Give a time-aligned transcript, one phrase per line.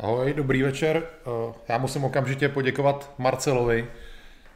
[0.00, 1.02] Ahoj, dobrý večer.
[1.06, 3.86] Eh, já musím okamžitě poděkovat Marcelovi,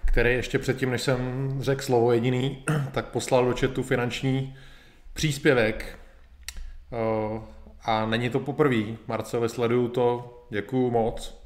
[0.05, 4.57] který ještě předtím, než jsem řekl slovo jediný, tak poslal do chatu finanční
[5.13, 5.99] příspěvek.
[6.93, 7.41] Eh,
[7.85, 8.83] a není to poprvé.
[9.07, 11.45] Marceli, sleduju to, děkuju moc.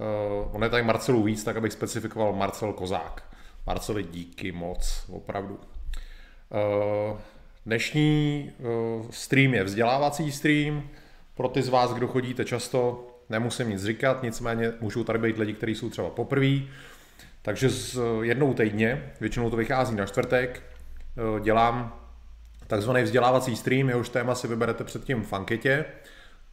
[0.00, 3.24] Eh, on je tady Marcelu víc, tak abych specifikoval Marcel Kozák.
[3.66, 5.60] Marceli, díky moc, opravdu.
[7.66, 8.52] Dnešní
[9.10, 10.88] stream je vzdělávací stream,
[11.42, 15.52] pro ty z vás, kdo chodíte často, nemusím nic říkat, nicméně můžou tady být lidi,
[15.52, 16.58] kteří jsou třeba poprvé.
[17.42, 22.00] Takže s jednou týdně, většinou to vychází na čtvrtek, eh, dělám
[22.66, 25.84] takzvaný vzdělávací stream, jehož téma si vyberete předtím v anketě.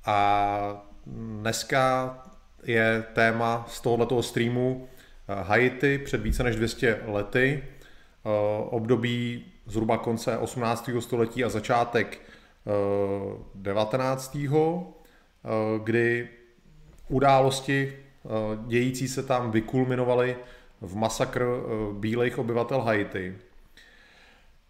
[0.05, 2.17] A dneska
[2.63, 4.87] je téma z tohoto streamu
[5.27, 8.29] eh, Haiti před více než 200 lety, eh,
[8.69, 11.01] období zhruba konce 18.
[11.01, 12.21] století a začátek
[13.55, 14.37] 19.
[15.83, 16.29] kdy
[17.07, 17.99] události
[18.67, 20.37] dějící se tam vykulminovaly
[20.81, 21.45] v masakr
[21.93, 23.37] bílých obyvatel Haiti.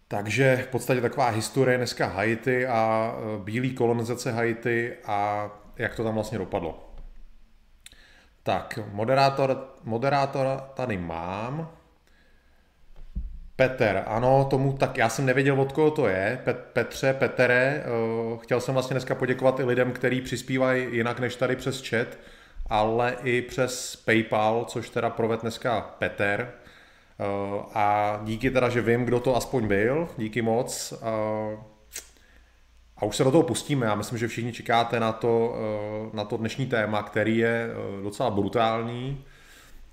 [0.08, 6.14] Takže v podstatě taková historie dneska Haiti a bílý kolonizace Haiti a jak to tam
[6.14, 6.94] vlastně dopadlo.
[8.42, 11.70] Tak, moderátor, moderátor tady mám.
[13.60, 16.40] Peter, ano, tomu tak, já jsem nevěděl, od koho to je.
[16.44, 17.84] Pet, Petře, Petere,
[18.32, 22.08] uh, chtěl jsem vlastně dneska poděkovat i lidem, kteří přispívají jinak než tady přes chat,
[22.66, 26.52] ale i přes PayPal, což teda proved dneska Peter.
[27.18, 30.92] Uh, a díky teda, že vím, kdo to aspoň byl, díky moc.
[31.02, 31.60] Uh,
[32.96, 33.86] a už se do toho pustíme.
[33.86, 35.54] Já myslím, že všichni čekáte na to,
[36.12, 37.68] na to dnešní téma, který je
[38.02, 39.24] docela brutální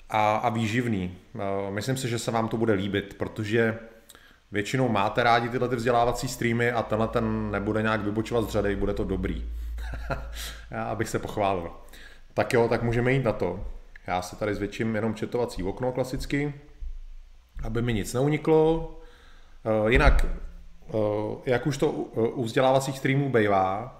[0.09, 1.18] a, a výživný.
[1.35, 3.79] Eh, myslím si, že se vám to bude líbit, protože
[4.51, 8.75] většinou máte rádi tyhle ty vzdělávací streamy a tenhle ten nebude nějak vybočovat z řady,
[8.75, 9.46] bude to dobrý.
[10.90, 11.72] Abych se pochválil.
[12.34, 13.66] Tak jo, tak můžeme jít na to.
[14.07, 16.53] Já se tady zvětším jenom četovací okno klasicky,
[17.63, 18.94] aby mi nic neuniklo.
[19.66, 20.94] Eh, jinak, eh,
[21.46, 23.94] jak už to u vzdělávacích streamů bývá,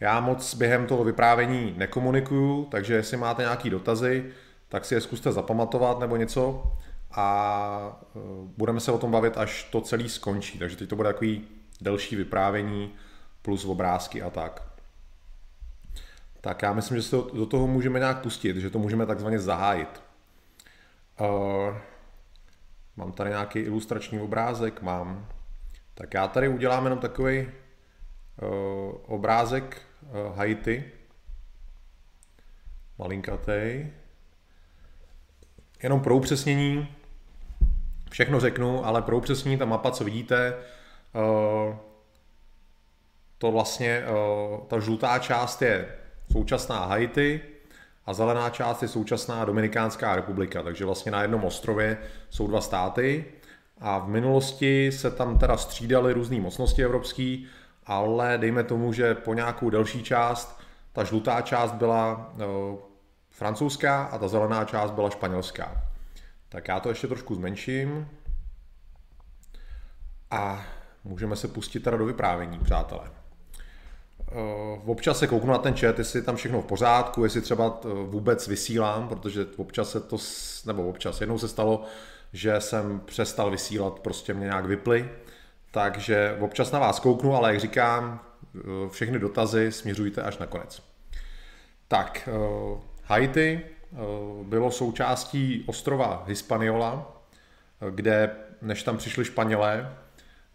[0.00, 4.24] já moc během toho vyprávění nekomunikuju, takže jestli máte nějaké dotazy,
[4.68, 6.72] tak si je zkuste zapamatovat nebo něco
[7.10, 8.18] a e,
[8.56, 10.58] budeme se o tom bavit, až to celé skončí.
[10.58, 11.48] Takže teď to bude takový
[11.80, 12.94] delší vyprávění
[13.42, 14.62] plus obrázky a tak.
[16.40, 20.02] Tak já myslím, že se do toho můžeme nějak pustit, že to můžeme takzvaně zahájit.
[21.20, 21.76] Uh,
[22.96, 25.28] mám tady nějaký ilustrační obrázek, mám.
[25.94, 27.48] Tak já tady udělám jenom takový uh,
[29.06, 29.82] obrázek
[30.34, 30.92] Haiti.
[32.98, 33.92] Malinkatej.
[35.82, 36.88] Jenom pro upřesnění,
[38.10, 40.54] všechno řeknu, ale pro upřesnění ta mapa, co vidíte,
[41.14, 41.76] eh,
[43.38, 45.88] to vlastně, eh, ta žlutá část je
[46.32, 47.40] současná Haiti
[48.06, 51.98] a zelená část je současná Dominikánská republika, takže vlastně na jednom ostrově
[52.30, 53.24] jsou dva státy
[53.80, 57.36] a v minulosti se tam teda střídaly různé mocnosti evropské,
[57.86, 60.60] ale dejme tomu, že po nějakou delší část
[60.92, 62.44] ta žlutá část byla eh,
[63.38, 65.82] francouzská a ta zelená část byla španělská.
[66.48, 68.08] Tak já to ještě trošku zmenším
[70.30, 70.64] a
[71.04, 73.10] můžeme se pustit teda do vyprávění, přátelé.
[74.20, 77.80] Eh, občas se kouknu na ten chat, jestli je tam všechno v pořádku, jestli třeba
[77.84, 80.16] eh, vůbec vysílám, protože občas se to,
[80.66, 81.84] nebo občas, jednou se stalo,
[82.32, 85.10] že jsem přestal vysílat, prostě mě nějak vyply,
[85.70, 88.20] takže občas na vás kouknu, ale jak říkám,
[88.56, 90.82] eh, všechny dotazy směřujte až na konec.
[91.88, 92.28] Tak,
[93.08, 93.96] Haiti eh,
[94.42, 97.22] bylo součástí ostrova Hispaniola,
[97.80, 98.30] eh, kde
[98.62, 99.94] než tam přišli Španělé,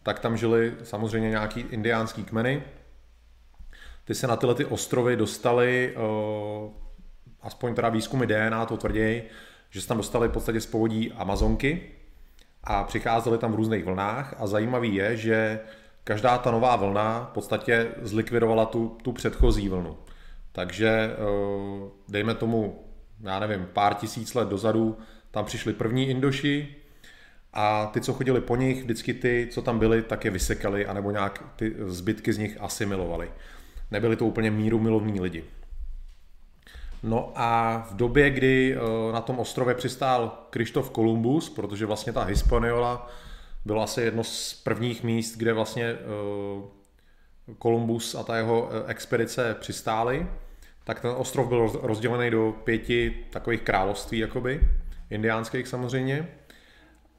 [0.03, 2.63] tak tam žili samozřejmě nějaký indiánský kmeny.
[4.05, 6.69] Ty se na tyhle ty ostrovy dostali, eh,
[7.41, 9.29] aspoň teda výzkumy DNA to tvrději,
[9.69, 11.91] že se tam dostali v podstatě z povodí Amazonky
[12.63, 15.59] a přicházeli tam v různých vlnách a zajímavý je, že
[16.03, 19.97] každá ta nová vlna v podstatě zlikvidovala tu, tu předchozí vlnu.
[20.53, 21.15] Takže eh,
[22.07, 22.83] dejme tomu,
[23.21, 24.97] já nevím, pár tisíc let dozadu
[25.31, 26.75] tam přišli první Indoši
[27.53, 31.11] a ty, co chodili po nich, vždycky ty, co tam byli, tak je vysekali anebo
[31.11, 33.31] nějak ty zbytky z nich asimilovali.
[33.91, 35.43] Nebyli to úplně míru milovní lidi.
[37.03, 42.23] No a v době, kdy eh, na tom ostrově přistál Krištof Kolumbus, protože vlastně ta
[42.23, 43.07] Hispaniola
[43.65, 45.97] byla asi jedno z prvních míst, kde vlastně eh,
[47.57, 50.27] Kolumbus a ta jeho expedice přistály,
[50.83, 54.59] tak ten ostrov byl rozdělený do pěti takových království, jakoby,
[55.09, 56.27] indiánských samozřejmě.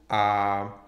[0.09, 0.85] A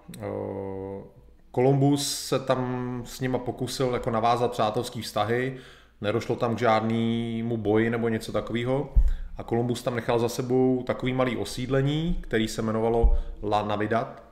[1.51, 5.57] Kolumbus se tam s nima pokusil jako navázat přátelský vztahy,
[6.01, 8.93] nedošlo tam k žádnému boji nebo něco takového.
[9.37, 14.23] A Kolumbus tam nechal za sebou takový malý osídlení, který se jmenovalo La Navidad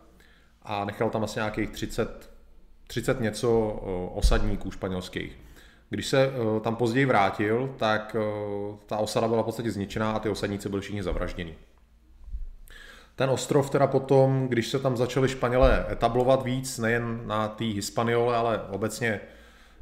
[0.62, 2.30] a nechal tam asi nějakých 30,
[2.88, 3.70] 30 něco
[4.14, 5.45] osadníků španělských.
[5.90, 8.16] Když se tam později vrátil, tak
[8.86, 11.56] ta osada byla v podstatě zničená a ty osadníci byli všichni zavražděni.
[13.16, 18.38] Ten ostrov teda potom, když se tam začali Španělé etablovat víc, nejen na té Hispaniole,
[18.38, 19.22] ale obecně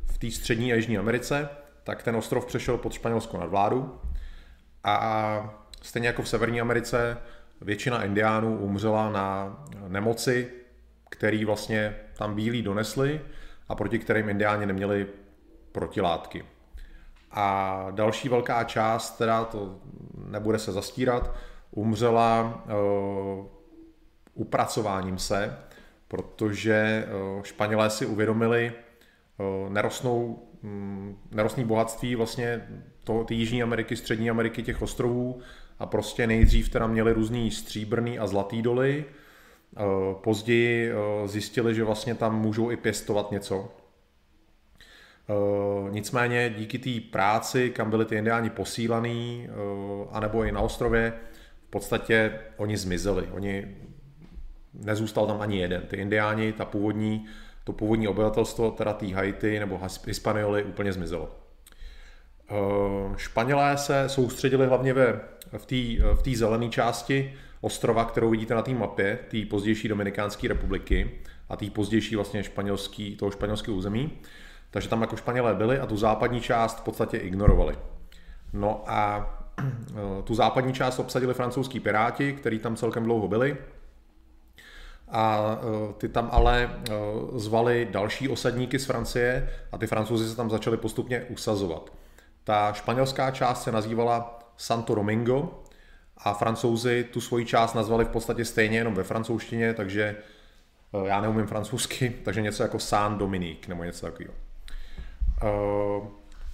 [0.05, 1.49] v té střední a jižní Americe,
[1.83, 3.99] tak ten ostrov přešel pod španělskou nadvládu
[4.83, 7.17] a stejně jako v Severní Americe
[7.61, 9.57] většina indiánů umřela na
[9.87, 10.51] nemoci,
[11.09, 13.21] který vlastně tam bílí donesli
[13.69, 15.07] a proti kterým indiáni neměli
[15.73, 16.45] protilátky.
[17.31, 19.75] A další velká část, teda to
[20.27, 21.31] nebude se zastírat,
[21.71, 23.45] umřela uh,
[24.33, 25.57] upracováním se,
[26.07, 28.73] protože uh, Španělé si uvědomili
[29.37, 32.67] uh, nerostnou, um, nerostný bohatství vlastně
[33.03, 35.39] to, ty Jižní Ameriky, Střední Ameriky, těch ostrovů
[35.79, 39.05] a prostě nejdřív teda měli různý stříbrný a zlatý doly,
[40.13, 40.91] později
[41.25, 43.71] zjistili, že vlastně tam můžou i pěstovat něco.
[45.89, 49.47] Nicméně díky té práci, kam byli ty indiáni posílaný,
[50.11, 51.13] anebo i na ostrově,
[51.73, 53.27] podstatě oni zmizeli.
[53.31, 53.75] Oni
[54.73, 55.81] nezůstal tam ani jeden.
[55.81, 57.25] Ty indiáni, ta původní,
[57.63, 61.35] to původní obyvatelstvo, teda tý Haiti nebo Hispanioli úplně zmizelo.
[62.49, 62.55] Eh,
[63.17, 65.19] Španělé se soustředili hlavně ve,
[65.57, 71.11] v té v zelené části ostrova, kterou vidíte na té mapě, té pozdější Dominikánské republiky
[71.49, 74.11] a té pozdější vlastně španělský, toho španělského území.
[74.73, 77.77] Takže tam jako Španělé byli a tu západní část v podstatě ignorovali.
[78.53, 79.29] No a
[79.59, 83.57] Eh, tu západní část obsadili francouzský piráti, kteří tam celkem dlouho byli.
[85.07, 86.93] A eh, ty tam ale eh,
[87.35, 91.93] zvali další osadníky z Francie a ty francouzi se tam začali postupně usazovat.
[92.43, 95.63] Ta španělská část se nazývala Santo Domingo
[96.17, 100.15] a francouzi tu svoji část nazvali v podstatě stejně, jenom ve francouzštině, takže
[101.05, 104.42] já neumím francouzsky, takže něco jako San Dominique nebo něco takového.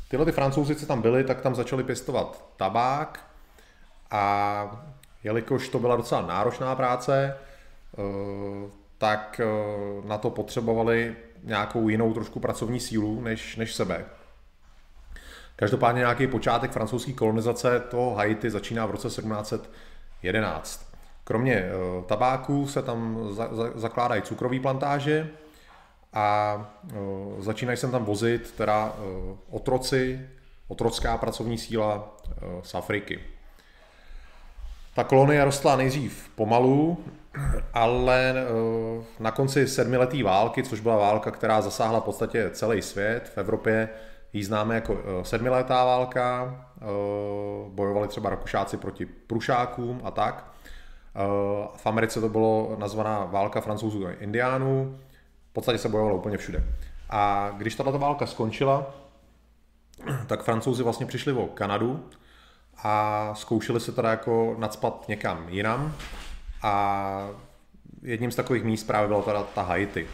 [0.09, 3.29] Tyhle ty francouzi, co tam byli, tak tam začali pěstovat tabák
[4.11, 4.83] a
[5.23, 7.37] jelikož to byla docela náročná práce,
[7.97, 8.01] eh,
[8.97, 14.05] tak eh, na to potřebovali nějakou jinou trošku pracovní sílu než, než sebe.
[15.55, 20.93] Každopádně nějaký počátek francouzské kolonizace toho Haiti začíná v roce 1711.
[21.23, 21.71] Kromě eh,
[22.05, 23.29] tabáku se tam
[23.75, 25.29] zakládají cukrové plantáže,
[26.13, 30.29] a uh, začínají se tam vozit teda uh, otroci,
[30.67, 33.19] otrocká pracovní síla uh, z Afriky.
[34.95, 36.97] Ta kolonie rostla nejdřív pomalu,
[37.73, 38.33] ale
[39.19, 43.89] na konci sedmileté války, což byla válka, která zasáhla v podstatě celý svět, v Evropě
[44.33, 46.55] ji známe jako sedmiletá válka,
[47.69, 50.51] bojovali třeba Rakušáci proti Prušákům a tak.
[51.75, 54.99] V Americe to bylo nazvaná válka francouzů a indiánů,
[55.59, 56.63] podstatě se bojovalo úplně všude.
[57.09, 58.95] A když tato válka skončila,
[60.27, 62.05] tak francouzi vlastně přišli o Kanadu
[62.83, 65.95] a zkoušeli se teda jako nadspat někam jinam
[66.61, 67.29] a
[68.01, 70.07] jedním z takových míst právě byla teda ta Haiti.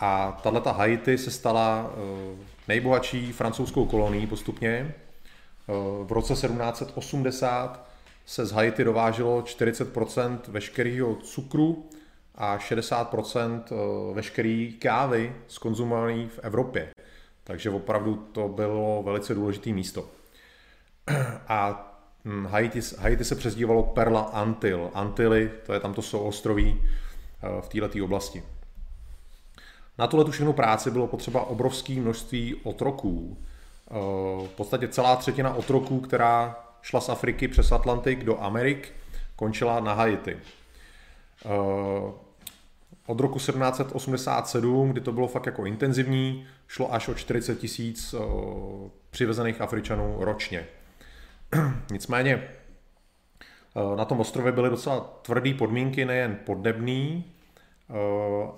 [0.00, 2.36] A tato Haiti se stala eh,
[2.68, 4.70] nejbohatší francouzskou kolonií postupně.
[4.70, 5.72] Eh,
[6.04, 7.88] v roce 1780
[8.26, 11.90] se z Haiti dováželo 40% veškerého cukru,
[12.34, 16.88] a 60% eh, veškeré kávy skonzumované v Evropě.
[17.44, 20.08] Takže opravdu to bylo velice důležité místo.
[21.48, 21.88] A
[22.24, 24.90] hm, Haiti, Haiti se přezdívalo Perla Antil.
[24.94, 26.82] Antily, to je tam to jsou ostroví
[27.42, 28.42] eh, v této oblasti.
[29.98, 33.36] Na tuhle tu práci bylo potřeba obrovské množství otroků.
[33.90, 33.94] Eh,
[34.46, 38.92] v podstatě celá třetina otroků, která šla z Afriky přes Atlantik do Amerik,
[39.36, 40.38] končila na Haiti.
[41.44, 42.12] Eh,
[43.06, 48.18] od roku 1787, kdy to bylo fakt jako intenzivní, šlo až o 40 tisíc eh,
[49.10, 50.66] přivezených Afričanů ročně.
[51.90, 57.24] Nicméně eh, na tom ostrově byly docela tvrdé podmínky, nejen podnebný,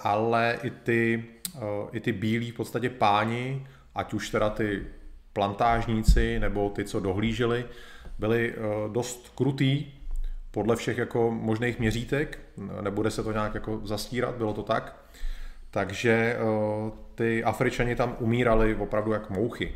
[0.00, 1.24] ale i ty,
[1.92, 4.86] i ty bílí v podstatě páni, ať už teda ty
[5.32, 7.64] plantážníci nebo ty, co dohlíželi,
[8.18, 8.54] byli
[8.92, 9.86] dost krutý
[10.54, 12.38] podle všech jako možných měřítek,
[12.80, 14.96] nebude se to nějak jako zastírat, bylo to tak.
[15.70, 16.38] Takže eh,
[17.14, 19.74] ty Afričani tam umírali opravdu jako mouchy.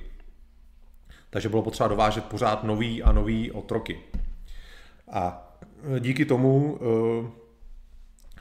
[1.31, 4.01] Takže bylo potřeba dovážet pořád nový a nový otroky.
[5.13, 5.53] A
[5.99, 7.31] díky tomu eh,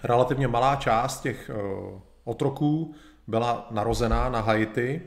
[0.04, 1.54] relativně malá část těch eh,
[2.24, 2.96] otroků
[3.28, 5.02] byla narozená na Haiti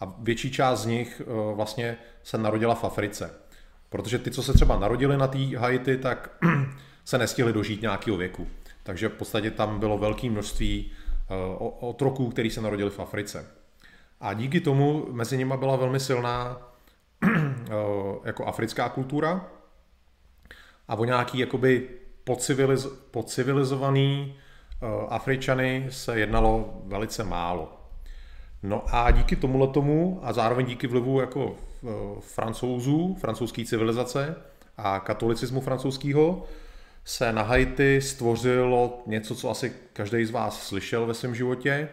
[0.00, 1.22] a větší část z nich
[1.54, 3.43] vlastně se narodila v Africe.
[3.94, 6.30] Protože ty, co se třeba narodili na té Haiti, tak
[7.04, 8.46] se nestihli dožít nějakého věku.
[8.82, 10.92] Takže v podstatě tam bylo velké množství
[11.80, 13.46] otroků, kteří se narodili v Africe.
[14.20, 16.58] A díky tomu mezi nimi byla velmi silná
[18.24, 19.46] jako africká kultura
[20.88, 21.88] a o nějaký jakoby
[22.24, 24.34] pociviliz, pocivilizovaný
[25.08, 27.80] Afričany se jednalo velice málo.
[28.62, 31.56] No a díky tomuhle tomu a zároveň díky vlivu jako
[32.20, 34.36] francouzů, francouzské civilizace
[34.76, 36.44] a katolicismu francouzského
[37.04, 41.88] se na Haiti stvořilo něco, co asi každý z vás slyšel ve svém životě,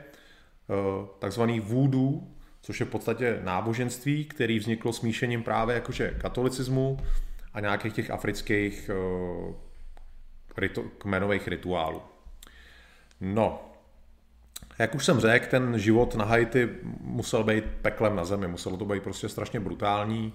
[0.71, 2.21] Eh, takzvaný voodoo,
[2.61, 6.97] což je v podstatě náboženství, který vzniklo smíšením právě jakože katolicismu
[7.53, 8.89] a nějakých těch afrických
[10.57, 12.01] ritu, kmenových rituálů.
[13.21, 13.70] No,
[14.81, 16.69] jak už jsem řekl, ten život na Haiti
[17.01, 20.33] musel být peklem na zemi, muselo to být prostě strašně brutální,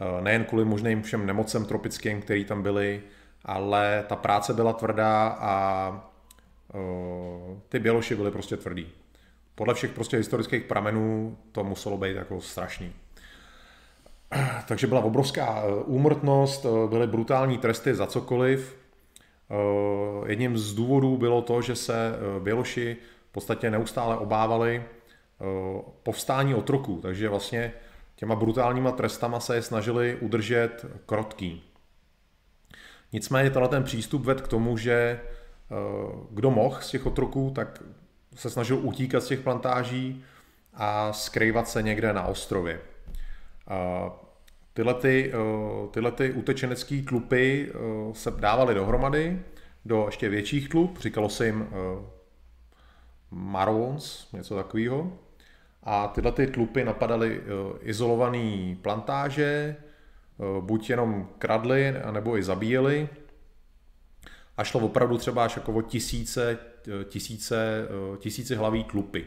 [0.00, 3.02] eh, nejen kvůli možným všem nemocem tropickým, který tam byly,
[3.44, 5.90] ale ta práce byla tvrdá a
[6.74, 8.86] uh, ty běloši byly prostě tvrdý
[9.54, 12.92] podle všech prostě historických pramenů to muselo být jako strašný.
[14.68, 18.76] Takže byla obrovská eh, úmrtnost, eh, byly brutální tresty za cokoliv.
[19.50, 22.96] Eh, jedním z důvodů bylo to, že se Běloši
[23.34, 24.84] podstatě neustále obávali
[26.02, 27.72] povstání otroků, takže vlastně
[28.16, 31.62] těma brutálníma trestama se je snažili udržet krotký.
[33.12, 35.20] Nicméně tenhle ten přístup vedl k tomu, že
[36.30, 37.82] kdo mohl z těch otroků, tak
[38.34, 40.24] se snažil utíkat z těch plantáží
[40.74, 42.80] a skrývat se někde na ostrově.
[44.74, 47.78] Tyhle, ty, eh, tyhle ty utečenecké tlupy eh,
[48.12, 49.42] se dávaly dohromady
[49.84, 51.74] do ještě větších tlup, říkalo se jim eh,
[53.34, 55.12] marons, něco takového.
[55.82, 57.40] A tyhle ty tlupy napadaly
[57.80, 59.76] izolované plantáže,
[60.60, 63.08] buď jenom kradly, anebo i zabíjeli.
[64.56, 66.58] A šlo opravdu třeba až jako o tisíce,
[67.04, 67.88] tisíce,
[68.18, 69.24] tisíce hlaví tlupy.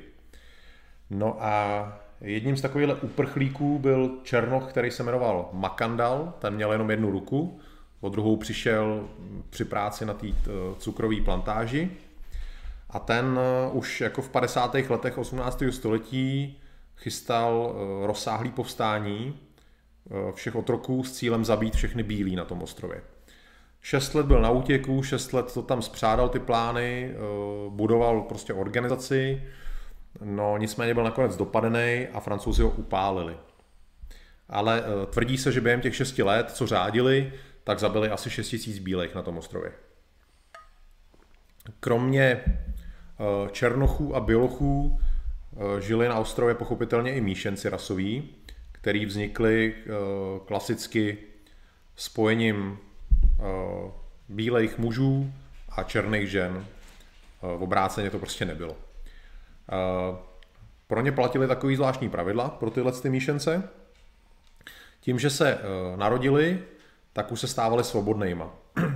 [1.09, 6.91] No a jedním z takových uprchlíků byl Černoch, který se jmenoval Makandal, ten měl jenom
[6.91, 7.59] jednu ruku,
[7.99, 9.07] po druhou přišel
[9.49, 10.27] při práci na té
[10.77, 11.91] cukrové plantáži
[12.89, 14.75] a ten eh, už jako v 50.
[14.89, 15.63] letech 18.
[15.69, 16.59] století
[16.97, 23.01] chystal eh, rozsáhlý povstání eh, všech otroků s cílem zabít všechny bílí na tom ostrově.
[23.81, 27.13] Šest let byl na útěku, šest let to tam spřádal ty plány,
[27.69, 29.43] budoval prostě organizaci,
[30.21, 33.37] no nicméně byl nakonec dopadený a francouzi ho upálili.
[34.49, 38.79] Ale tvrdí se, že během těch šesti let, co řádili, tak zabili asi 6 tisíc
[38.79, 39.71] bílejch na tom ostrově.
[41.79, 42.43] Kromě
[43.51, 44.99] černochů a bělochů
[45.79, 48.29] žili na ostrově pochopitelně i míšenci rasoví,
[48.71, 49.73] který vznikli
[50.45, 51.17] klasicky
[51.95, 52.79] spojením
[53.39, 53.91] Eh,
[54.29, 55.33] bílejch mužů
[55.69, 56.65] a černých žen.
[56.65, 58.77] Eh, v obráceně to prostě nebylo.
[59.71, 60.17] Eh,
[60.87, 63.69] pro ně platili takový zvláštní pravidla pro tyhle ty míšence.
[64.99, 65.59] Tím, že se
[65.95, 66.63] narodili,
[67.13, 68.51] tak už se stávali svobodnýma.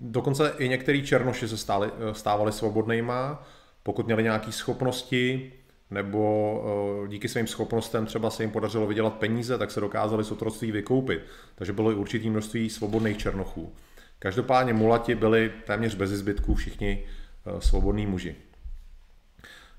[0.00, 3.42] Dokonce i některý černoši se stali, stávali svobodnýma,
[3.82, 5.52] pokud měli nějaké schopnosti,
[5.90, 10.30] nebo eh, díky svým schopnostem třeba se jim podařilo vydělat peníze, tak se dokázali z
[10.32, 11.20] otroctví vykoupit.
[11.54, 13.72] Takže bylo i určitý množství svobodných černochů.
[14.18, 17.02] Každopádně mulati byli téměř bez zbytků všichni
[17.46, 18.34] eh, svobodní muži.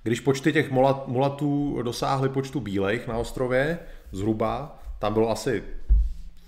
[0.03, 0.71] Když počty těch
[1.07, 3.79] mulatů dosáhly počtu bílejch na ostrově,
[4.11, 5.63] zhruba, tam bylo asi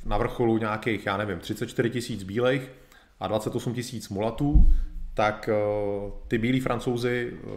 [0.06, 2.72] na vrcholu nějakých, já nevím, 34 tisíc bílejch
[3.24, 4.74] a 28 tisíc mulatů,
[5.14, 7.52] tak uh, ty bílí francouzi uh,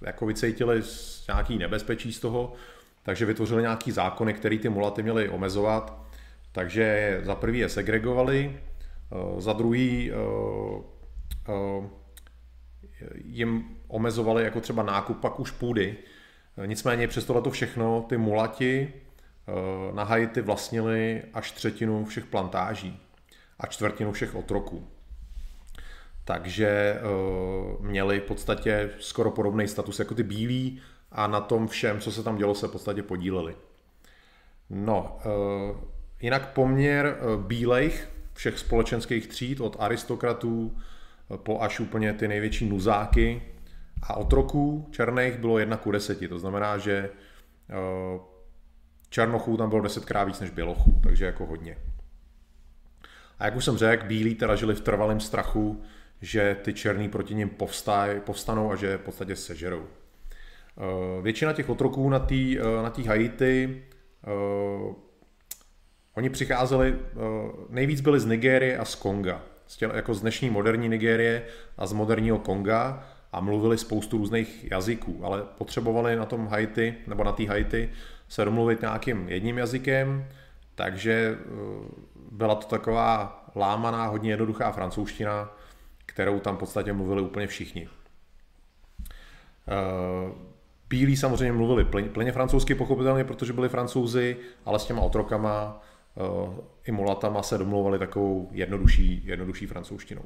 [0.00, 0.82] jako vycítili
[1.28, 2.52] nějaký nebezpečí z toho,
[3.02, 6.02] takže vytvořili nějaký zákony, které ty mulaty měly omezovat.
[6.52, 8.60] Takže za prvý je segregovali,
[9.34, 10.12] uh, za druhý
[13.24, 15.96] jim omezovali jako třeba nákup pak už půdy.
[16.66, 18.92] Nicméně přes tohle všechno ty mulati
[19.92, 23.00] na Haiti vlastnili až třetinu všech plantáží
[23.58, 24.88] a čtvrtinu všech otroků
[26.24, 27.00] takže
[27.76, 30.80] uh, měli v podstatě skoro podobný status jako ty bílí
[31.12, 33.56] a na tom všem, co se tam dělo, se v podstatě podíleli.
[34.70, 35.76] No, uh,
[36.20, 40.76] jinak poměr uh, bílejch všech společenských tříd, od aristokratů
[41.36, 43.42] po až úplně ty největší nuzáky
[44.02, 46.28] a otroků černých bylo jedna ku deseti.
[46.28, 47.10] To znamená, že
[49.10, 51.76] černochů tam bylo desetkrát víc než bělochů, takže jako hodně.
[53.38, 55.82] A jak už jsem řekl, bílí teda žili v trvalém strachu,
[56.20, 59.86] že ty černý proti ním povstaj, povstanou a že v podstatě sežerou.
[61.22, 62.34] Většina těch otroků na té
[62.82, 63.82] na tý Haiti,
[66.14, 66.96] oni přicházeli,
[67.68, 69.42] nejvíc byli z Nigérie a z Konga,
[69.80, 71.42] jako z dnešní moderní Nigérie
[71.78, 77.24] a z moderního Konga a mluvili spoustu různých jazyků, ale potřebovali na tom Haiti, nebo
[77.24, 77.90] na té Haiti,
[78.28, 80.26] se domluvit nějakým jedním jazykem,
[80.74, 81.38] takže
[82.34, 85.56] byla to taková lámaná, hodně jednoduchá francouzština,
[86.06, 87.88] kterou tam v podstatě mluvili úplně všichni.
[89.68, 90.32] Eh,
[90.88, 95.82] bílí samozřejmě mluvili plně, francouzsky, pochopitelně, protože byli francouzi, ale s těma otrokama
[96.16, 100.22] eh, i mulatama se domluvali takovou jednodušší, jednodušší francouzštinou.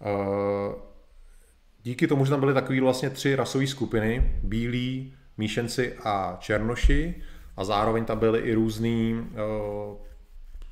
[0.00, 0.74] Eh,
[1.82, 7.14] díky tomu, že tam byly takové vlastně tři rasové skupiny, bílí, míšenci a černoši,
[7.56, 9.24] a zároveň tam byly i různé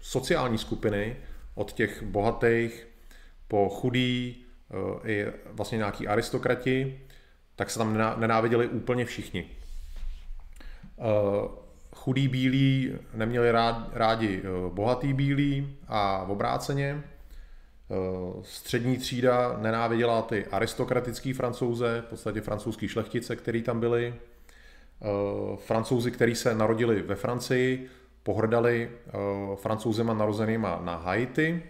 [0.04, 1.16] sociální skupiny,
[1.54, 2.87] od těch bohatých
[3.49, 4.44] po chudý,
[5.04, 7.00] eh, i vlastně nějaký aristokrati,
[7.56, 9.50] tak se tam nenáviděli úplně všichni.
[10.99, 11.02] Eh,
[11.96, 13.52] chudí bílí neměli
[13.92, 17.02] rádi eh, bohatý bílí a obráceně.
[18.42, 24.14] Střední třída nenáviděla ty aristokratický francouze, v podstatě francouzský šlechtice, který tam byli.
[25.57, 27.90] Francouzi, kteří se narodili ve Francii,
[28.24, 28.90] pohrdali
[29.60, 31.62] francouzema narozenýma na Haiti,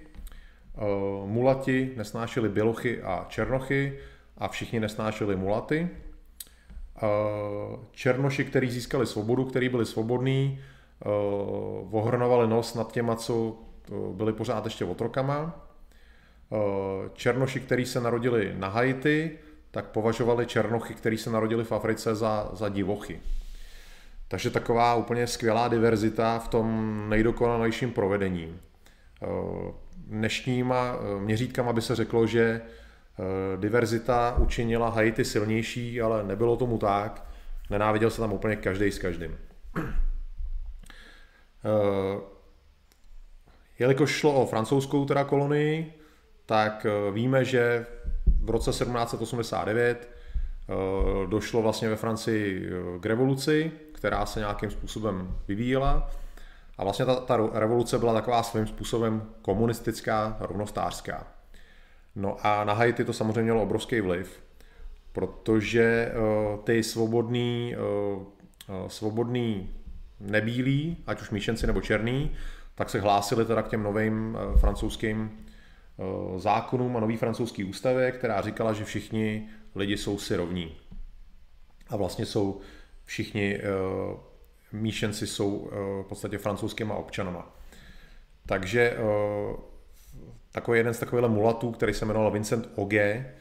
[0.77, 3.99] Eh, mulati nesnášeli bělochy a černochy
[4.39, 5.89] a všichni nesnášeli mulaty.
[6.97, 7.01] Eh,
[7.93, 11.09] černoši, kteří získali svobodu, kteří byli svobodní, eh,
[11.91, 13.57] ohrnovali nos nad těma, co
[14.13, 15.61] byli pořád ještě otrokama.
[17.13, 19.39] Černoši, kteří se narodili na Haiti,
[19.71, 23.21] tak považovali černochy, kteří se narodili v Africe za, za divochy.
[24.29, 28.59] Takže taková úplně skvělá diverzita v tom nejdokonalejším provedení
[30.07, 36.79] dnešníma eh, měřítkama by se řeklo, že eh, diverzita učinila Haiti silnější, ale nebylo tomu
[36.79, 37.27] tak.
[37.71, 39.39] Nenáviděl se tam úplně každý s každým.
[41.67, 42.21] Eh,
[43.79, 45.95] jelikož šlo o francouzskou teda kolonii,
[46.47, 47.87] tak víme, že
[48.45, 50.09] v roce 1789
[51.29, 53.73] došlo vlastně ve Francii k revoluci,
[54.05, 56.11] která se nějakým způsobem vyvíjela
[56.79, 61.27] a vlastně ta, ta revoluce byla taková svým způsobem komunistická, rovnostářská.
[62.17, 64.43] No a na Haiti to samozřejmě mělo obrovský vliv,
[65.13, 69.71] protože uh, ty svobodný, uh, svobodný
[70.21, 72.31] nebílí, ať už míšenci nebo černý,
[72.75, 75.31] tak se hlásili teda k těm novým uh, francouzským
[75.97, 80.73] uh, zákonům a nový francouzský ústavě, která říkala, že všichni lidi jsou si rovní.
[81.89, 82.61] A vlastně jsou
[83.05, 84.19] všichni uh,
[84.75, 87.57] míšenci jsou eh, v podstatě francouzskýma občanama.
[88.47, 89.57] Takže eh,
[90.53, 93.35] takový jeden z takových mulatů, který se jmenoval Vincent Ogé,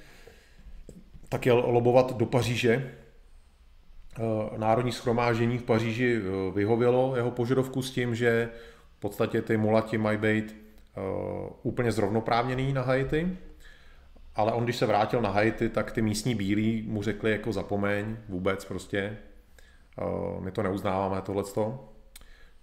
[1.30, 2.94] tak jel lobovat do Paříže.
[4.20, 6.22] Eh, Národní schromáždění v Paříži
[6.54, 8.50] vyhovělo jeho požadovku s tím, že
[8.98, 10.64] v podstatě ty mulati mají být
[11.64, 13.38] úplně zrovnoprávněný na Haiti,
[14.36, 18.18] ale on, když se vrátil na Haiti, tak ty místní bílí mu řekli jako zapomeň
[18.30, 19.33] vůbec prostě, Eh,
[20.40, 21.90] my to neuznáváme tohleto.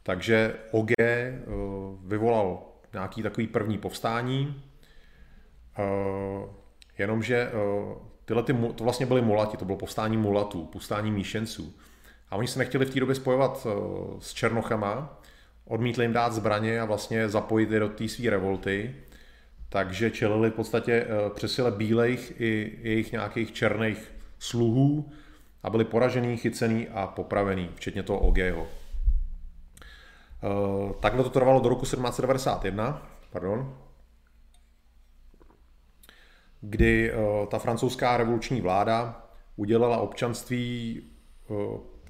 [0.02, 1.32] Takže OG eh,
[2.04, 2.62] vyvolal
[2.92, 4.62] nějaký takový první povstání,
[5.78, 5.82] eh,
[6.98, 7.50] jenomže
[8.24, 11.74] tyhle ty, to vlastně byly mulati, to bylo povstání mulatů, povstání míšenců.
[12.30, 13.66] A oni se nechtěli v té době spojovat
[14.18, 15.20] s Černochama,
[15.64, 18.94] odmítli jim dát zbraně a vlastně zapojit je do té své revolty,
[19.68, 25.12] takže čelili v podstatě přesile bílejch i jejich nějakých černých sluhů,
[25.62, 28.66] a byli poražený, chycený a popravený, včetně toho OGho.
[30.42, 33.76] Eh, takhle to trvalo do roku 1791, pardon,
[36.60, 41.02] kdy eh, ta francouzská revoluční vláda udělala občanství
[41.50, 41.54] eh,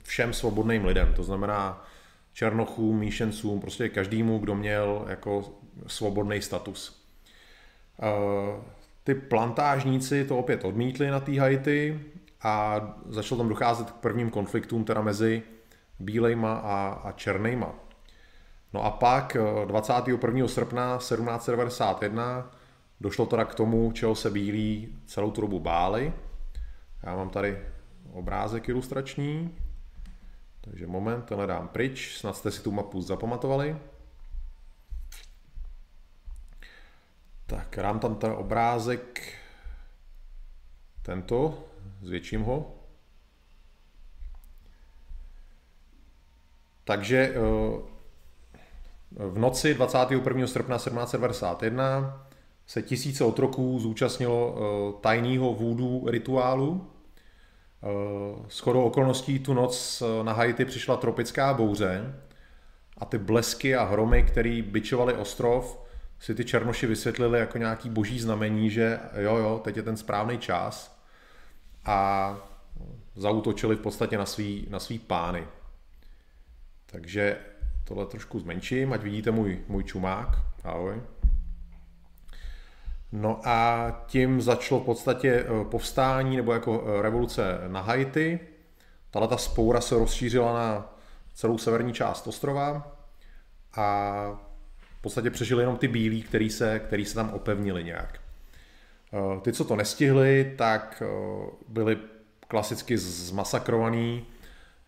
[0.03, 1.85] všem svobodným lidem, to znamená
[2.33, 5.45] černochům, míšencům, prostě každému, kdo měl jako
[5.87, 7.07] svobodný status.
[9.05, 12.01] Ty plantážníci to opět odmítli na té Haiti
[12.43, 15.43] a začalo tam docházet k prvním konfliktům teda mezi
[15.99, 17.75] bílejma a, a černejma.
[18.73, 20.45] No a pak 21.
[20.45, 22.51] Eh, srpna 1791
[23.01, 26.13] došlo teda k tomu, čeho se bílí celou tu dobu báli.
[27.03, 27.59] Já mám tady
[28.13, 29.59] obrázek ilustrační,
[30.61, 33.77] takže moment, tenhle dám pryč, snad jste si tu mapu zapamatovali.
[37.47, 39.33] Tak, dám tam ten obrázek,
[41.03, 41.65] tento,
[42.03, 42.75] zvětším ho.
[46.85, 47.39] Takže eh,
[49.11, 50.47] v noci 21.
[50.47, 52.27] srpna 1791
[52.67, 56.91] se tisíce otroků zúčastnilo eh, tajného vůdu rituálu.
[58.49, 62.15] S chodou okolností tu noc na Haiti přišla tropická bouře
[62.99, 65.81] a ty blesky a hromy, který byčovali ostrov,
[66.19, 70.39] si ty černoši vysvětlili jako nějaký boží znamení, že jo, jo, teď je ten správný
[70.39, 71.00] čas
[71.85, 72.37] a
[73.15, 75.47] zautočili v podstatě na svý, na svý pány.
[76.87, 77.39] Takže
[77.85, 80.39] tohle trošku zmenším, ať vidíte můj, můj čumák.
[80.65, 81.03] Ahoj.
[83.13, 88.41] No a tím začalo v podstatě eh, povstání nebo jako eh, revoluce na Haiti.
[89.11, 90.97] Tahle ta spoura se rozšířila na
[91.35, 92.97] celou severní část ostrova
[93.77, 94.15] a
[94.99, 98.20] v podstatě přežili jenom ty bílí, který se, který se tam opevnili nějak.
[99.13, 101.03] Eh, ty, co to nestihli, tak
[101.69, 101.99] byli
[102.49, 104.27] klasicky zmasakrovaný.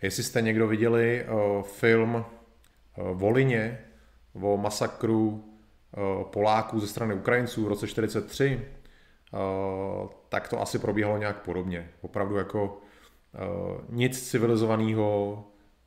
[0.02, 1.26] Jestli jste někdo viděli
[1.62, 2.24] film
[2.96, 3.78] Volině
[4.42, 5.52] o masakru
[5.96, 8.60] Eh, Poláků ze strany Ukrajinců v roce 43,
[9.34, 9.38] eh,
[10.28, 11.90] tak to asi probíhalo nějak podobně.
[12.00, 12.80] Opravdu jako
[13.34, 13.38] eh,
[13.88, 15.44] nic civilizovaného,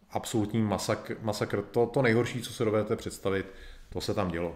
[0.09, 3.45] absolutní masakr, masakr to, to nejhorší, co se dovedete představit,
[3.89, 4.55] to se tam dělo.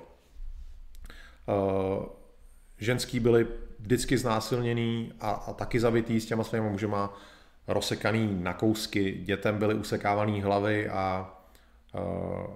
[2.80, 3.48] Ženský byli
[3.80, 7.18] vždycky znásilněný a, a taky zabitý s těma svými mužema,
[7.68, 11.36] rozsekaný na kousky, dětem byly usekávaný hlavy a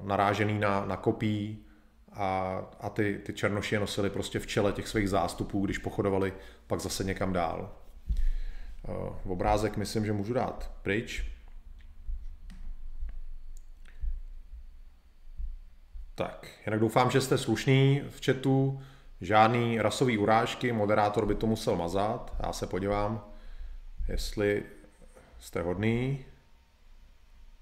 [0.03, 1.65] narážený na, na kopí,
[2.13, 6.33] a, a ty, ty černoši je nosili prostě v čele těch svých zástupů, když pochodovali
[6.67, 7.71] pak zase někam dál.
[9.25, 11.25] V obrázek myslím, že můžu dát pryč.
[16.15, 18.81] Tak, jinak doufám, že jste slušný v chatu,
[19.25, 23.25] žádný rasový urážky, moderátor by to musel mazat, já se podívám,
[24.09, 24.63] jestli
[25.39, 26.25] jste hodný.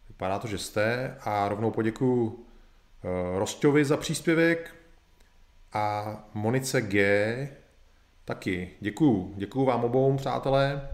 [0.07, 2.45] Vypadá to, že jste a rovnou poděkuju
[3.03, 4.75] Eh, Rosťovi za příspěvek
[5.73, 7.49] a Monice G
[8.25, 8.69] taky.
[8.79, 9.33] Děkuju.
[9.37, 10.89] Děkuju vám obou, přátelé.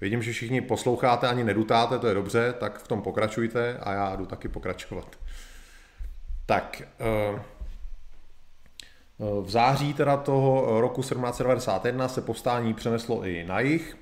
[0.00, 4.16] Vidím, že všichni posloucháte, ani nedutáte, to je dobře, tak v tom pokračujte a já
[4.16, 5.18] jdu taky pokračovat.
[6.46, 7.42] Tak, eh,
[9.18, 13.96] v září teda toho roku 1791 se povstání přeneslo i na jich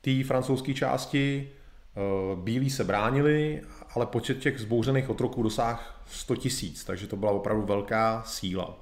[0.00, 1.48] té francouzské části.
[1.96, 3.62] Eh, bílí se bránili
[3.94, 8.78] ale počet těch zbouřených otroků dosáhl 100 tisíc, takže to byla opravdu velká síla.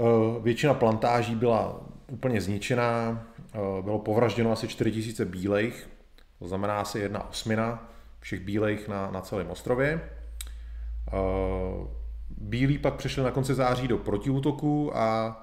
[0.00, 1.80] Eh, většina plantáží byla
[2.12, 3.24] úplně zničená,
[3.54, 5.88] eh, bylo povražděno asi 4 tisíce bílejch,
[6.38, 10.10] to znamená asi jedna osmina všech bílejch na, na celém ostrově.
[12.30, 15.40] Eh, bílí pak přišli na konci září do protiútoku a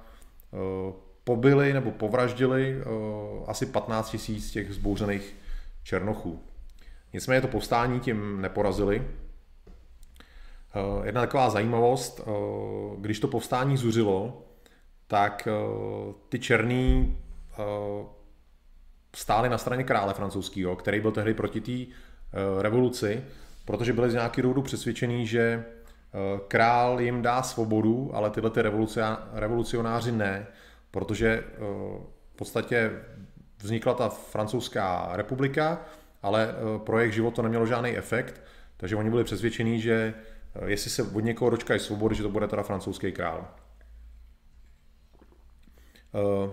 [1.24, 2.78] pobili nebo povraždili
[3.48, 5.36] asi 15 tisíc těch zbouřených
[5.84, 6.40] černochů.
[7.14, 9.08] Nicméně to povstání tím neporazili.
[10.76, 12.32] Eh, jedna taková zajímavost, eh,
[12.98, 14.44] když to povstání zuřilo,
[15.08, 15.52] tak eh,
[16.30, 17.18] ty černý
[19.16, 21.96] stáli na straně krále francouzského, který byl tehdy proti té
[22.62, 23.24] revoluci,
[23.66, 25.66] protože byli z nějaký důvodu přesvědčený, že
[26.48, 28.62] král jim dá svobodu, ale tyhle ty
[29.34, 30.48] revolucionáři ne,
[30.92, 31.44] protože
[32.34, 32.92] v podstatě
[33.64, 35.82] vznikla ta francouzská republika,
[36.22, 38.42] ale eh, pro jejich život to nemělo žádný efekt,
[38.78, 40.14] takže oni byli přesvědčení, že
[40.56, 43.48] eh, jestli se od někoho dočkají svobody, že to bude teda francouzský král.
[46.16, 46.52] Eh,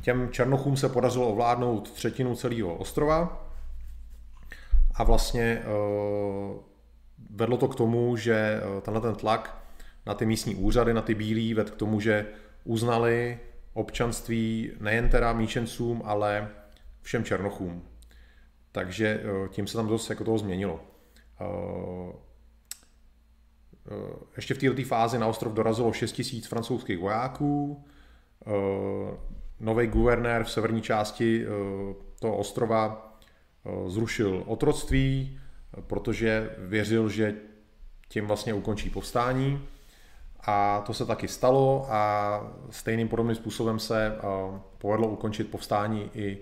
[0.00, 3.48] těm Černochům se podařilo ovládnout třetinu celého ostrova
[4.94, 5.62] a vlastně
[7.30, 9.62] vedlo to k tomu, že tenhle ten tlak
[10.06, 12.26] na ty místní úřady, na ty bílí, ved k tomu, že
[12.64, 13.38] uznali
[13.74, 16.48] občanství nejen teda míšencům, ale
[17.02, 17.82] všem černochům.
[18.72, 20.80] Takže eh, tím se tam dost jako toho změnilo.
[21.40, 21.44] Eh,
[23.90, 27.84] eh, ještě v této fázi na ostrov dorazilo 6 000 francouzských vojáků.
[29.60, 31.44] Nový guvernér v severní části
[32.20, 33.12] toho ostrova
[33.86, 35.40] zrušil otroctví,
[35.80, 37.34] protože věřil, že
[38.08, 39.62] tím vlastně ukončí povstání.
[40.40, 44.16] A to se taky stalo a stejným podobným způsobem se
[44.78, 46.38] povedlo ukončit povstání i,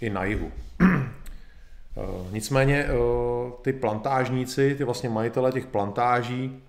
[0.00, 0.52] i na jihu.
[1.98, 2.92] Eh, nicméně eh,
[3.62, 6.62] ty plantážníci, ty vlastně majitele těch plantáží,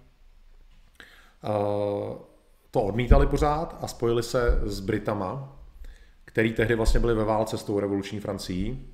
[1.44, 1.50] eh,
[2.72, 5.58] to odmítali pořád a spojili se s Britama,
[6.26, 8.94] který tehdy vlastně byli ve válce s tou revoluční Francií.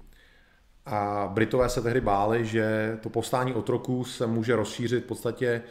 [0.86, 5.62] A Britové se tehdy báli, že to povstání otroků se může rozšířit v podstatě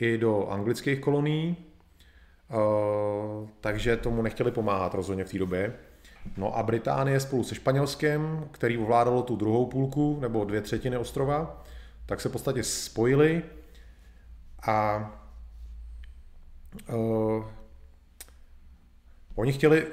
[0.00, 1.56] i do anglických kolonií,
[3.60, 5.74] takže tomu nechtěli pomáhat rozhodně v té době.
[6.36, 11.64] No a Británie spolu se Španělskem, který ovládalo tu druhou půlku nebo dvě třetiny ostrova,
[12.06, 13.42] tak se v podstatě spojili
[14.66, 15.10] a
[16.88, 17.44] uh,
[19.34, 19.86] oni chtěli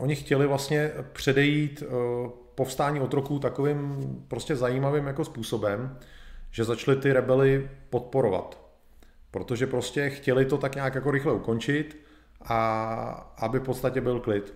[0.00, 5.98] Oni chtěli vlastně předejít uh, povstání otroků takovým prostě zajímavým jako způsobem,
[6.50, 8.60] že začali ty rebely podporovat.
[9.30, 11.96] Protože prostě chtěli to tak nějak jako rychle ukončit
[12.44, 14.54] a aby v podstatě byl klid.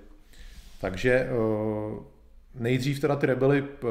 [0.80, 1.30] Takže eh,
[2.54, 3.86] nejdřív teda ty rebely eh,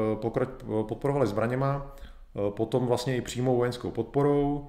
[0.88, 4.68] podporovali zbraněma, eh, potom vlastně i přímou vojenskou podporou.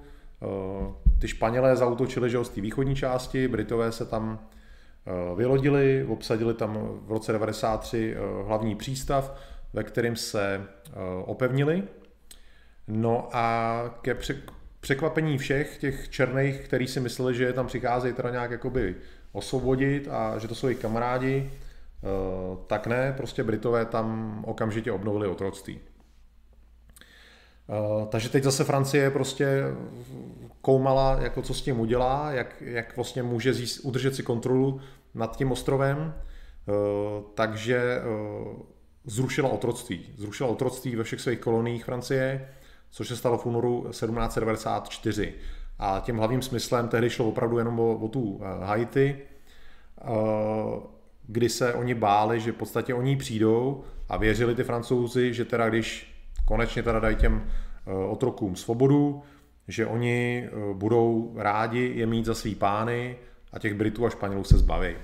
[1.20, 4.38] Ty Španělé zautočili že z té východní části, Britové se tam
[5.36, 8.16] vylodili, obsadili tam v roce 93
[8.46, 9.36] hlavní přístav,
[9.72, 10.62] ve kterým se
[11.24, 11.82] opevnili.
[12.88, 14.16] No a ke
[14.80, 18.94] překvapení všech těch černých, kteří si mysleli, že je tam přicházejí teda nějak jakoby
[19.32, 21.50] osvobodit a že to jsou jejich kamarádi,
[22.06, 25.80] Eh, tak ne, prostě Britové tam okamžitě obnovili otroctví.
[27.68, 29.62] Eh, takže teď zase Francie prostě
[30.60, 34.80] koumala, jako co s tím udělá, jak, jak vlastně může zjist, udržet si kontrolu
[35.16, 36.72] nad tím ostrovem, eh,
[37.34, 38.02] takže
[39.04, 40.06] zrušila otroctví.
[40.16, 42.48] Zrušila otroctví ve všech svých koloniích Francie,
[42.90, 45.34] což se stalo v únoru 1794.
[45.78, 49.22] A tím hlavním smyslem tehdy šlo opravdu jenom o, o tu Haiti
[51.26, 55.68] kdy se oni báli, že v podstatě oni přijdou a věřili ty francouzi, že teda
[55.68, 59.22] když konečně teda dají těm eh, otrokům svobodu,
[59.68, 63.16] že oni eh, budou rádi je mít za svý pány
[63.56, 64.94] a těch Britů a Španělů se zbaví.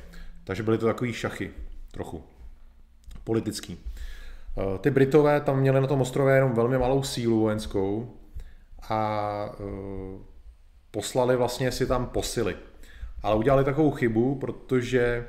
[0.44, 1.50] Takže byly to takový šachy,
[1.90, 2.22] trochu
[3.24, 3.78] politický.
[4.58, 8.16] Eh, ty Britové tam měli na tom ostrově jenom velmi malou sílu vojenskou
[8.88, 9.50] a
[10.90, 12.56] poslali vlastně si tam posily.
[13.22, 15.26] Ale udělali takovou chybu, protože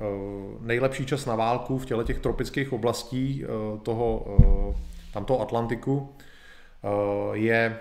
[0.00, 4.74] Eh, nejlepší čas na válku v těle těch tropických oblastí eh, toho, eh,
[5.12, 6.08] tamto Atlantiku
[7.32, 7.78] je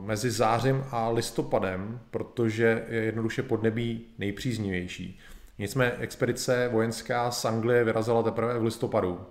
[0.00, 5.18] mezi zářím a listopadem, protože je jednoduše podnebí nejpříznivější.
[5.58, 9.26] Nicméně expedice vojenská z Anglie vyrazila teprve v listopadu.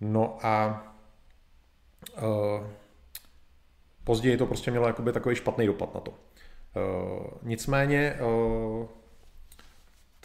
[0.00, 0.84] No a
[4.04, 6.14] později to prostě mělo jakoby takový špatný dopad na to.
[7.42, 8.16] Nicméně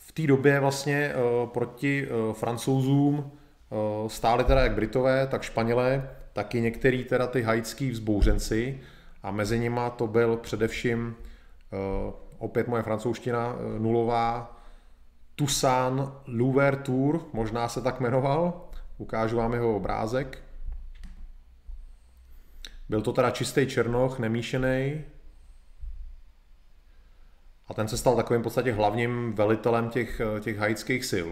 [0.02, 1.14] v té době vlastně
[1.46, 3.32] proti francouzům
[4.08, 8.80] stáli teda jak Britové, tak Španělé, tak i některý teda ty haitský vzbouřenci
[9.24, 11.16] a mezi nima to byl především
[12.38, 14.58] opět moje francouzština nulová
[15.36, 20.44] Toussaint Louverture, možná se tak jmenoval, ukážu vám jeho obrázek.
[22.90, 25.02] Byl to teda čistý černoch, nemíšený,
[27.68, 31.30] a ten se stal takovým v podstatě hlavním velitelem těch, eh, těch haitských sil,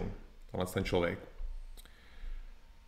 [0.50, 1.37] tenhle ten člověk.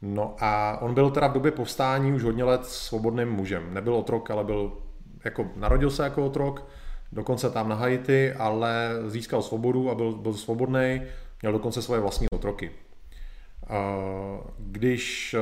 [0.03, 3.75] No a on byl teda v době povstání už hodně let svobodným mužem.
[3.75, 4.73] Nebyl otrok, ale byl,
[5.25, 6.67] jako, narodil se jako otrok,
[7.13, 11.03] dokonce tam na Haiti, ale získal svobodu a byl, byl svobodný,
[11.43, 12.71] měl dokonce svoje vlastní otroky.
[14.59, 15.41] Když eh,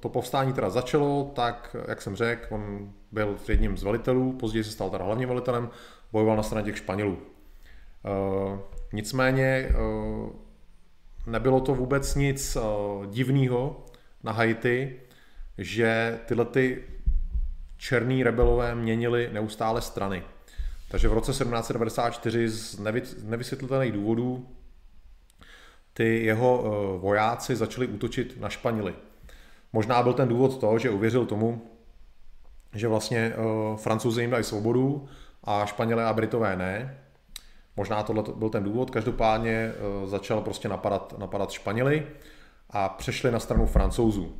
[0.00, 4.70] to povstání teda začalo, tak, jak jsem řekl, on byl jedním z velitelů, později se
[4.70, 5.70] stal teda hlavním velitelem,
[6.12, 7.18] bojoval na straně těch Španělů.
[8.04, 8.58] Eh,
[8.92, 9.74] nicméně eh,
[11.26, 12.56] nebylo to vůbec nic
[13.10, 13.86] divného
[14.22, 15.00] na Haiti,
[15.58, 16.84] že tyhle ty
[17.76, 20.22] černý rebelové měnili neustále strany.
[20.88, 22.78] Takže v roce 1794 z
[23.24, 24.48] nevysvětlitelných důvodů
[25.92, 28.94] ty jeho eh, vojáci začali útočit na Španěly.
[29.72, 31.70] Možná byl ten důvod to, že uvěřil tomu,
[32.74, 35.08] že vlastně eh, francouzi jim dají svobodu
[35.44, 37.03] a Španělé a Britové ne.
[37.76, 42.06] Možná tohle byl ten důvod, každopádně eh, začal prostě napadat, napadat Španěly
[42.70, 44.36] a přešli na stranu francouzů.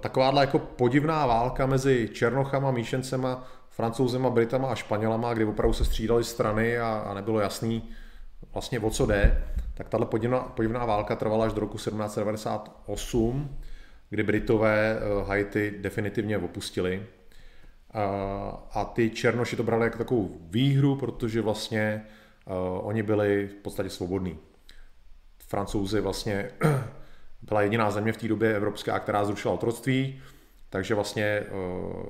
[0.00, 6.24] Takováhle jako podivná válka mezi Černochama, Míšencema, Francouzema, Britama a Španělama, kdy opravdu se střídali
[6.24, 7.90] strany a, a nebylo jasný,
[8.52, 13.56] vlastně o co jde, tak tahle podivná, podivná válka trvala až do roku 1798,
[14.10, 17.06] kdy Britové eh, Haiti definitivně opustili.
[18.72, 22.06] A, ty Černoši to brali jako takovou výhru, protože vlastně
[22.80, 24.38] oni byli v podstatě svobodní.
[25.50, 26.50] Francouzi vlastně
[27.42, 30.20] byla jediná země v té době evropská, která zrušila otroctví,
[30.70, 32.06] takže vlastně uh,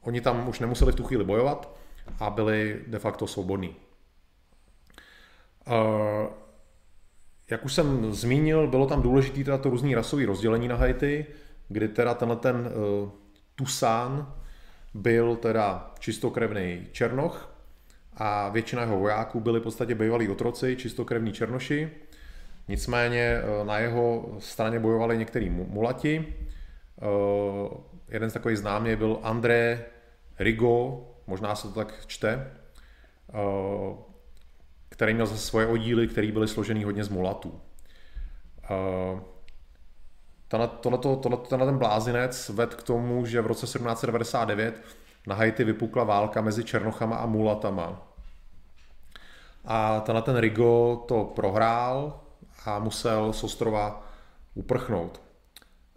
[0.00, 1.76] oni tam už nemuseli v tu chvíli bojovat
[2.20, 3.76] a byli de facto svobodní.
[5.66, 5.74] Uh,
[7.50, 11.26] jak už jsem zmínil, bylo tam důležité to různý rasový rozdělení na Haiti,
[11.68, 13.10] kdy teda tenhle ten uh,
[13.54, 14.32] Tucson
[14.96, 17.52] byl teda čistokrevný černoch
[18.16, 21.90] a většina jeho vojáků byli v podstatě bývalí otroci, čistokrevní černoši.
[22.68, 26.34] Nicméně uh, na jeho straně bojovali některý mulati.
[27.02, 27.76] Uh,
[28.08, 29.84] jeden z takových známých byl André
[30.38, 32.50] Rigo, možná se to tak čte.
[33.34, 33.96] Uh,
[34.88, 37.60] který měl zase svoje oddíly, které byly složený hodně z mulatů.
[40.48, 44.82] Tohleto, tohleto, tenhle ten blázinec ved k tomu, že v roce 1799
[45.26, 48.02] na Haiti vypukla válka mezi Černochama a Mulatama.
[49.64, 52.20] A tenhle ten Rigo to prohrál
[52.64, 54.06] a musel z ostrova
[54.54, 55.20] uprchnout.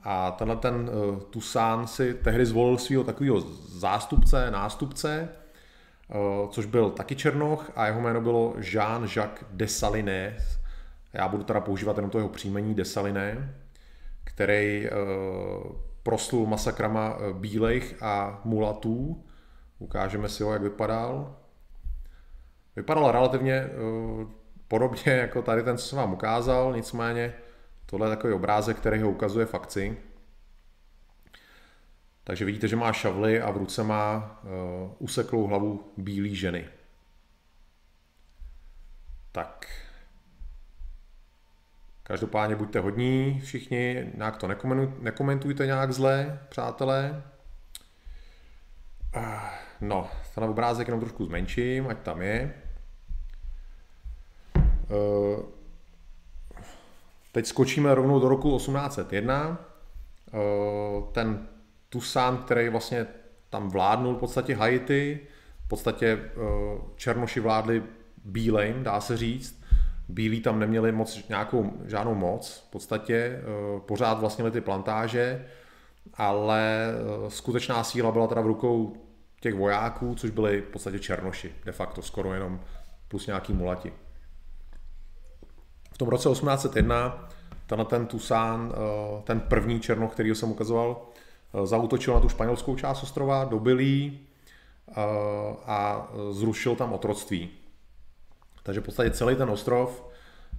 [0.03, 5.29] A tenhle ten uh, Tusán si tehdy zvolil svého takového zástupce, nástupce,
[6.09, 10.59] uh, což byl taky Černoch a jeho jméno bylo Jean-Jacques Dessalines.
[11.13, 13.39] Já budu teda používat jenom to jeho příjmení Dessalines,
[14.29, 15.71] který uh,
[16.03, 19.25] proslul masakrama bílejch a mulatů.
[19.79, 21.35] Ukážeme si ho, jak vypadal.
[22.75, 24.27] Vypadal relativně uh,
[24.67, 27.33] podobně jako tady ten, co jsem vám ukázal, nicméně
[27.89, 29.97] Tohle je takový obrázek, který ho ukazuje v akci.
[32.23, 34.39] Takže vidíte, že má šavly a v ruce má
[34.99, 36.69] useklou hlavu bílé ženy.
[39.31, 39.78] Tak.
[42.09, 44.47] Každopádně buďte hodní všichni, nějak to
[44.99, 47.23] nekomentujte nějak zle, přátelé.
[49.17, 49.23] Uh,
[49.81, 52.53] no, ten obrázek jenom trošku zmenším, ať tam je.
[54.89, 55.59] Uh,
[57.31, 59.65] Teď skočíme rovnou do roku 1801.
[60.33, 60.37] Eh,
[61.11, 61.47] ten
[61.89, 63.07] Tucson, který vlastně
[63.49, 65.19] tam vládnul v podstatě Haiti,
[65.65, 66.31] v podstatě eh,
[66.95, 67.83] Černoši vládli
[68.25, 69.58] bílejm, dá se říct.
[70.09, 75.45] Bílí tam neměli moc nějakou, žádnou moc, v podstatě eh, pořád vlastnili ty plantáže,
[76.13, 76.91] ale
[77.27, 78.97] skutečná síla byla teda v rukou
[79.41, 82.59] těch vojáků, což byli v podstatě Černoši, de facto skoro jenom
[83.07, 83.93] plus nějaký mulati
[85.99, 87.29] tom roce 1801
[87.67, 91.01] tenhle ten Tucson, eh, ten první černoch, který jsem ukazoval,
[91.53, 94.95] eh, zautočil na tu španělskou část ostrova, dobil eh,
[95.65, 97.49] a zrušil tam otroctví.
[98.63, 100.09] Takže v podstatě celý ten ostrov,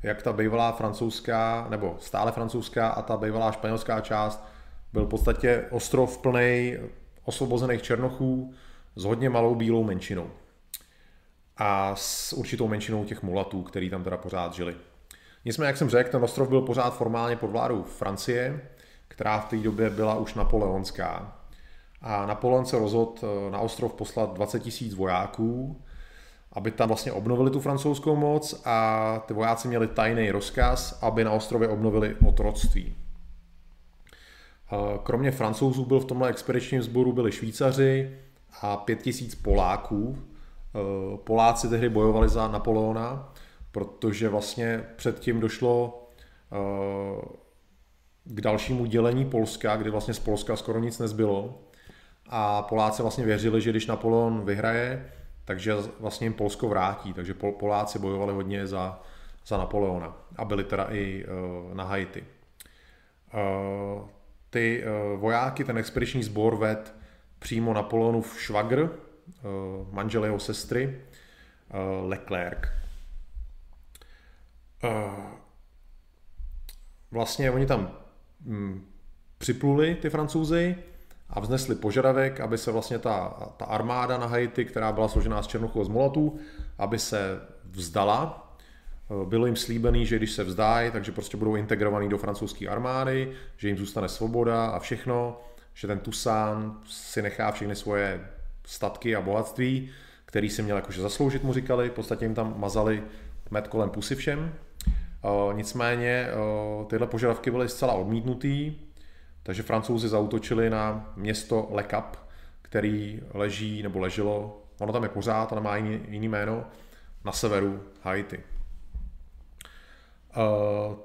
[0.02, 4.44] jak ta bývalá francouzská, nebo stále francouzská a ta bývalá španělská část,
[4.92, 6.76] byl v podstatě ostrov plný
[7.24, 8.54] osvobozených černochů
[8.96, 10.30] s hodně malou bílou menšinou.
[11.56, 14.76] A s určitou menšinou těch mulatů, který tam teda pořád žili.
[15.44, 18.60] Nicméně, jak jsem řekl, ten ostrov byl pořád formálně pod vládou Francie,
[19.08, 21.36] která v té době byla už napoleonská.
[22.02, 25.82] A Napoleon se rozhodl eh, na ostrov poslat 20 000 vojáků,
[26.52, 31.32] aby tam vlastně obnovili tu francouzskou moc a ty vojáci měli tajný rozkaz, aby na
[31.32, 32.94] ostrově obnovili otroctví.
[34.72, 38.18] Eh, kromě francouzů byl v tomhle expedičním sboru byli Švýcaři
[38.60, 40.18] a 5000 Poláků.
[40.18, 43.32] Eh, Poláci tehdy bojovali za Napoleona
[43.72, 46.06] protože vlastně předtím došlo
[46.52, 47.22] eh,
[48.24, 51.62] k dalšímu dělení Polska, kdy vlastně z Polska skoro nic nezbylo
[52.26, 55.12] a Poláci vlastně věřili, že když Napoleon vyhraje,
[55.44, 59.02] takže vlastně jim Polsko vrátí, takže Poláci bojovali hodně za,
[59.46, 62.24] za Napoleona a byli teda i uh, na Haiti.
[63.34, 64.08] Uh,
[64.50, 66.94] ty uh, vojáky, ten expediční sbor ved
[67.38, 68.88] přímo Napoleonův švagr, uh,
[69.94, 71.00] manžel jeho sestry,
[71.70, 72.58] uh, Leclerc.
[74.84, 75.24] Uh,
[77.10, 77.90] vlastně oni tam
[78.40, 78.86] hm,
[79.38, 80.76] připluli, ty francouzi,
[81.30, 85.46] a vznesli požadavek, aby se vlastně ta, ta armáda na Haiti, která byla složená z
[85.46, 86.38] Černochů a z Molatů,
[86.78, 88.52] aby se vzdala.
[89.10, 93.32] Eh, bylo jim slíbený, že když se vzdají, takže prostě budou integrovaný do francouzské armády,
[93.56, 95.40] že jim zůstane svoboda a všechno,
[95.74, 98.20] že ten Toussaint si nechá všechny svoje
[98.64, 99.90] statky a bohatství,
[100.24, 103.02] který si měl jakože zasloužit, mu říkali, v podstatě jim tam mazali
[103.50, 104.52] med kolem pusy všem,
[105.52, 106.28] Nicméně
[106.86, 108.74] tyhle požadavky byly zcela odmítnutý,
[109.42, 112.16] takže francouzi zautočili na město Le Cap,
[112.62, 116.64] který leží nebo leželo, ono tam je pořád, ale má jiný, jiný jméno,
[117.24, 118.40] na severu Haiti.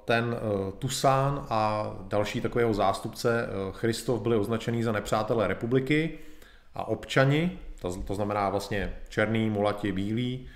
[0.05, 0.35] Ten
[0.79, 6.19] Tusán a další takového zástupce Christoph byli označený za nepřátelé republiky
[6.75, 7.59] a občani,
[8.05, 10.47] to, znamená vlastně černý, mulati, bílí,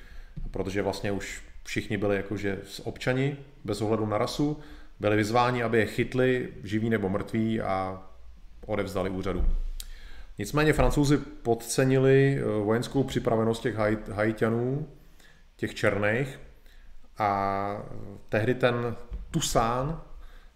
[0.51, 4.59] protože vlastně už všichni byli jakože občani, bez ohledu na rasu,
[4.99, 8.03] byli vyzváni, aby je chytli, živí nebo mrtví a
[8.65, 9.45] odevzdali úřadu.
[10.37, 13.75] Nicméně francouzi podcenili eh, vojenskou připravenost těch
[14.09, 14.87] Haitianů,
[15.55, 16.39] těch černých,
[17.19, 17.81] a
[18.29, 18.95] tehdy ten
[19.31, 20.01] Tusán,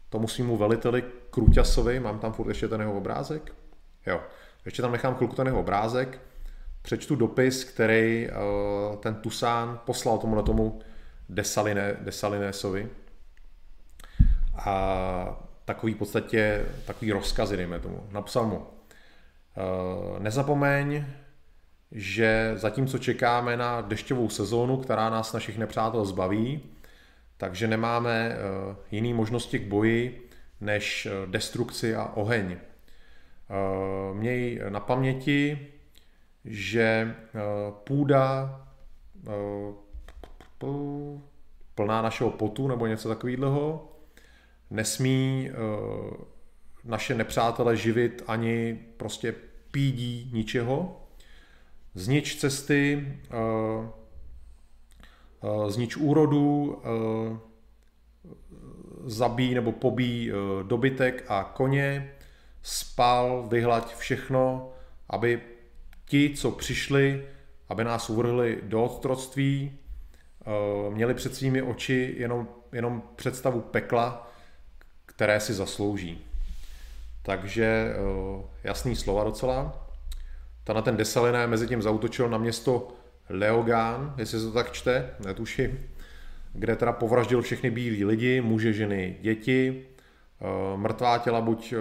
[0.09, 3.53] tomu svýmu veliteli Kruťasovi, mám tam furt ještě ten jeho obrázek?
[4.05, 4.21] Jo,
[4.65, 6.19] ještě tam nechám chvilku ten jeho obrázek,
[6.81, 8.33] přečtu dopis, který eh,
[8.99, 10.79] ten Tusán poslal tomu tomu
[11.29, 12.89] Desaline, Desalinesovi.
[14.55, 18.03] A takový v podstatě, takový rozkazy, dejme tomu.
[18.11, 21.05] Napsal mu, eh, nezapomeň,
[21.91, 26.61] že zatímco čekáme na dešťovou sezónu, která nás našich nepřátel zbaví,
[27.37, 30.29] takže nemáme eh, jiné možnosti k boji,
[30.61, 32.57] než destrukci a oheň.
[34.13, 35.67] Měj na paměti,
[36.45, 37.15] že
[37.83, 38.59] půda
[41.75, 43.87] plná našeho potu nebo něco takového
[44.73, 45.49] nesmí
[46.83, 49.35] naše nepřátele živit ani prostě
[49.71, 51.01] pídí ničeho.
[51.95, 53.89] Znič cesty, eh,
[55.43, 57.37] eh, znič úrodu, eh,
[59.05, 60.31] zabí nebo pobí
[60.63, 62.11] dobytek a koně,
[62.61, 64.71] spal, vyhlaď všechno,
[65.09, 65.41] aby
[66.05, 67.25] ti, co přišli,
[67.69, 69.77] aby nás uvrhli do otroctví,
[70.89, 74.32] měli před svými oči jenom, jenom představu pekla,
[75.15, 76.25] které si zaslouží.
[77.21, 77.93] Takže
[78.63, 79.89] jasný slova docela.
[80.63, 82.87] Ta na ten Desaliné mezi tím zautočil na město
[83.29, 85.79] Leogán, jestli se to tak čte, netuším,
[86.53, 89.85] kde teda povraždil všechny bílí lidi, muže, ženy, děti,
[90.75, 91.73] mrtvá těla buď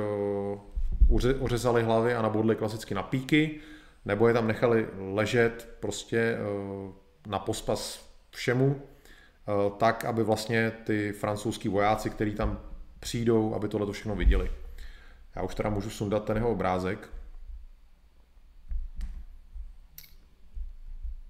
[1.39, 3.61] uřezali hlavy a nabodli klasicky na píky,
[4.05, 6.37] nebo je tam nechali ležet prostě
[7.27, 8.83] na pospas všemu,
[9.79, 12.61] tak, aby vlastně ty francouzský vojáci, kteří tam
[13.03, 14.51] přijdou, aby tohle všechno viděli.
[15.37, 17.09] Já už teda můžu sundat ten jeho obrázek.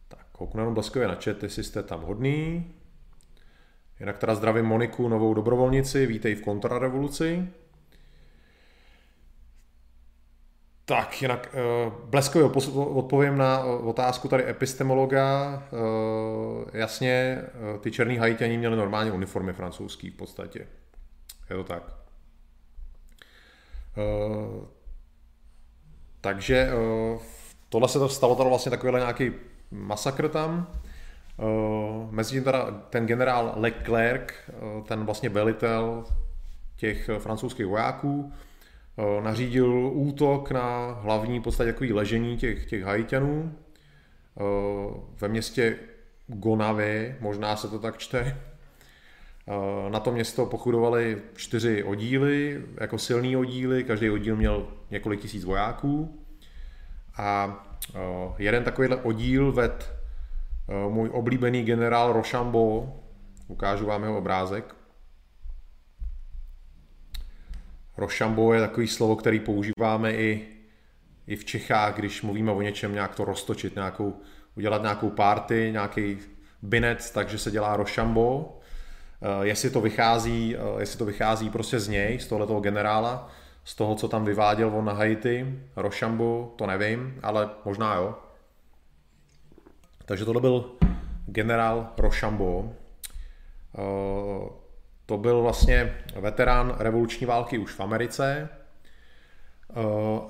[0.09, 2.67] Tak, kouknu jenom bleskově na chat, jestli jste tam hodný.
[4.01, 7.49] Jinak teda zdravím Moniku, novou dobrovolnici, vítej v kontrarevoluci.
[10.85, 15.63] Tak, jinak uh, bleskově odpovím na otázku tady epistemologa.
[15.73, 17.43] Uh, jasně,
[17.81, 20.67] ty černý hajtění měli normálně uniformy francouzský v podstatě.
[21.51, 21.83] Je to tak.
[23.97, 24.65] Uh,
[26.21, 27.23] takže uh,
[27.69, 29.33] tohle se to stalo tady vlastně takovýhle nějaký
[29.71, 30.73] masakr tam.
[31.37, 34.33] Uh, mezi tím teda ten generál Leclerc,
[34.63, 36.05] uh, ten vlastně velitel
[36.77, 38.33] těch francouzských vojáků,
[38.97, 43.55] uh, nařídil útok na hlavní podstatě takový ležení těch, těch Haitianů
[45.21, 45.79] ve městě
[46.27, 48.41] Gonave, možná se to tak čte,
[49.89, 56.25] na to město pochudovali čtyři oddíly, jako silný oddíly, každý oddíl měl několik tisíc vojáků
[57.17, 57.59] a
[58.39, 59.93] jeden takovýhle oddíl ved
[60.89, 62.87] můj oblíbený generál Rochambeau,
[63.49, 64.75] ukážu vám jeho obrázek.
[67.97, 70.49] Rochambeau je takový slovo, který používáme i,
[71.27, 74.21] i v Čechách, když mluvíme o něčem, nějak to roztočit, nějakou,
[74.57, 76.19] udělat nějakou party, nějaký
[76.63, 78.45] binec, takže se dělá Rochambeau.
[79.23, 83.29] Eh, jestli to vychází, eh, jestli to vychází prostě z něj, z tohoto generála,
[83.65, 88.15] z toho, co tam vyváděl on na Haiti, Rochambu, to nevím, ale možná jo.
[90.05, 90.65] Takže tohle byl
[91.27, 92.69] generál Rochambeau.
[93.79, 94.49] Eh,
[95.07, 98.49] to byl vlastně veterán revoluční války už v Americe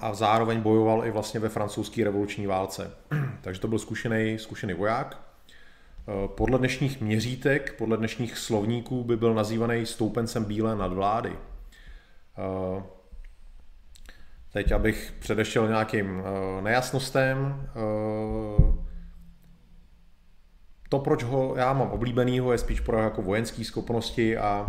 [0.00, 2.90] a zároveň bojoval i vlastně ve francouzské revoluční válce.
[3.40, 5.31] Takže to byl zkušený, zkušený voják.
[6.08, 11.32] Eh, podle dnešních měřítek, podle dnešních slovníků by byl nazývaný stoupencem bílé nadvlády.
[11.32, 12.82] Eh,
[14.52, 17.68] teď, abych předešel nějakým eh, nejasnostem,
[20.88, 24.66] to, proč ho já mám oblíbenýho, je spíš pro jako vojenské schopnosti a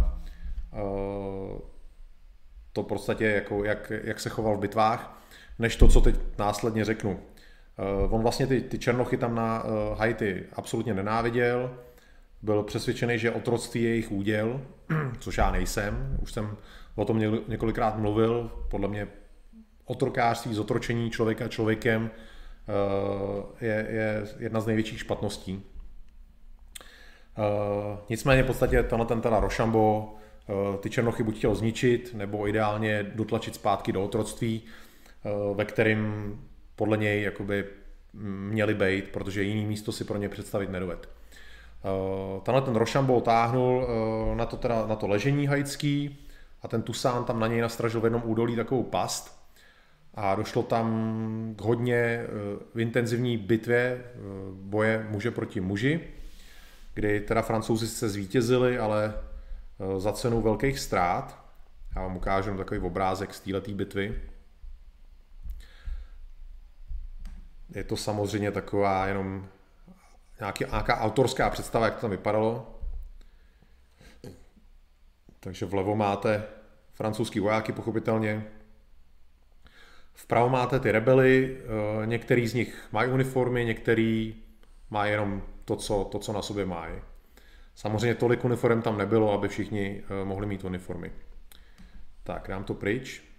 [2.73, 5.21] to v podstatě, jako, jak, jak se choval v bitvách,
[5.59, 7.19] než to, co teď následně řeknu.
[7.79, 11.77] Uh, on vlastně ty, ty černochy tam na uh, Haiti absolutně nenáviděl,
[12.41, 14.61] byl přesvědčený, že otroctví je jejich úděl,
[15.19, 16.57] což já nejsem, už jsem
[16.95, 19.07] o tom několikrát mluvil, podle mě
[19.85, 25.63] otrokářství, zotročení člověka člověkem uh, je, je jedna z největších špatností.
[28.09, 30.15] Nicméně v podstatě tenhle ten teda Rošambo
[30.79, 34.63] ty černochy buď chtěl zničit, nebo ideálně dotlačit zpátky do otroctví,
[35.53, 36.33] ve kterým
[36.75, 37.65] podle něj jakoby
[38.13, 41.09] měli být, protože jiný místo si pro ně představit nedoved.
[41.83, 46.19] Uh, tenhle ten Rošambo táhnul uh, na to, teda, na to ležení haitský
[46.61, 49.43] a ten Tusán tam na něj nastražil v jednom údolí takovou past
[50.13, 52.25] a došlo tam k hodně
[52.73, 54.03] v intenzivní bitvě
[54.51, 55.99] boje muže proti muži,
[56.93, 59.13] kdy teda francouzi se zvítězili, ale
[59.97, 61.43] za cenu velkých ztrát.
[61.95, 64.21] Já vám ukážu takový obrázek z této bitvy.
[67.75, 69.47] Je to samozřejmě taková jenom
[70.39, 72.79] nějaký, nějaká autorská představa, jak to tam vypadalo.
[75.39, 76.43] Takže vlevo máte
[76.93, 78.47] francouzský vojáky, pochopitelně.
[80.13, 84.35] Vpravo máte ty rebely, eh, některý z nich mají uniformy, některý
[84.89, 86.93] má jenom to co, to, co na sobě mají.
[87.75, 91.11] Samozřejmě tolik uniform tam nebylo, aby všichni eh, mohli mít uniformy.
[92.23, 93.32] Tak, dám to pryč.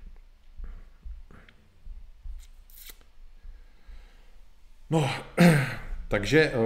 [4.91, 5.11] No,
[6.09, 6.57] takže eh,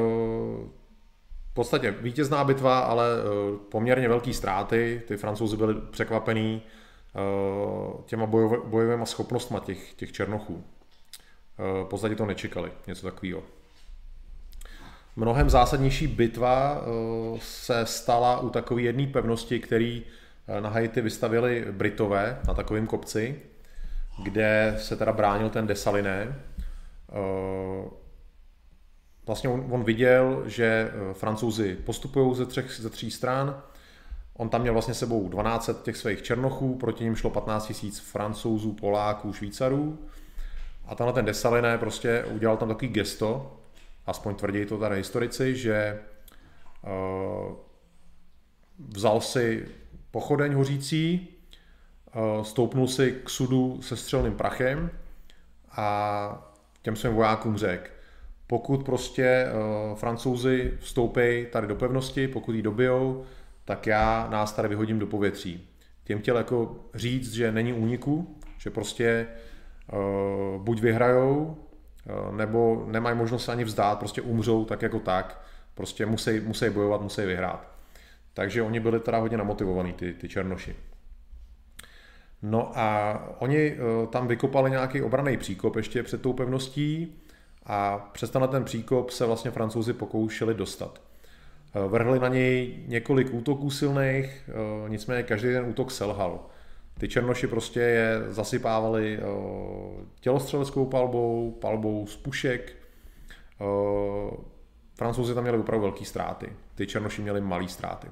[1.51, 5.03] v podstatě vítězná bitva, ale eh, poměrně velký ztráty.
[5.09, 8.27] Ty francouzi byli překvapení eh, těma
[8.65, 10.65] bojovými schopnostmi těch, těch černochů.
[11.59, 13.43] V podstatě to nečekali, něco takového.
[15.17, 16.83] Mnohem zásadnější bitva
[17.39, 20.03] se stala u takové jedné pevnosti, který
[20.61, 23.43] na Haiti vystavili Britové na takovém kopci,
[24.23, 26.35] kde se teda bránil ten Desaliné
[29.29, 33.63] vlastně on, on viděl, že eh, francouzi postupují ze, třech, ze tří stran,
[34.35, 38.73] on tam měl vlastně sebou 12 těch svých černochů, proti ním šlo 15 tisíc francouzů,
[38.73, 39.99] Poláků, Švýcarů.
[40.87, 43.61] A tenhle ten Desaliné prostě udělal tam takový gesto,
[44.07, 46.01] aspoň tvrdí to tady historici, že
[46.83, 47.57] uh,
[48.89, 49.69] vzal si
[50.11, 51.29] pochodeň hořící,
[52.17, 54.91] uh, stoupnul si k sudu se střelným prachem
[55.71, 56.53] a
[56.83, 57.98] těm svým vojákům řekl,
[58.49, 63.25] pokud prostě uh, francouzi vstoupí tady do pevnosti, pokud ji dobijou,
[63.65, 65.69] tak já nás tady vyhodím do povětří.
[66.05, 69.27] Těm chtěl jako říct, že není úniku, že prostě
[69.93, 71.57] uh, buď vyhrajou,
[72.29, 75.43] uh, nebo nemají možnost ani vzdát, prostě umřou tak jako tak,
[75.75, 77.69] prostě musí, musí bojovat, musí vyhrát.
[78.35, 80.77] Takže oni byli teda hodně namotivovaní, ty, ty černoši.
[82.43, 87.19] No a oni uh, tam vykopali nějaký obraný příkop ještě před tou pevností,
[87.69, 91.01] a přes ten příkop se vlastně francouzi pokoušeli dostat.
[91.75, 96.47] Eh, vrhli na něj několik útoků silných, eh, nicméně každý ten útok selhal.
[96.99, 99.25] Ty černoši prostě je zasypávali eh,
[100.21, 102.73] tělostřeleckou palbou, palbou z pušek.
[104.95, 106.53] Francouzi tam měli opravdu velké ztráty.
[106.75, 108.09] Ty černoši měli malé ztráty.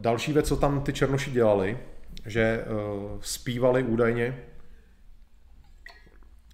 [0.00, 1.78] Další věc, co tam ty černoši dělali,
[2.26, 2.64] že
[3.20, 4.38] zpívali údajně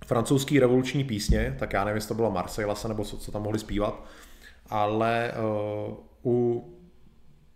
[0.06, 3.58] francouzský revoluční písně, tak já nevím, jestli to byla Marseillase nebo co, co tam mohli
[3.58, 4.04] zpívat,
[4.66, 5.32] ale
[5.88, 5.94] uh,
[6.24, 6.70] u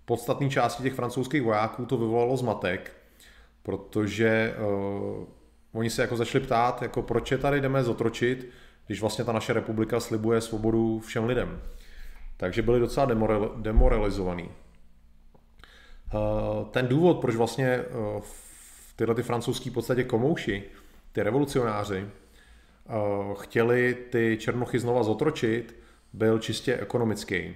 [0.05, 2.93] podstatné části těch francouzských vojáků to vyvolalo zmatek,
[3.63, 5.25] protože uh,
[5.73, 8.49] oni se jako začali ptát, jako proč je tady jdeme zotročit,
[8.87, 11.61] když vlastně ta naše republika slibuje svobodu všem lidem.
[12.37, 13.09] Takže byli docela
[13.57, 14.51] demoralizovaní.
[16.15, 17.81] Uh, ten důvod, proč vlastně
[18.17, 18.23] uh,
[18.97, 20.65] tyhle ty francouzský podstatě komouši,
[21.13, 22.07] ty revolucionáři,
[23.35, 25.77] chtěli ty černochy znova zotročit,
[26.13, 27.35] byl čistě ekonomický.
[27.35, 27.55] Eh,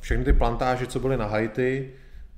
[0.00, 1.92] všechny ty plantáže, co byly na Haiti,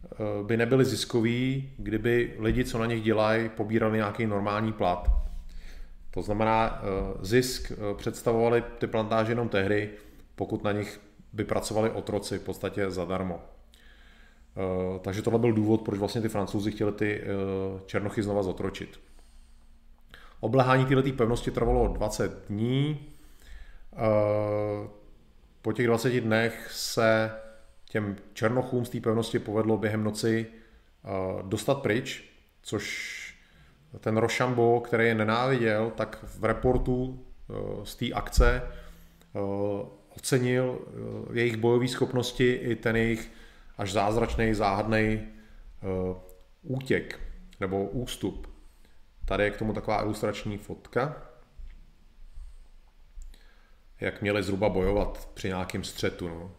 [0.05, 5.11] eh, by nebyly ziskový, kdyby lidi, co na nich dělají, pobírali nějaký normální plat.
[6.11, 6.83] To znamená,
[7.21, 9.91] zisk představovali ty plantáže jenom tehdy,
[10.35, 11.01] pokud na nich
[11.33, 13.41] by pracovali otroci v podstatě zadarmo.
[15.01, 17.23] Takže tohle byl důvod, proč vlastně ty francouzi chtěli ty
[17.87, 19.01] černochy znova zotročit.
[20.41, 23.07] Oblehání této pevnosti trvalo 20 dní.
[23.93, 24.89] Eh,
[25.63, 27.31] po těch 20 dnech se
[27.85, 31.09] těm černochům z té pevnosti povedlo během noci eh,
[31.43, 32.25] dostat pryč,
[32.63, 33.17] což
[34.01, 38.63] ten Rošambo, který je nenáviděl, tak v reportu eh, z té akce
[40.17, 40.79] ocenil
[41.33, 43.33] jejich bojové schopnosti i ten jejich
[43.79, 45.21] až zázračný, záhadný
[46.63, 47.21] útěk
[47.61, 48.56] nebo ústup.
[49.27, 51.17] Tady je k tomu taková ilustrační fotka,
[54.01, 56.29] jak měli zhruba bojovat při nějakém střetu.
[56.29, 56.53] No.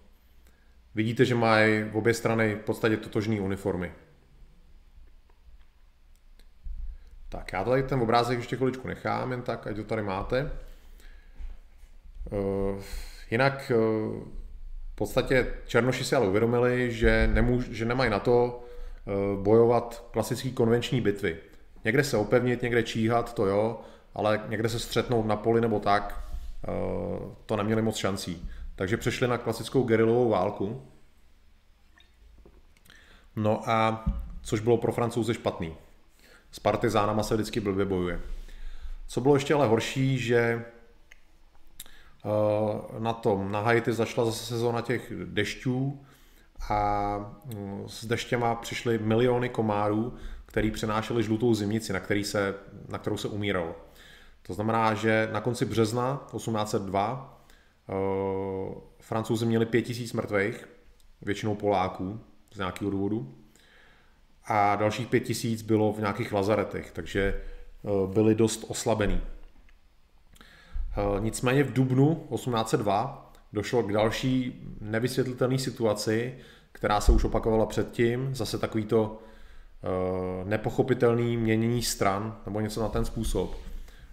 [0.96, 3.92] Vidíte, že mají v obě strany v podstatě totožné uniformy.
[7.30, 10.52] Tak, já tady ten obrázek ještě chviličku nechám, jen tak, ať to tady máte.
[12.32, 12.84] Uh,
[13.32, 14.24] jinak uh,
[14.92, 18.66] v podstatě Černoši si ale uvědomili, že, nemůž, že nemají na to
[19.06, 21.47] uh, bojovat klasický konvenční bitvy.
[21.88, 23.82] Někde se opevnit, někde číhat, to jo,
[24.16, 26.24] ale někde se střetnout na poli nebo tak,
[26.64, 26.72] eh,
[27.46, 28.50] to neměli moc šancí.
[28.76, 30.82] Takže přešli na klasickou gerilovou válku.
[33.36, 34.06] No a
[34.42, 35.76] což bylo pro francouze špatný.
[36.52, 38.22] S partizánama se vždycky blbě bojuje.
[39.08, 40.66] Co bylo ještě ale horší, že
[42.26, 42.30] eh,
[43.00, 46.06] na tom, na Haiti zašla zase sezóna těch dešťů
[46.70, 50.18] a mm, s deštěma přišly miliony komárů,
[50.58, 52.56] který přenášeli žlutou zimnici, na, který se,
[52.88, 53.76] na kterou se umíralo.
[54.42, 57.42] To znamená, že na konci března 1802
[57.90, 60.70] uh, eh, francouzi měli 5000 mrtvých,
[61.22, 62.20] většinou Poláků
[62.54, 63.36] z nějakého důvodu,
[64.46, 67.42] a dalších 5000 bylo v nějakých lazaretech, takže
[67.82, 69.22] uh, byli dost oslabený.
[69.22, 76.38] Uh, nicméně v dubnu 1802 došlo k další nevysvětlitelné situaci,
[76.72, 79.20] která se už opakovala předtím, zase takovýto
[80.44, 83.56] nepochopitelný měnění stran nebo něco na ten způsob.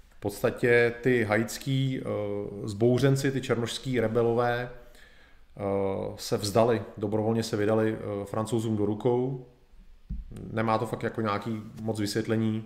[0.09, 2.01] V podstatě ty haitský
[2.65, 4.71] zbouřenci, ty černošský rebelové
[6.17, 9.47] se vzdali, dobrovolně se vydali francouzům do rukou.
[10.53, 12.65] Nemá to fakt jako nějaký moc vysvětlení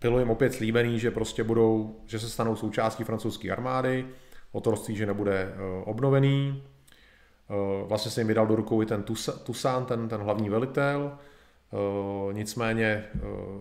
[0.00, 4.06] bylo jim opět slíbený, že prostě budou, že se stanou součástí francouzské armády,
[4.52, 6.62] otroctví, že nebude eh, obnovený.
[7.50, 9.02] Eh, vlastně se jim vydal do rukou i ten
[9.44, 11.12] Toussaint, ten, ten hlavní velitel,
[11.72, 13.04] eh, nicméně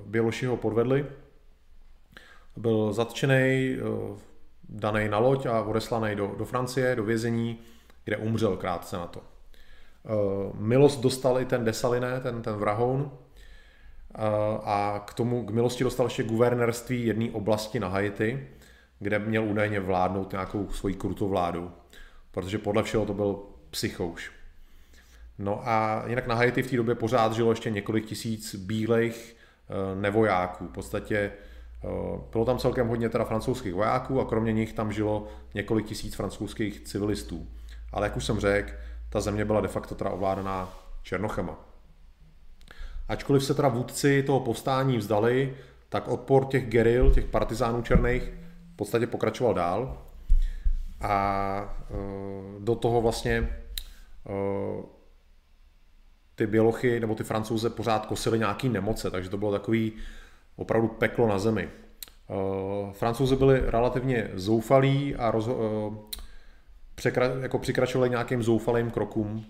[0.05, 1.05] Běloši ho podvedli.
[2.57, 3.77] Byl zatčený,
[4.69, 7.59] daný na loď a odeslaný do, do Francie, do vězení,
[8.05, 9.21] kde umřel krátce na to.
[10.53, 13.11] Milost dostal i ten Desaliné, ten, ten vrahoun,
[14.63, 18.47] a k tomu k milosti dostal ještě guvernérství jedné oblasti na Haiti,
[18.99, 21.71] kde měl údajně vládnout nějakou svoji krutou vládu,
[22.31, 23.39] protože podle všeho to byl
[23.73, 24.31] psychouš.
[25.37, 29.95] No a jinak na Haiti v té době pořád žilo ještě několik tisíc bílých eh,
[29.95, 30.67] nevojáků.
[30.67, 31.87] V podstatě eh,
[32.31, 36.81] bylo tam celkem hodně teda francouzských vojáků a kromě nich tam žilo několik tisíc francouzských
[36.81, 37.47] civilistů.
[37.91, 38.71] Ale jak už jsem řekl,
[39.09, 41.59] ta země byla de facto teda ovládaná Černochema.
[43.09, 45.53] Ačkoliv se teda vůdci toho povstání vzdali,
[45.89, 48.23] tak odpor těch geril, těch partizánů černých,
[48.73, 49.97] v podstatě pokračoval dál.
[51.01, 51.93] A e,
[52.59, 53.62] do toho vlastně
[56.35, 59.93] ty bělochy nebo ty francouze pořád kosily nějaký nemoce, takže to bylo takový
[60.55, 61.69] opravdu peklo na zemi.
[61.69, 61.69] E,
[62.93, 65.97] francouzi byli relativně zoufalí a rozho-
[66.95, 69.45] překra- jako přikračovali nějakým zoufalým krokům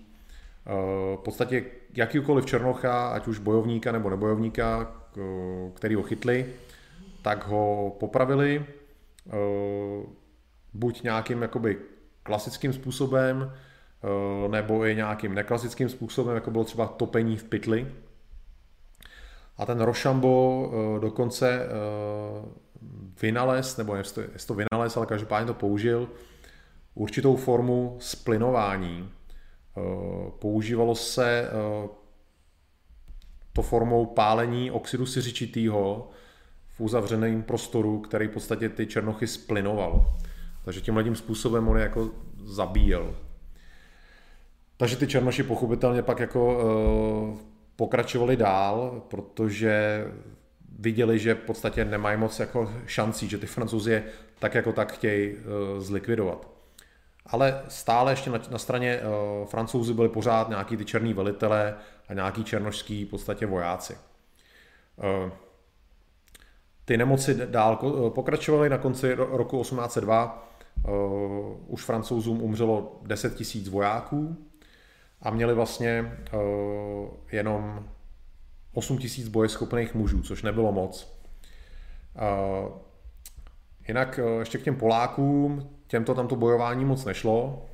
[1.16, 4.96] v podstatě jakýkoliv černocha, ať už bojovníka nebo nebojovníka,
[5.74, 6.54] který ho chytli,
[7.22, 8.66] tak ho popravili
[10.74, 11.78] buď nějakým jakoby
[12.24, 13.54] klasickým způsobem,
[14.48, 17.88] nebo i nějakým neklasickým způsobem, jako bylo třeba topení v pytli.
[19.58, 21.68] A ten Rošambo dokonce
[23.22, 26.10] vynalez, nebo jestli to vynalez, ale každopádně to použil,
[26.96, 29.10] určitou formu splinování,
[29.78, 31.88] Eh, používalo se eh,
[33.54, 36.10] to formou pálení oxidu siřičitýho
[36.68, 40.18] v uzavřeném prostoru, který v podstatě ty černochy splinoval.
[40.66, 42.10] Takže tím tím způsobem on je jako
[42.44, 43.16] zabíjel.
[44.78, 46.64] Takže ty černoši pochopitelně pak jako
[47.32, 47.40] uh,
[47.76, 50.06] pokračovali dál, protože
[50.80, 54.04] viděli, že v podstatě nemají moc jako šancí, že ty francouzi
[54.40, 55.40] tak jako tak chtějí uh,
[55.80, 56.48] zlikvidovat.
[57.26, 61.76] Ale stále ještě na, na straně uh, francouzi byli pořád nějaký ty černý velitelé
[62.08, 63.98] a nějaký černošský v podstatě vojáci.
[64.98, 65.32] Uh,
[66.86, 70.50] ty nemoci dál eh, pokračovaly na konci roku 1802.
[70.88, 70.94] Uh,
[71.68, 74.38] už francouzům umřelo 10 tisíc vojáků
[75.24, 77.90] a měli vlastně uh, jenom
[78.74, 81.20] 8 tisíc bojeschopných mužů, což nebylo moc.
[82.16, 82.70] Uh,
[83.88, 87.66] jinak uh, ještě k těm Polákům, těmto tam to bojování moc nešlo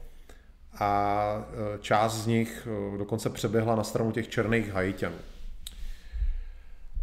[0.79, 1.45] a
[1.75, 5.15] e, část z nich e, dokonce přeběhla na stranu těch černých Haitianů.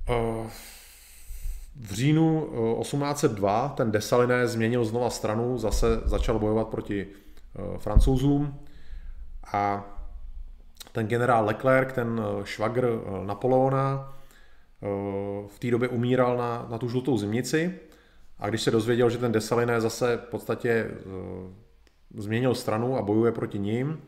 [0.08, 0.50] E,
[1.76, 7.06] v říjnu 1802 ten Dessalines změnil znova stranu, zase začal bojovat proti
[7.78, 8.58] francouzům
[9.52, 9.84] a
[10.96, 14.14] ten generál Leclerc, ten švagr Napoleona,
[15.48, 17.80] v té době umíral na, na tu žlutou zimnici
[18.38, 20.90] a když se dozvěděl, že ten Desaliné zase v podstatě
[22.14, 24.00] změnil stranu a bojuje proti ním,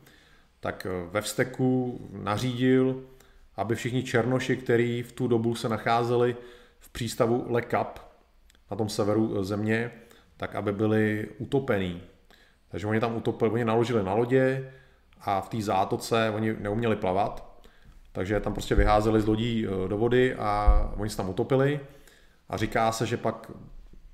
[0.60, 3.02] tak ve vsteku nařídil,
[3.56, 6.36] aby všichni černoši, kteří v tu dobu se nacházeli
[6.78, 7.98] v přístavu Le Cap,
[8.70, 9.90] na tom severu země,
[10.36, 12.02] tak aby byli utopení.
[12.68, 14.72] Takže oni tam utopili, oni naložili na lodě
[15.20, 17.62] a v té zátoce oni neuměli plavat,
[18.12, 21.80] takže tam prostě vyházeli z lodí do vody a oni se tam utopili.
[22.48, 23.50] A říká se, že pak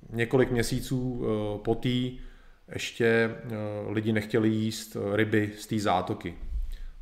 [0.09, 1.81] několik měsíců eh, po
[2.73, 3.55] ještě eh,
[3.89, 6.35] lidi nechtěli jíst eh, ryby z té zátoky,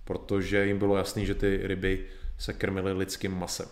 [0.04, 2.06] protože jim bylo jasné, že ty ryby
[2.38, 3.68] se krmily lidským masem.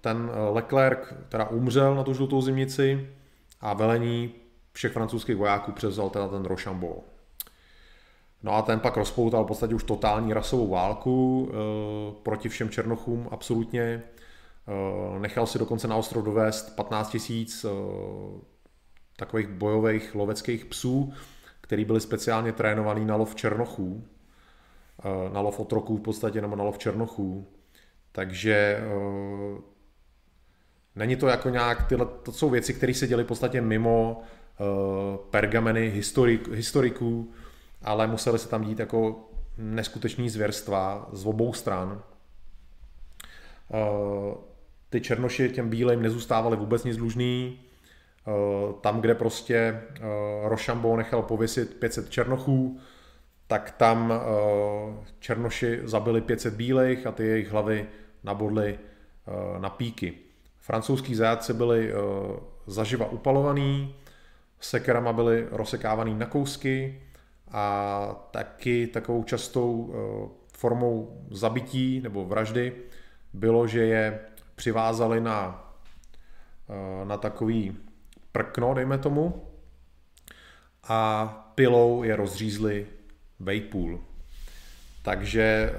[0.00, 0.98] Ten Leclerc
[1.28, 3.08] teda umřel na tu žlutou zimnici
[3.60, 4.34] a velení
[4.72, 7.00] všech francouzských vojáků převzal teda ten Rochambeau.
[8.46, 11.54] No a ten pak rozpoutal v podstatě už totální rasovou válku e,
[12.22, 14.02] proti všem černochům absolutně.
[14.68, 17.68] Eh, nechal si dokonce na ostrov dovést 15 tisíc eh,
[19.16, 21.12] takových bojových loveckých psů,
[21.60, 24.04] který byli speciálně trénovaný na lov černochů,
[25.04, 27.46] eh, na lov otroků v podstatě, nebo na lov černochů.
[28.12, 28.80] Takže
[30.96, 34.22] není to jako nějak, tyhle, to jsou věci, které se děly v podstatě mimo
[35.30, 37.32] pergameny historik, historiků,
[37.86, 39.28] ale museli se tam dít jako
[39.58, 42.02] neskutečný zvěrstva z obou stran.
[44.90, 47.60] Ty černoši těm bílým nezůstávali vůbec nic dlužný.
[48.80, 49.82] Tam, kde prostě
[50.44, 52.78] Rošambo nechal pověsit 500 černochů,
[53.46, 54.12] tak tam
[55.18, 57.86] černoši zabili 500 bílých a ty jejich hlavy
[58.24, 58.78] nabodly
[59.58, 60.12] na píky.
[60.58, 61.92] Francouzský zajatci byli
[62.66, 63.94] zaživa upalovaný,
[64.60, 67.02] sekerama byly rozsekávaný na kousky
[67.50, 69.94] a taky takovou častou
[70.52, 72.72] formou zabití nebo vraždy
[73.32, 74.20] bylo, že je
[74.54, 75.72] přivázali na,
[77.04, 77.76] na takový
[78.32, 79.42] prkno, dejme tomu,
[80.88, 82.86] a pilou je rozřízli
[83.40, 84.00] Vejpůl.
[85.02, 85.72] Takže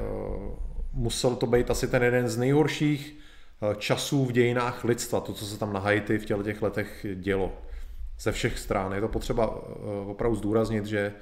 [0.93, 3.17] musel to být asi ten jeden z nejhorších
[3.77, 7.53] časů v dějinách lidstva, to, co se tam na Haiti v těle těch letech dělo.
[8.19, 8.93] Ze všech stran.
[8.93, 9.67] Je to potřeba
[10.07, 11.13] opravdu zdůraznit, že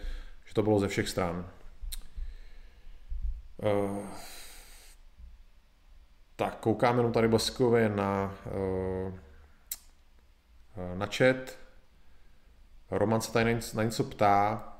[0.55, 1.45] to bylo ze všech stran.
[6.35, 9.13] Tak, koukám jenom tady bleskově na, eh,
[10.95, 11.57] na chat.
[12.91, 14.71] Roman se tady na něco ptá.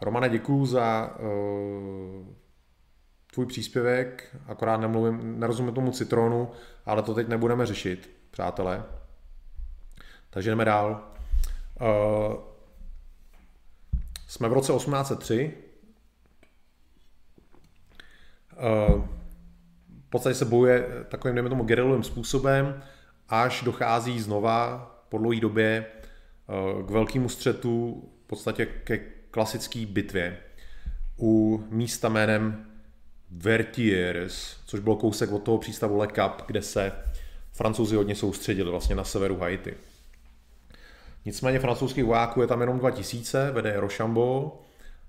[0.00, 2.26] Romane, děkuju za uh,
[3.32, 6.50] tvůj příspěvek, akorát nemluvím, nerozumím tomu citronu,
[6.86, 8.84] ale to teď nebudeme řešit, přátelé.
[10.30, 11.10] Takže jdeme dál.
[11.80, 12.49] Uh,
[14.30, 15.52] jsme v roce 1803.
[18.56, 19.04] Uh,
[20.06, 22.82] v podstatě se bojuje takovým, dejme tomu, gerilovým způsobem,
[23.28, 28.98] až dochází znova po dlouhé době eh, k velkému střetu, v podstatě ke
[29.30, 30.38] klasické bitvě
[31.18, 32.66] u místa jménem
[33.30, 36.92] Vertiers, což byl kousek od toho přístavu Le Cap, kde se
[37.52, 39.74] francouzi hodně soustředili vlastně na severu Haiti.
[41.24, 44.50] Nicméně francouzských vojáků je tam jenom 2000, vede Rochambeau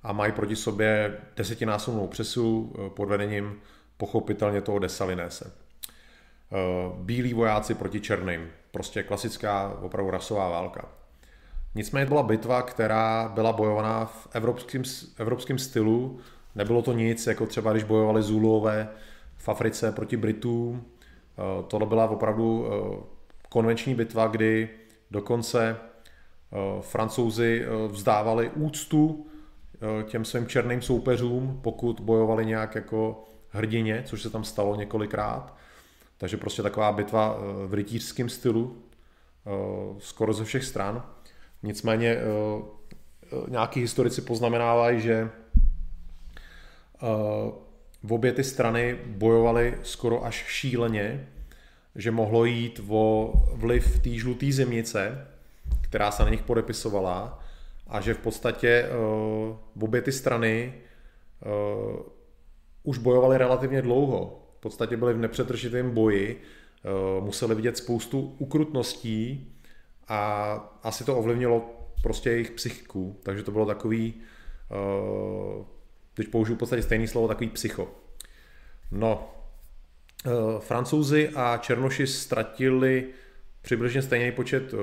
[0.04, 3.60] a mají proti sobě desetinásobnou přesu eh, pod vedením
[3.98, 5.54] pochopitelně toho Desalinese.
[6.52, 6.56] Eh,
[6.96, 8.48] bílí vojáci proti černým.
[8.72, 10.90] Prostě klasická opravdu rasová válka.
[11.76, 14.84] Nicméně byla bitva, která byla bojovaná v evropském,
[15.18, 16.20] evropském stylu.
[16.56, 18.90] Nebylo to nic, jako třeba když bojovali Zulové
[19.38, 20.86] v Africe proti Britům.
[20.86, 22.66] Eh, tohle byla opravdu
[23.50, 24.70] konvenční bitva, kdy
[25.12, 25.78] dokonce
[26.82, 29.28] francouzi vzdávali úctu
[30.04, 35.58] těm svým černým soupeřům, pokud bojovali nějak jako hrdině, což se tam stalo několikrát.
[36.18, 39.50] Takže prostě taková bitva eh, v rytířském stylu, eh,
[40.00, 41.04] skoro ze všech stran.
[41.64, 42.22] Nicméně eh,
[43.48, 45.30] nějaký historici poznamenávají, že
[48.04, 51.28] v obě ty strany bojovaly skoro až šíleně,
[51.96, 55.28] že mohlo jít o vliv té žluté zimnice,
[55.92, 57.40] která se na nich podepisovala
[57.88, 58.90] a že v podstatě
[59.76, 60.74] v obě ty strany
[62.84, 64.48] už bojovali relativně dlouho.
[64.58, 69.54] V podstatě byli v nepřetržitém boji, eh, museli vidět spoustu ukrutností
[70.08, 71.70] a asi to ovlivnilo
[72.02, 73.20] prostě jejich psychiku.
[73.24, 74.14] Takže to bylo takový,
[74.72, 75.66] eh,
[76.14, 77.88] teď použiju v podstatě stejné slovo, takový psycho.
[78.92, 79.36] No,
[80.60, 83.08] Francouzi a Černoši ztratili
[83.62, 84.74] přibližně stejný počet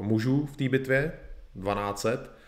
[0.00, 1.12] mužů v té bitvě,
[1.54, 2.38] 1200,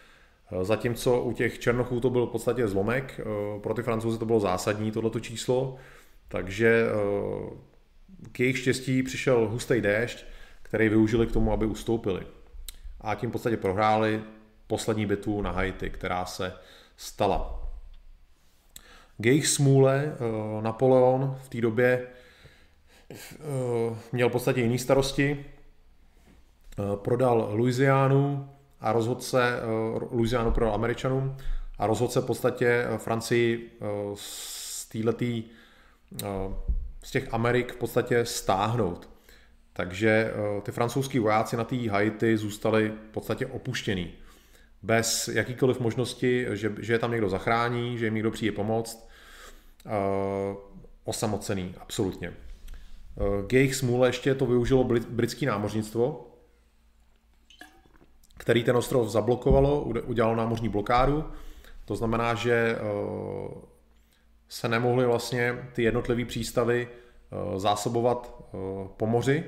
[0.53, 4.27] Eh, zatímco u těch Černochů to byl v podstatě zlomek, eh, pro ty Francouzi to
[4.27, 5.77] bylo zásadní tohleto číslo,
[6.29, 7.57] takže eh,
[8.33, 10.25] k jejich štěstí přišel hustý déšť,
[10.63, 12.27] který využili k tomu, aby ustoupili.
[13.01, 14.23] A tím v podstatě prohráli
[14.67, 16.53] poslední bitvu na Haiti, která se
[16.97, 17.69] stala.
[19.19, 20.17] K jejich smůle
[20.61, 22.07] Napoleon v té době
[24.13, 25.45] měl v podstatě jiný starosti.
[27.03, 28.49] Prodal Louisianu,
[28.81, 29.61] a rozhodl se,
[29.95, 31.37] uh, Louisianu pro Američanům
[31.79, 33.79] a rozhodl se v podstatě eh, Francii
[34.15, 36.55] z uh,
[37.03, 39.09] z těch Amerik v podstatě stáhnout.
[39.73, 44.13] Takže ty francouzský vojáci na té Haiti zůstali v podstatě opuštěný.
[44.83, 49.09] Bez jakýkoliv možnosti, že, že je tam někdo zachrání, že jim někdo přijde pomoct.
[51.05, 52.33] Osamocený, absolutně.
[53.47, 56.30] K jejich smůle ještě to využilo britské námořnictvo,
[58.41, 61.25] který ten ostrov zablokovalo, udělalo námořní blokádu.
[61.85, 62.81] To znamená, že eh,
[64.49, 68.57] se nemohly vlastně ty jednotlivé přístavy eh, zásobovat eh,
[68.97, 69.45] po moři,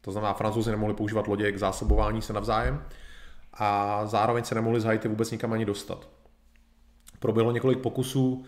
[0.00, 2.84] to znamená, francouzi nemohli používat lodě k zásobování se navzájem
[3.54, 6.08] a zároveň se nemohli z Haiti vůbec nikam ani dostat.
[7.18, 8.44] Proběhlo několik pokusů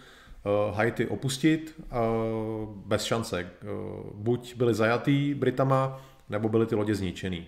[0.72, 1.80] Haiti opustit
[2.86, 3.50] bez šance.
[4.14, 7.46] Buď byli zajatý Britama, nebo byly ty lodě zničený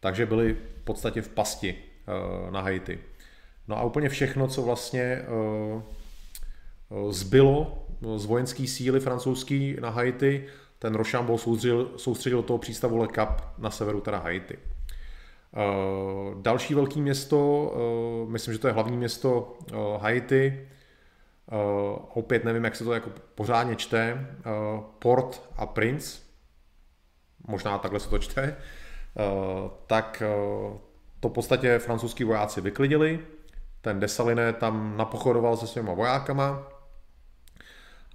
[0.00, 2.98] takže byli v podstatě v pasti eh, na Haiti.
[3.68, 5.82] No a úplně všechno, co vlastně eh,
[7.10, 7.86] zbylo
[8.16, 10.46] z vojenské síly francouzský na Haiti.
[10.78, 14.58] Ten Rochambeau soustředil, soustředil toho přístavu Le Cap na severu teda Haiti.
[16.42, 17.72] Další velké město,
[18.28, 19.58] myslím, že to je hlavní město
[20.00, 20.68] Haiti,
[22.14, 24.26] opět nevím, jak se to jako pořádně čte,
[24.98, 26.18] Port a Prince,
[27.46, 28.56] možná takhle se to čte,
[29.86, 30.22] tak
[31.20, 33.20] to v podstatě francouzský vojáci vyklidili,
[33.80, 36.68] ten Desaliné tam napochodoval se svýma vojákama.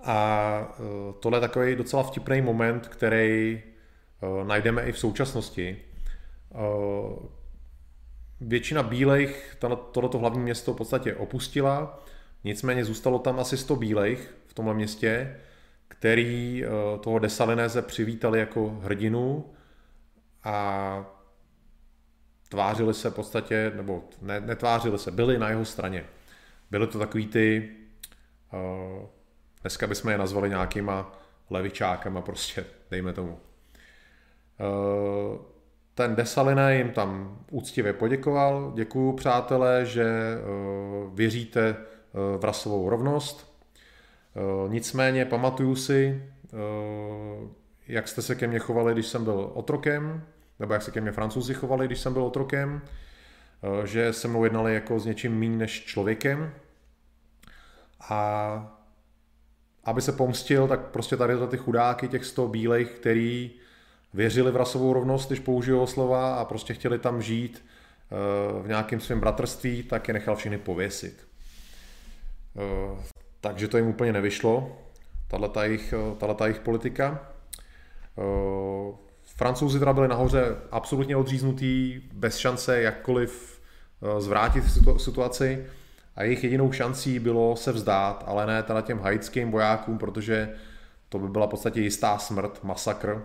[0.03, 3.61] A e, tohle je takový docela vtipný moment, který
[4.43, 5.77] najdeme i v současnosti.
[8.41, 9.57] Většina bílejch
[9.91, 12.03] tohleto hlavní město v podstatě opustila,
[12.43, 15.37] nicméně zůstalo tam asi 100 bílejch v tomhle městě,
[15.87, 16.63] který
[17.01, 19.45] toho Desalinéze přivítali jako hrdinu
[20.43, 21.05] a
[22.49, 26.05] tvářili se v podstatě, nebo ne, netvářili se, byli na jeho straně.
[26.71, 27.71] Byly to takový ty,
[28.53, 29.05] uh,
[29.61, 31.11] dneska bychom je nazvali nějakýma
[31.49, 33.31] levičákama prostě, dejme tomu.
[33.31, 33.37] Uh,
[35.93, 38.71] ten Desaliné jim tam úctivě poděkoval.
[38.75, 41.75] Děkuju, přátelé, že uh, věříte
[42.37, 43.51] v rasovou rovnost.
[44.67, 46.31] Nicméně pamatuju si,
[47.91, 50.23] jak jste se ke mně chovali, když jsem byl otrokem,
[50.59, 54.43] nebo jak se ke mně francouzi chovali, když jsem byl otrokem, eh, že se mnou
[54.43, 56.53] jednali jako s něčím méně než člověkem.
[58.09, 58.77] A
[59.83, 63.51] aby se pomstil, tak prostě tady za ty chudáky, těch 100 bílejch, který
[64.13, 68.99] věřili v rasovou rovnost, když použiju slova a prostě chtěli tam žít eh, v nějakém
[68.99, 71.27] svém bratrství, tak je nechal všechny pověsit.
[72.57, 73.03] Eh,
[73.41, 74.77] takže to jim úplně nevyšlo,
[75.27, 77.31] tato jejich politika.
[79.41, 83.61] Francouzi teda byli nahoře absolutně odříznutý, bez šance jakkoliv
[84.01, 84.63] eh, zvrátit
[84.97, 85.65] situaci
[86.15, 90.55] a jejich jedinou šancí bylo se vzdát, ale ne teda těm haitským vojákům, protože
[91.09, 93.23] to by byla v podstatě jistá smrt, masakr,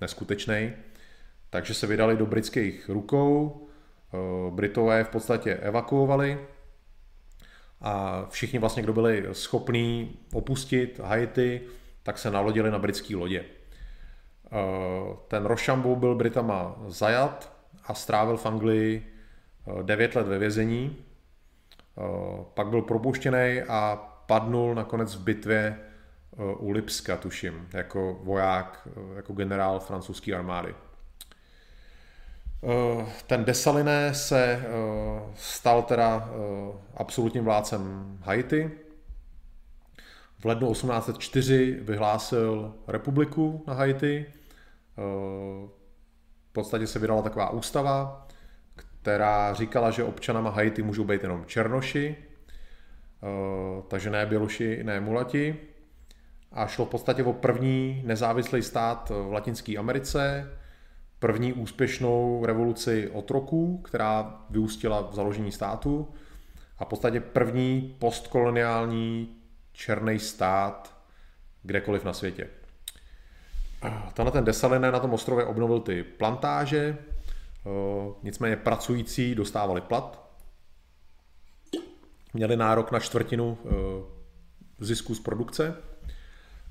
[0.00, 0.72] neskutečný.
[1.50, 3.60] Takže se vydali do britských rukou,
[4.14, 6.38] eh, Britové v podstatě evakuovali
[7.80, 11.60] a všichni vlastně, kdo byli schopní opustit Haiti,
[12.02, 13.44] tak se nalodili na britské lodě.
[14.52, 17.52] Eh, ten Rochambeau byl Britama zajat
[17.84, 19.12] a strávil v Anglii
[19.82, 20.96] 9 eh, let ve vězení.
[20.96, 22.02] Eh,
[22.54, 25.78] pak byl propuštěný a padnul nakonec v bitvě
[26.58, 30.74] u Lipska, tuším, jako voják, jako generál francouzské armády.
[33.26, 34.62] Ten Desaliné se
[35.34, 36.30] stal teda
[36.96, 38.70] absolutním vládcem Haiti.
[40.46, 44.26] V lednu 1804 vyhlásil republiku na Haiti
[46.48, 48.26] v podstatě se vydala taková ústava,
[48.74, 52.16] která říkala, že občanama Haiti můžou být jenom černoši,
[53.22, 55.56] eh, takže ne běloši, ne mulati.
[56.52, 60.50] A šlo v podstatě o první nezávislý stát v Latinské Americe,
[61.18, 66.08] první úspěšnou revoluci otroků, která vyústila v založení státu
[66.78, 69.35] a v podstatě první postkoloniální
[69.76, 70.96] černý stát
[71.62, 72.48] kdekoliv na světě.
[74.14, 76.98] Tenhle ten Desaliné na tom ostrově obnovil ty plantáže,
[78.22, 80.30] nicméně pracující dostávali plat,
[82.34, 83.58] měli nárok na čtvrtinu
[84.78, 85.76] zisku z produkce,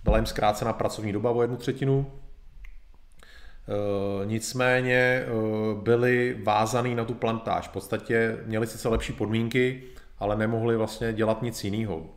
[0.03, 2.11] byla jim zkrácena pracovní doba o jednu třetinu,
[4.25, 5.25] nicméně
[5.81, 7.67] byli vázaný na tu plantáž.
[7.67, 9.83] V podstatě měli sice lepší podmínky,
[10.19, 12.09] ale nemohli vlastně dělat nic jiného.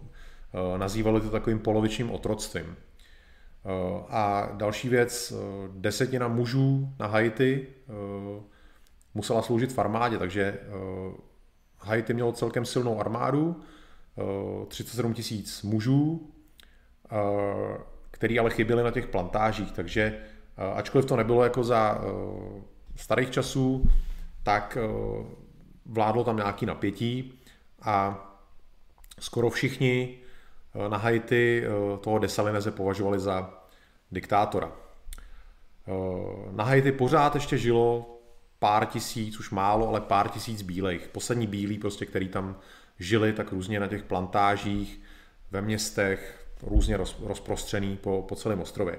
[0.76, 2.76] Nazývali to takovým polovičním otroctvím.
[3.64, 8.42] Eh, a další věc, eh, desetina mužů na Haiti eh,
[9.14, 10.58] musela sloužit v armádě, takže
[11.78, 13.60] Haiti mělo celkem silnou armádu,
[14.68, 16.30] 37 tisíc mužů,
[18.10, 20.20] který ale chyběli na těch plantážích, takže
[20.74, 22.00] ačkoliv to nebylo jako za
[22.96, 23.90] starých časů,
[24.42, 24.78] tak
[25.86, 27.40] vládlo tam nějaký napětí
[27.82, 28.24] a
[29.20, 30.18] skoro všichni
[30.88, 31.64] na Haiti
[32.00, 33.58] toho Desalineze považovali za
[34.12, 34.72] diktátora.
[35.88, 38.18] Eh, na Haiti pořád ještě žilo
[38.58, 41.08] pár tisíc, už málo, ale pár tisíc bílejch.
[41.08, 42.56] Poslední bílí, prostě, který tam
[42.98, 45.00] žili tak různě na těch plantážích,
[45.50, 48.98] ve městech, různě roz, rozprostřený po, po celém ostrově.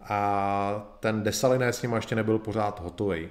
[0.00, 3.28] A ten Desaliné s ním ještě nebyl pořád hotový.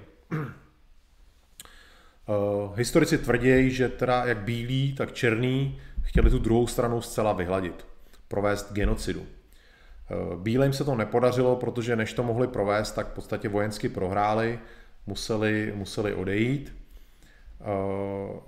[2.28, 7.86] Eh, historici tvrdí, že teda jak bílí, tak černý chtěli tu druhou stranu zcela vyhladit,
[8.28, 9.22] provést genocidu.
[9.22, 14.58] Eh, Bílým se to nepodařilo, protože než to mohli provést, tak v podstatě vojensky prohráli,
[15.06, 16.76] museli, museli odejít.
[17.60, 18.40] Eh,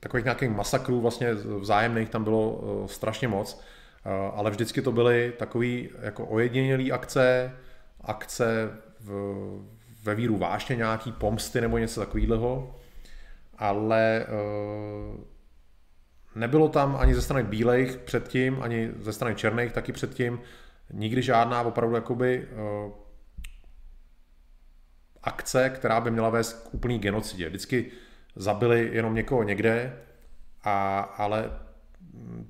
[0.00, 3.60] takových nějakých masakrů vlastně vzájemných tam bylo strašně moc,
[4.34, 7.52] ale vždycky to byly takový jako ojedinělý akce,
[8.00, 8.70] akce
[9.00, 9.10] v,
[10.02, 12.74] ve víru vášně nějaký pomsty nebo něco takového,
[13.58, 14.26] ale
[16.34, 20.40] nebylo tam ani ze strany bílejch předtím, ani ze strany černých taky předtím
[20.92, 22.92] nikdy žádná opravdu jakoby uh,
[25.22, 27.48] akce, která by měla vést k úplný genocidě.
[27.48, 27.90] Vždycky
[28.36, 29.96] zabili jenom někoho někde,
[30.64, 31.50] a, ale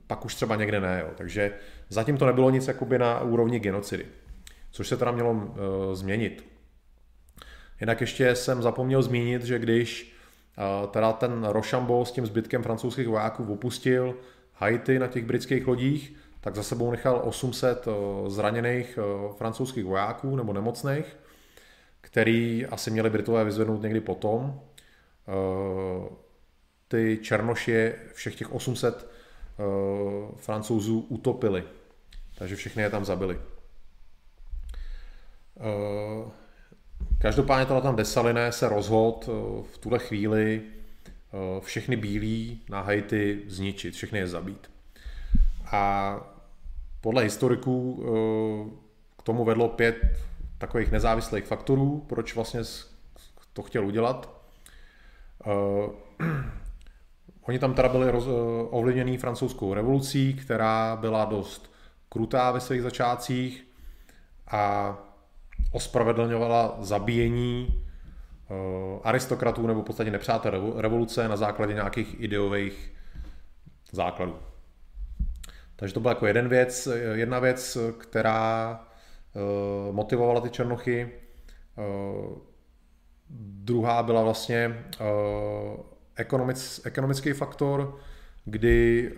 [0.07, 1.01] pak už třeba někde ne.
[1.01, 1.11] Jo.
[1.17, 1.53] Takže
[1.89, 4.07] zatím to nebylo nic jakoby na úrovni genocidy,
[4.71, 5.49] což se teda mělo uh,
[5.93, 6.45] změnit.
[7.81, 10.18] Jinak ještě jsem zapomněl zmínit, že když
[10.91, 14.15] teda ten Rochambeau s tím zbytkem francouzských vojáků opustil
[14.55, 20.37] Haiti na těch britských lodích, tak za sebou nechal 800 uh, zraněných uh, francouzských vojáků
[20.37, 21.17] nebo nemocných,
[22.01, 24.61] který asi měli Britové vyzvednout někdy potom.
[26.89, 29.11] Ty černoši všech těch 800
[30.37, 31.65] francouzů utopili,
[32.39, 33.39] takže všechny je tam zabili.
[37.19, 39.27] Každopádně tohle tam Desaliné se rozhodl eh,
[39.73, 44.71] v tuhle chvíli eh, všechny bílí na Haiti zničit, všechny je zabít.
[45.73, 46.15] A
[47.01, 48.07] podle historiků eh,
[49.19, 49.97] k tomu vedlo pět
[50.59, 52.61] takových nezávislých faktorů, proč vlastně
[53.53, 54.39] to chtěl udělat.
[57.43, 58.13] Oni tam teda byli
[58.71, 61.73] ovlivněni francouzskou revolucí, která byla dost
[62.09, 63.67] krutá ve svých začátcích
[64.51, 64.97] a
[65.73, 67.85] ospravedlňovala zabíjení
[68.51, 72.93] uh, aristokratů nebo v podstatě nepřátel revoluce na základě nějakých ideových
[73.93, 74.37] základů.
[75.77, 78.81] Takže to byla jako jeden věc, jedna věc, která
[79.89, 81.11] uh, motivovala ty černochy.
[81.77, 82.39] Uh,
[83.41, 84.85] druhá byla vlastně
[86.17, 87.99] ekonomic, ekonomický faktor,
[88.45, 89.13] kdy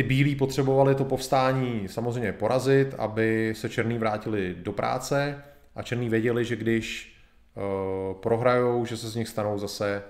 [0.00, 5.42] ty bílí potřebovali to povstání samozřejmě porazit, aby se černí vrátili do práce
[5.74, 7.16] a černí věděli, že když
[7.54, 10.02] uh, prohrajou, že se z nich stanou zase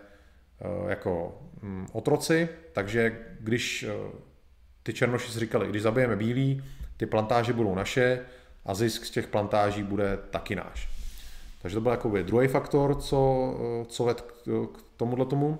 [0.82, 4.20] uh, jako um, otroci, takže když uh,
[4.82, 6.64] ty černoši si říkali, když zabijeme bílí,
[6.96, 8.20] ty plantáže budou naše
[8.64, 10.88] a zisk z těch plantáží bude taky náš.
[11.62, 13.54] Takže to byl jako druhý faktor, co,
[13.88, 14.20] co ved
[14.72, 15.58] k tomuhle tomu.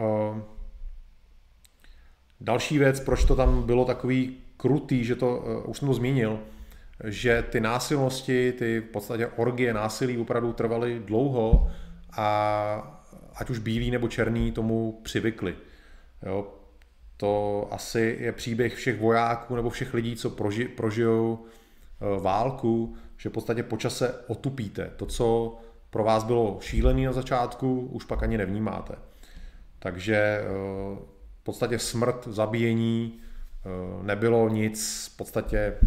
[0.00, 0.55] Uh,
[2.40, 6.40] Další věc, proč to tam bylo takový krutý, že to, uh, už jsem to zmínil,
[7.04, 11.70] že ty násilnosti, ty v podstatě orgie násilí opravdu trvaly dlouho
[12.16, 12.98] a
[13.34, 15.56] ať už bílí nebo černý tomu přivykli.
[16.26, 16.54] Jo,
[17.16, 23.28] to asi je příběh všech vojáků nebo všech lidí, co proži, prožijou uh, válku, že
[23.28, 24.90] v podstatě po čase otupíte.
[24.96, 25.58] To, co
[25.90, 28.94] pro vás bylo šílený na začátku, už pak ani nevnímáte.
[29.78, 30.40] Takže
[30.92, 30.98] uh,
[31.46, 33.68] podstatě smrt, zabíjení eh,
[34.02, 35.78] nebylo nic v podstatě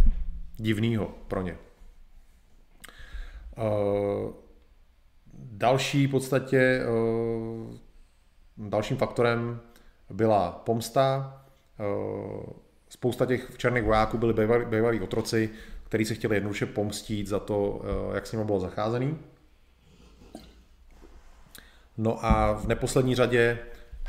[0.57, 1.57] divného pro ně.
[3.57, 4.33] Eh,
[5.35, 7.77] další v podstatě eh,
[8.57, 9.59] dalším faktorem
[10.09, 11.35] byla pomsta.
[12.89, 14.33] Spousta těch černých vojáků byli
[14.65, 15.49] bývalí, otroci,
[15.83, 17.81] kteří se chtěli jednoduše pomstít za to,
[18.13, 19.17] jak s nimi bylo zacházený.
[21.97, 23.59] No a v neposlední řadě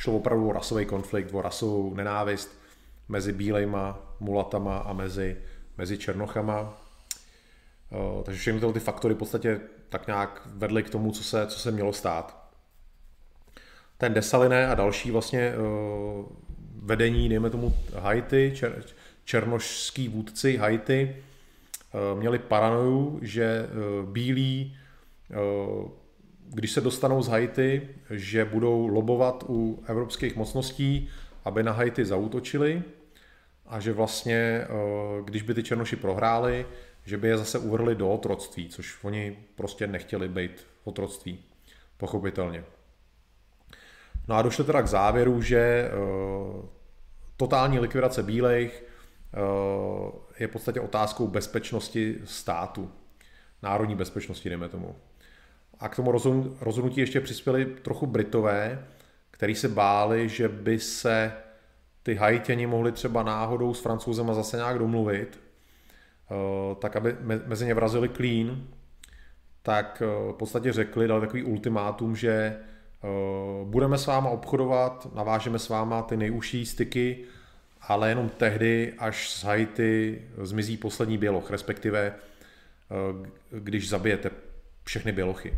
[0.00, 2.58] šlo opravdu o rasový konflikt, o rasovou nenávist
[3.08, 5.36] mezi bílejma mulatama a mezi,
[5.78, 6.82] mezi černochama.
[8.24, 11.70] Takže všechny ty faktory v podstatě tak nějak vedly k tomu, co se, co se
[11.70, 12.50] mělo stát.
[13.98, 15.52] Ten Desaliné a další vlastně
[16.82, 18.84] vedení, dejme tomu Haiti, čer,
[19.24, 21.16] černošský vůdci Haiti,
[22.14, 23.66] měli paranoju, že
[24.06, 24.76] bílí
[26.52, 31.08] když se dostanou z Haiti, že budou lobovat u evropských mocností,
[31.44, 32.82] aby na Haiti zautočili
[33.66, 34.66] a že vlastně, eh,
[35.24, 36.66] když by ty Černoši prohráli,
[37.04, 41.44] že by je zase uvrhli do otroctví, což oni prostě nechtěli být v otroctví,
[41.96, 42.64] pochopitelně.
[44.28, 45.90] No a došlo teda k závěru, že eh,
[47.36, 48.84] totální likvidace bílejch
[49.34, 49.38] eh,
[50.38, 52.90] je v podstatě otázkou bezpečnosti státu,
[53.62, 54.96] národní bezpečnosti, dejme tomu.
[55.80, 56.12] A k tomu
[56.60, 58.86] rozhodnutí ještě přispěli trochu Britové,
[59.30, 61.32] kteří se báli, že by se
[62.02, 65.40] ty Haitěni mohli třeba náhodou s francouzema zase nějak domluvit,
[66.30, 67.16] eh, tak aby
[67.46, 68.68] mezi ně vrazili klín,
[69.62, 73.08] tak eh, v podstatě řekli, dali takový ultimátum, že eh,
[73.64, 77.24] budeme s váma obchodovat, navážeme s váma ty nejužší styky,
[77.82, 82.14] ale jenom tehdy, až z Haiti zmizí poslední běloch, respektive
[83.50, 84.30] když zabijete
[84.84, 85.54] všechny bělochy.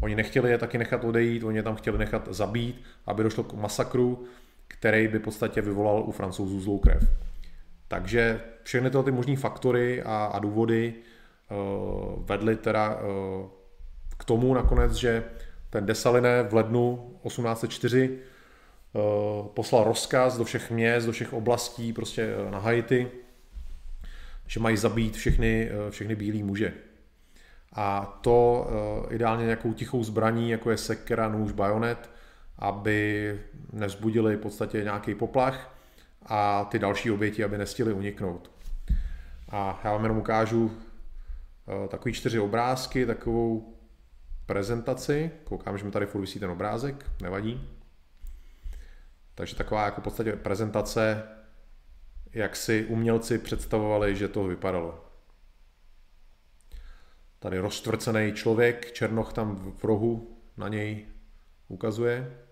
[0.00, 3.52] Oni nechtěli je taky nechat odejít, oni je tam chtěli nechat zabít, aby došlo k
[3.52, 4.24] masakru,
[4.68, 7.10] který by v podstatě vyvolal u francouzů zlou krev.
[7.88, 10.94] Takže všechny tyhle ty možné faktory a, a důvody
[11.50, 13.00] uh, vedly teda uh,
[14.18, 15.24] k tomu nakonec, že
[15.70, 22.34] ten Desaliné v lednu 1804 uh, poslal rozkaz do všech měst, do všech oblastí prostě
[22.50, 23.10] na Haiti,
[24.46, 26.72] že mají zabít všechny, všechny bílí muže.
[27.72, 28.68] A to
[29.06, 32.10] uh, ideálně nějakou tichou zbraní, jako je sekera, nůž, bajonet,
[32.58, 33.40] aby
[33.72, 35.74] nezbudili v podstatě nějaký poplach
[36.26, 38.50] a ty další oběti, aby nestihly uniknout.
[39.48, 40.72] A já vám jenom ukážu uh,
[41.88, 43.74] takový čtyři obrázky, takovou
[44.46, 45.30] prezentaci.
[45.44, 47.70] Koukám, že mi tady furt vysí ten obrázek, nevadí.
[49.34, 51.22] Takže taková jako v podstatě prezentace,
[52.32, 55.05] jak si umělci představovali, že to vypadalo.
[57.38, 61.06] Tady roztvrcený člověk, Černoch tam v rohu na něj
[61.68, 62.42] ukazuje.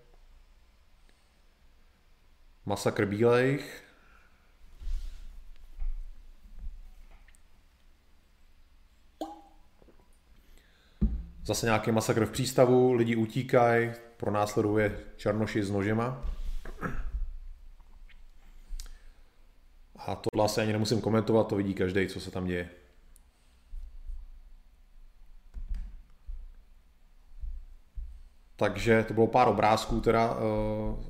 [2.65, 3.83] Masakr bílejch.
[11.45, 16.25] Zase nějaký masakr v přístavu, lidi utíkají, pronásleduje Černoši s nožema.
[19.95, 22.69] A tohle asi ani nemusím komentovat, to vidí každý, co se tam děje.
[28.55, 31.03] Takže to bylo pár obrázků teda eh,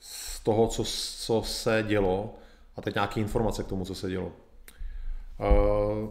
[0.00, 0.84] z toho, co,
[1.18, 2.34] co se dělo
[2.76, 4.32] a teď nějaké informace k tomu, co se dělo.
[5.40, 6.08] Eh,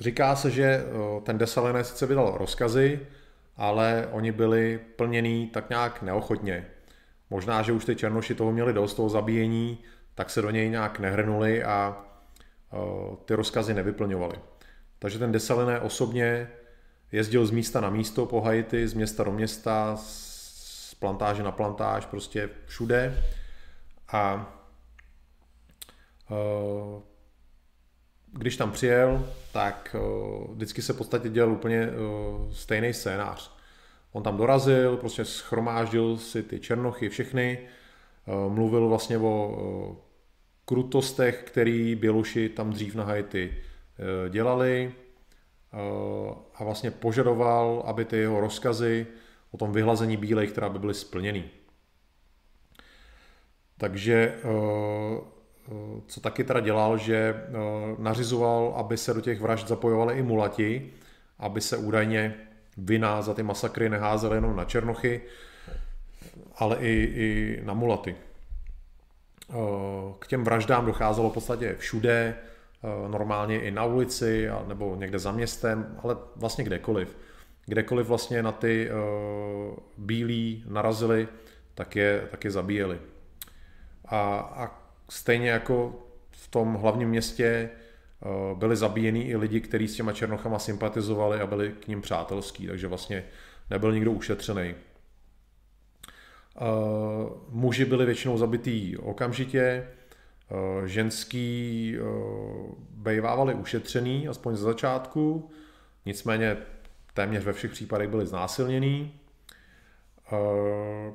[0.00, 3.06] říká se, že eh, ten Dessalines sice vydal rozkazy,
[3.56, 6.66] ale oni byli plněný tak nějak neochotně.
[7.30, 9.78] Možná, že už ty černoši toho měli dost, toho zabíjení,
[10.14, 12.04] tak se do něj nějak nehrnuli a
[13.24, 14.36] ty rozkazy nevyplňovali.
[14.98, 16.48] Takže ten Dessalines osobně
[17.12, 22.06] jezdil z místa na místo po Haiti, z města do města, z plantáže na plantáž,
[22.06, 23.24] prostě všude.
[24.12, 24.52] A
[26.30, 27.02] uh,
[28.32, 33.56] když tam přijel, tak uh, vždycky se v podstatě dělal úplně uh, stejný scénář.
[34.12, 37.58] On tam dorazil, prostě schromáždil si ty černochy všechny,
[38.48, 39.96] mluvil vlastně o
[40.64, 43.58] krutostech, který Běluši tam dřív na Haiti
[44.28, 45.01] dělali, Eh,
[46.54, 49.06] a vlastně požadoval, aby ty jeho rozkazy
[49.50, 51.44] o tom vyhlazení bílej, která by byly splněny.
[53.78, 54.40] Takže eh,
[55.68, 57.34] eh, co taky teda dělal, že
[57.98, 60.90] nařizoval, aby se do těch vražd zapojovali i mulati,
[61.38, 62.34] aby se údajně
[62.76, 65.20] vina za ty masakry neházely jenom na černochy,
[66.56, 68.16] ale i, i na mulaty.
[70.18, 72.51] K těm vraždám docházelo v podstatě všude, Eh,
[73.08, 77.16] normálně i na ulici nebo někde za městem, ale vlastně kdekoliv.
[77.66, 81.28] Kdekoliv vlastně na ty uh, bílí narazili,
[81.74, 82.98] tak je, tak je zabíjeli.
[84.04, 87.70] A, a stejně jako v tom hlavním městě
[88.20, 92.66] uh, byli zabíjeni i lidi, kteří s těma černochama sympatizovali a byli k ním přátelský,
[92.66, 93.24] takže vlastně
[93.70, 94.74] nebyl nikdo ušetřený.
[96.60, 96.66] Uh,
[97.48, 100.01] muži byli většinou zabitý okamžitě, Eh,
[100.84, 102.02] ženský eh,
[102.90, 105.50] bejvávali ušetřený, aspoň ze začátku,
[106.06, 106.56] nicméně
[107.14, 109.20] téměř ve všech případech byli znásilněný.
[110.32, 111.12] Eh,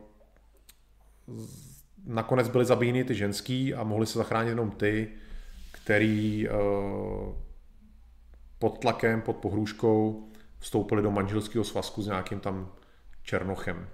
[2.05, 5.09] nakonec byly zabíjeny ty ženský a mohli se zachránit jenom ty,
[5.71, 6.47] který
[8.59, 10.27] pod tlakem, pod pohrůžkou
[10.59, 12.71] vstoupili do manželského svazku s nějakým tam
[13.23, 13.87] černochem.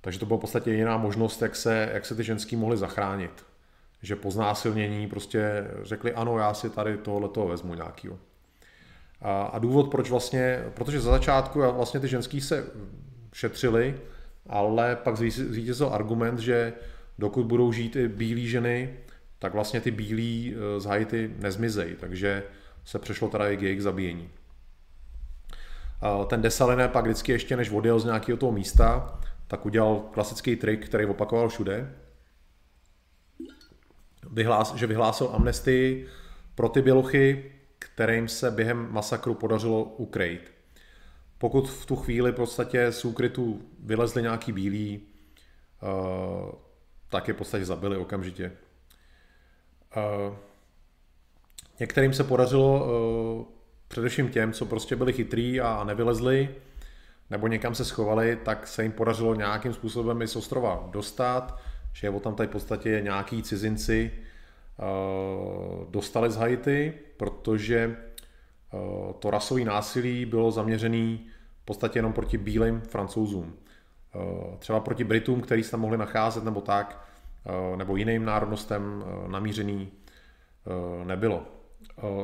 [0.00, 3.44] Takže to byla v podstatě jiná možnost, jak se, jak se ty ženský mohly zachránit
[4.04, 8.18] že po znásilnění prostě řekli, ano, já si tady tohleto vezmu nějakýho.
[9.20, 12.66] A, a důvod, proč vlastně, protože za začátku vlastně ty ženský se
[13.32, 13.94] šetřili,
[14.46, 16.72] ale pak zvítězil argument, že
[17.18, 18.94] dokud budou žít i bílé ženy,
[19.38, 22.42] tak vlastně ty bílí e, z Haiti nezmizejí, takže
[22.84, 24.30] se přešlo teda i k jejich zabíjení.
[26.26, 30.86] Ten Desaliné pak vždycky ještě než odjel z nějakého toho místa, tak udělal klasický trik,
[30.86, 31.90] který opakoval všude,
[34.34, 36.06] vyhlás, že vyhlásil amnestii
[36.54, 40.52] pro ty bělochy, kterým se během masakru podařilo ukrejt.
[41.38, 45.02] Pokud v tu chvíli v podstatě z úkrytu vylezli nějaký bílí,
[45.82, 46.50] uh,
[47.08, 48.52] tak je v podstatě zabili okamžitě.
[49.96, 50.36] Uh,
[51.80, 53.44] některým se podařilo uh,
[53.88, 56.54] především těm, co prostě byli chytrý a nevylezli,
[57.30, 61.58] nebo někam se schovali, tak se jim podařilo nějakým způsobem i z ostrova dostat,
[61.94, 67.96] že o tam tady v podstatě nějaký cizinci uh, dostali z Haiti, protože
[69.18, 71.18] to rasové násilí bylo zaměřené
[71.62, 73.56] v podstatě jenom proti bílým francouzům.
[74.58, 77.08] Třeba proti Britům, který se tam mohli nacházet nebo tak,
[77.76, 79.88] nebo jiným národnostem namířený
[81.04, 81.42] nebylo.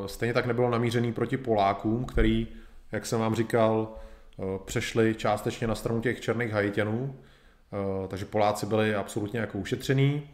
[0.05, 2.47] Stejně tak nebylo namířený proti Polákům, který,
[2.91, 3.95] jak jsem vám říkal,
[4.65, 7.15] přešli částečně na stranu těch černých hajitěnů,
[8.07, 10.29] takže Poláci byli absolutně jako ušetřený.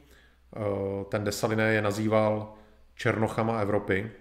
[1.09, 2.53] Ten Desaliné je nazýval
[2.95, 4.11] černochama Evropy,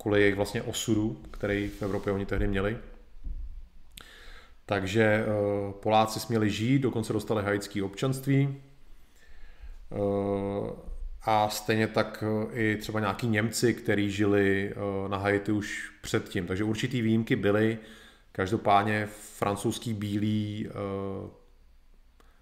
[0.00, 2.78] kvůli jejich vlastně osudu, který v Evropě oni tehdy měli.
[4.66, 5.24] Takže
[5.80, 8.62] Poláci směli žít, dokonce dostali haitské občanství
[11.24, 16.46] a stejně tak eh, i třeba nějaký Němci, kteří žili eh, na Haiti už předtím.
[16.46, 17.78] Takže určitý výjimky byly,
[18.32, 20.72] každopádně francouzský bílý eh,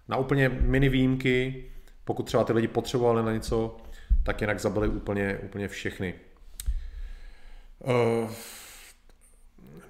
[0.07, 1.65] na úplně mini výjimky,
[2.03, 3.77] pokud třeba ty lidi potřebovali na něco,
[4.23, 6.13] tak jinak zabili úplně, úplně všechny.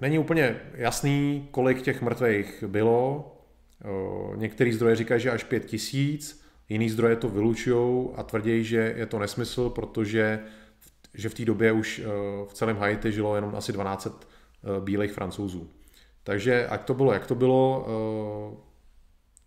[0.00, 3.32] Není úplně jasný, kolik těch mrtvých bylo.
[4.34, 9.06] Některý zdroje říkají, že až pět tisíc, Jiný zdroje to vylučují a tvrdí, že je
[9.06, 10.40] to nesmysl, protože
[11.14, 12.08] že v té době už eh,
[12.48, 15.70] v celém Haiti žilo jenom asi 12 eh, bílých francouzů.
[16.24, 18.71] Takže ať to bylo, jak to bylo, eh,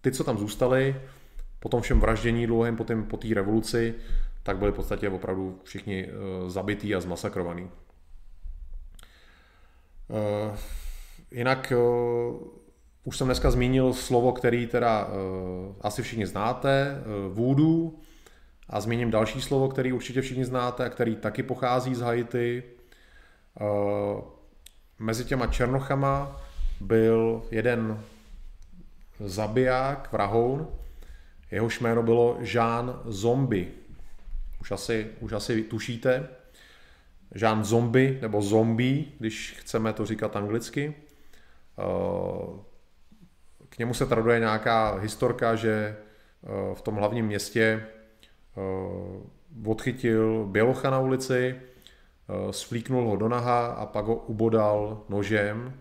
[0.05, 0.95] ty, co tam zůstali,
[1.59, 3.95] po tom všem vraždění dlouhém, po, po té revoluci,
[4.43, 6.07] tak byli v podstatě opravdu všichni
[6.47, 7.69] zabití a zmasakrovaní.
[11.31, 11.73] Jinak
[13.03, 15.07] už jsem dneska zmínil slovo, který teda
[15.81, 17.91] asi všichni znáte, voodoo.
[18.69, 22.63] A zmíním další slovo, který určitě všichni znáte a který taky pochází z Haiti.
[24.99, 26.41] Mezi těma černochama
[26.81, 28.03] byl jeden
[29.19, 30.67] zabiják, vrahoun,
[31.51, 33.67] jehož jméno bylo Jean Zombie.
[34.61, 36.27] Už asi, už asi tušíte.
[37.35, 40.95] Jean Zombie, nebo zombie, když chceme to říkat anglicky.
[41.77, 42.59] Uh,
[43.75, 45.95] k němu se traduje nějaká historka, že
[46.43, 47.83] eh, v tom hlavním městě
[48.57, 55.73] eh, odchytil bělocha na ulici, eh, svlíknul ho do naha a pak ho ubodal nožem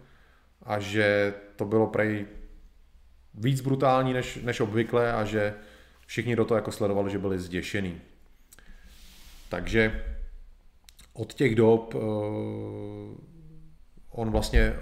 [0.63, 2.27] a že to bylo prej
[3.35, 5.55] víc brutální než, než obvykle a že
[6.07, 8.01] všichni do toho jako sledovali, že byli zděšený.
[9.49, 10.05] Takže
[11.13, 11.95] od těch dob
[14.11, 14.77] on vlastně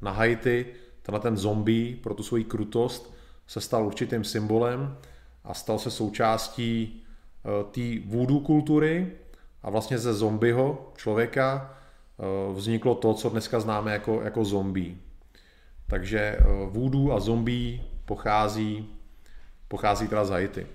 [0.00, 0.66] na Haiti
[1.02, 3.14] tenhle ten zombie pro tu svoji krutost
[3.46, 4.96] se stal určitým symbolem
[5.44, 7.02] a stal se součástí
[7.44, 9.12] eh, té voodoo kultury
[9.62, 11.74] a vlastně ze zombieho člověka
[12.18, 14.96] eh, vzniklo to, co dneska známe jako, jako zombie.
[15.90, 18.88] Takže eh, voodoo a zombie pochází,
[19.68, 20.66] pochází teda z Haiti.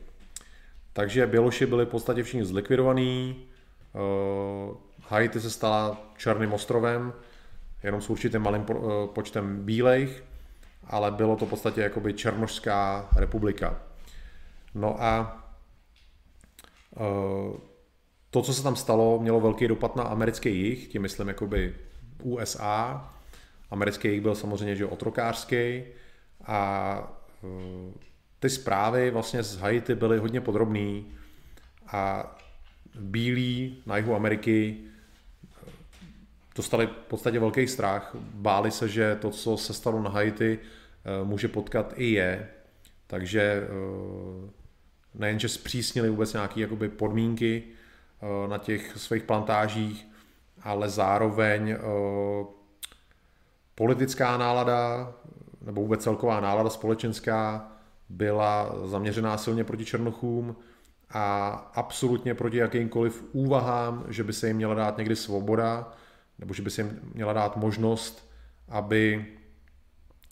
[0.93, 3.45] Takže Běloši byli v podstatě všichni zlikvidovaní,
[5.07, 7.13] Haiti se stala černým ostrovem,
[7.83, 8.75] jenom s určitým malým eh,
[9.13, 10.23] počtem bílejch,
[10.87, 13.79] ale bylo to v podstatě jakoby Černošská republika.
[14.75, 15.43] No a
[16.97, 17.59] eh,
[18.29, 21.75] to, co se tam stalo, mělo velký dopad na americký jih, tím myslím jakoby
[22.23, 23.11] USA.
[23.71, 25.83] Americký jih byl samozřejmě že otrokářský.
[26.45, 26.99] A
[27.43, 27.93] eh,
[28.39, 31.11] ty zprávy vlastně z Haiti byly hodně podrobný.
[31.87, 32.35] A
[32.99, 34.77] bílí na jihu Ameriky
[36.55, 41.25] dostali v podstatě velký strach, báli se, že to, co se stalo na Haiti, eh,
[41.25, 42.49] může potkat i je,
[43.07, 44.51] takže eh,
[45.13, 50.07] nejenže zpřísnili vůbec nějaké jakoby podmínky eh, na těch svých plantážích,
[50.61, 51.77] ale zároveň
[53.75, 55.13] politická nálada
[55.61, 57.71] nebo vůbec celková nálada společenská
[58.09, 60.55] byla zaměřená silně proti Černochům
[61.09, 65.93] a absolutně proti jakýmkoliv úvahám, že by se jim měla dát někdy svoboda,
[66.39, 68.31] nebo že by si měla dát možnost,
[68.69, 69.25] aby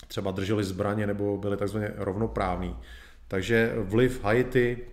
[0.08, 2.78] třeba drželi zbraně nebo byli takzvaně rovnoprávní.
[3.28, 4.88] Takže vliv Haiti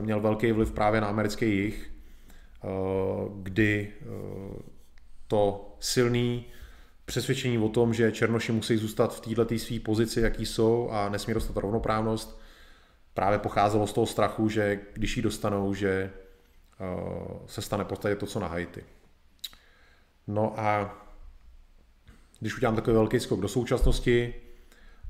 [0.00, 1.92] měl velký vliv právě na americký jih,
[2.64, 2.68] eh,
[3.42, 4.06] kdy eh,
[5.26, 6.46] to silný
[7.10, 11.34] přesvědčení o tom, že Černoši musí zůstat v této své pozici, jaký jsou a nesmí
[11.34, 12.40] dostat rovnoprávnost,
[13.14, 16.86] právě pocházelo z toho strachu, že když ji dostanou, že eh,
[17.46, 18.84] se stane podstatě to, co na Haiti.
[20.26, 20.96] No a
[22.40, 24.34] když udělám takový velký skok do současnosti,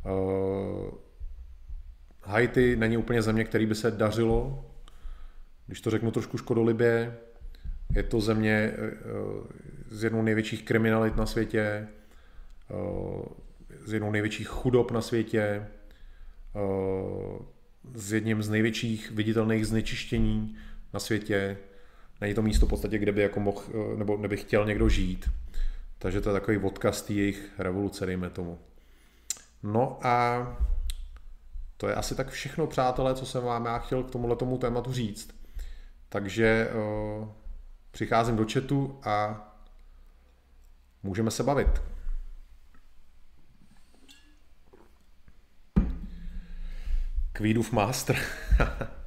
[0.05, 0.91] uh,
[2.23, 4.65] Haiti není úplně země, který by se dařilo,
[5.67, 7.19] když to řeknu trošku škodolibě,
[7.95, 9.47] je to země uh,
[9.91, 11.89] z jednou největších kriminalit na světě,
[12.69, 13.25] uh,
[13.85, 15.67] z jednou největších chudob na světě,
[17.95, 20.57] s jedním z největších viditelných znečištění
[20.93, 21.57] na světě,
[22.21, 25.31] Není to místo v podstatě, kde by jako mohl, eh, nebo neby chtěl někdo žít.
[25.99, 28.59] Takže to je takový odkaz té jejich revoluce, dejme tomu.
[29.63, 30.47] No a
[31.77, 34.93] to je asi tak všechno, přátelé, co jsem vám já chtěl k tomuhle tomu tématu
[34.93, 35.35] říct.
[36.09, 36.69] Takže
[37.91, 39.47] přicházím do chatu a
[41.03, 41.83] můžeme se bavit.
[47.33, 48.17] Kvídův master.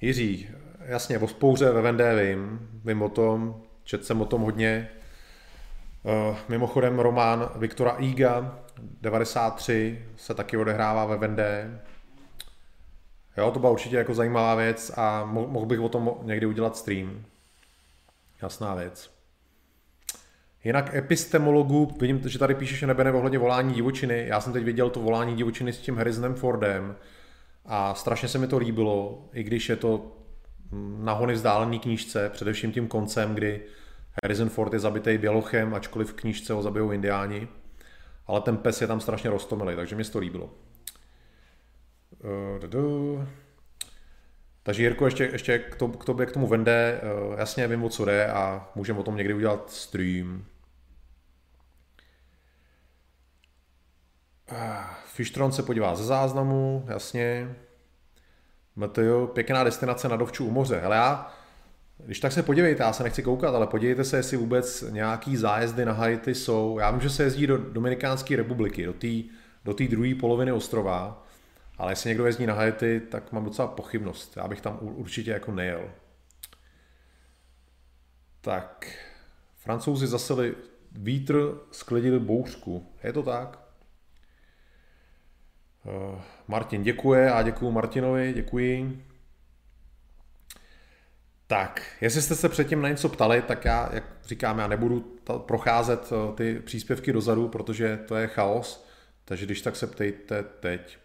[0.00, 0.48] Jiří,
[0.78, 4.88] jasně, o spouře ve Vendé vím, vím o tom, četl jsem o tom hodně.
[6.02, 8.58] Uh, mimochodem román Viktora Iga
[9.00, 11.80] 93 se taky odehrává ve Vendé.
[13.36, 17.24] Jo, to byla určitě jako zajímavá věc a mohl bych o tom někdy udělat stream.
[18.42, 19.11] Jasná věc.
[20.64, 24.24] Jinak epistemologů, vidím, že tady píšeš nebe ohledně volání divočiny.
[24.26, 26.96] Já jsem teď viděl to volání divočiny s tím Harrisonem Fordem
[27.66, 30.16] a strašně se mi to líbilo, i když je to
[30.98, 33.60] nahony vzdálený knížce, především tím koncem, kdy
[34.22, 37.48] Harrison Ford je zabitý bělochem, ačkoliv v knížce ho zabijou indiáni.
[38.26, 40.50] Ale ten pes je tam strašně roztomilý, takže mi to líbilo.
[42.74, 43.24] Uh,
[44.62, 47.88] takže Jirko, ještě, ještě k, to, k tobě, k tomu vende, uh, jasně vím, o
[47.88, 50.44] co jde a můžeme o tom někdy udělat stream.
[55.04, 57.56] Fishtron se podívá ze záznamu, jasně.
[58.76, 60.82] Mateo, pěkná destinace na dovču u moře.
[60.82, 61.34] Ale já,
[61.98, 65.84] když tak se podívejte, já se nechci koukat, ale podívejte se, jestli vůbec nějaký zájezdy
[65.84, 66.78] na Haiti jsou.
[66.78, 69.08] Já vím, že se jezdí do Dominikánské republiky, do té
[69.64, 71.26] do druhé poloviny ostrova,
[71.78, 74.36] ale jestli někdo jezdí na Haiti, tak mám docela pochybnost.
[74.36, 75.90] Já bych tam určitě jako nejel.
[78.40, 78.86] Tak,
[79.56, 80.54] francouzi zaseli
[80.92, 82.86] vítr, sklidili bouřku.
[83.04, 83.61] Je to tak?
[85.84, 89.02] Uh, Martin děkuje a děkuji Martinovi, děkuji.
[91.52, 95.38] Tak, jestli jste se předtím na něco ptali, tak já, jak říkám, já nebudu ta,
[95.38, 98.86] procházet eh, ty příspěvky dozadu, protože to je chaos,
[99.24, 100.98] takže když tak se ptejte teď.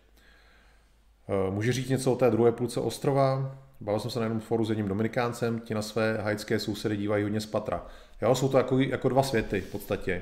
[1.30, 3.58] Eh, může říct něco o té druhé půlce ostrova?
[3.82, 7.24] Bavil jsem se na jednom foru s jedním Dominikáncem, ti na své haitské sousedy dívají
[7.24, 7.86] hodně z patra.
[8.22, 10.22] Jo, jsou to jako, jako dva světy v podstatě.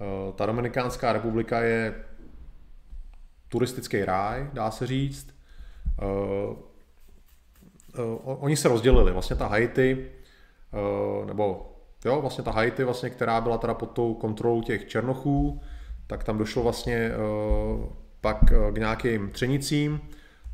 [0.00, 1.94] Eh, ta Dominikánská republika je
[3.50, 5.34] turistický ráj, dá se říct.
[6.02, 6.56] Uh,
[8.04, 10.10] uh, oni se rozdělili, vlastně ta Haiti,
[11.20, 15.60] uh, nebo jo, vlastně ta Haiti, vlastně, která byla teda pod tou kontrolou těch Černochů,
[16.06, 17.10] tak tam došlo vlastně
[18.20, 18.38] pak
[18.72, 20.00] k nějakým třenicím.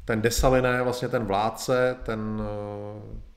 [0.04, 2.42] Ten Desaliné, vlastně ten vládce, ten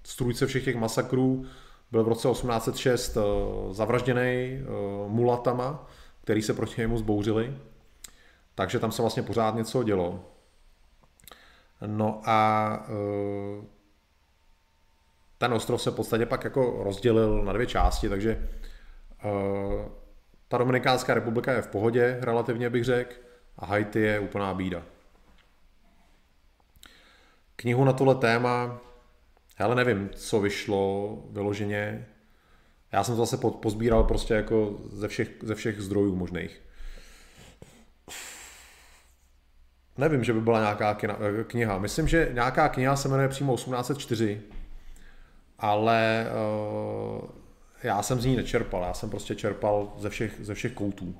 [0.04, 1.46] strůjce všech těch masakrů,
[1.92, 3.24] byl v roce 1806 uh,
[3.74, 4.60] zavražděný
[5.08, 5.88] mulatama,
[6.24, 7.54] který se proti němu zbouřili.
[8.60, 10.26] Takže tam se vlastně pořád něco dělo.
[11.86, 13.66] No a e,
[15.38, 18.48] ten ostrov se v podstatě pak jako rozdělil na dvě části, takže e,
[20.48, 23.16] ta Dominikánská republika je v pohodě, relativně bych řekl,
[23.58, 24.84] a Haiti je úplná bída.
[27.56, 28.80] Knihu na tohle téma,
[29.58, 32.08] ale nevím, co vyšlo vyloženě.
[32.92, 36.69] Já jsem to zase pozbíral prostě jako ze všech, ze všech zdrojů možných.
[40.00, 40.98] Nevím, že by byla nějaká
[41.48, 41.78] kniha.
[41.78, 44.42] Myslím, že nějaká kniha se jmenuje přímo 1804,
[45.60, 46.28] ale
[47.22, 47.30] uh,
[47.84, 48.84] já jsem z ní nečerpal.
[48.84, 51.16] Já jsem prostě čerpal ze všech, ze všech koutů.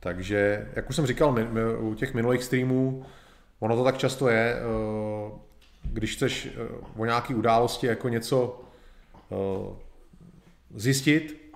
[0.00, 3.04] Takže, jak už jsem říkal my, my, u těch minulých streamů,
[3.60, 5.38] ono to tak často je, uh,
[5.82, 6.48] když chceš
[6.94, 8.64] uh, o nějaké události jako něco
[9.28, 9.76] uh,
[10.74, 11.52] zjistit,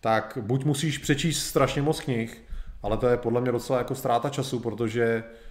[0.00, 2.42] tak buď musíš přečíst strašně moc knih,
[2.82, 5.47] ale to je podle mě docela jako ztráta času, protože Eh,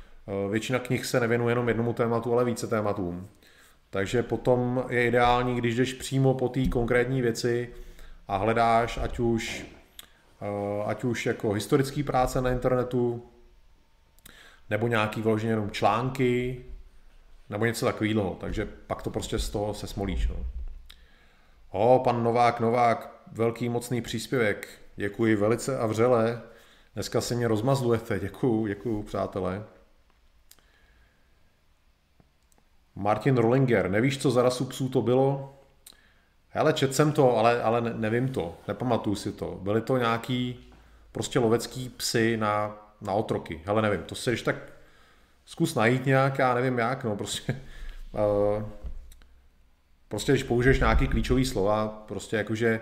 [0.50, 3.28] většina knih se nevěnuje jenom jednomu tématu, ale více tématům.
[3.90, 7.70] Takže potom je ideální, když jdeš přímo po té konkrétní věci
[8.28, 9.66] a hledáš ať už,
[10.42, 13.24] eh, ať už jako historické práce na internetu,
[14.70, 16.66] nebo nějaký vloženě jenom články,
[17.50, 18.38] nebo něco takového.
[18.40, 20.28] Takže pak to prostě z toho se smolíš.
[20.28, 20.36] No.
[21.70, 24.68] O, pan Novák, Novák, velký mocný příspěvek.
[24.96, 26.42] Děkuji velice a vřele.
[26.94, 28.20] Dneska se mě rozmazlujete.
[28.20, 29.64] Děkuji, děkuji, přátelé.
[32.98, 35.54] Martin Rollinger, nevíš, co za rasu psů to bylo?
[36.54, 39.60] Ale čet jsem to, ale, ale nevím to, nepamatuju si to.
[39.62, 40.70] Byly to nějaký
[41.12, 43.62] prostě lovecký psy na, na otroky.
[43.66, 44.56] Hele, nevím, to se když tak
[45.46, 47.62] zkus najít nějak, já nevím jak, no prostě...
[48.12, 48.64] Uh,
[50.08, 52.82] prostě když použiješ nějaký klíčový slova, prostě jakože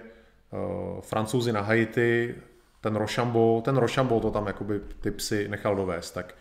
[0.52, 2.36] uh, francouzi na Haiti,
[2.82, 6.36] ten Rochambeau, ten Rochambeau to tam jakoby ty psy nechal dovést, tak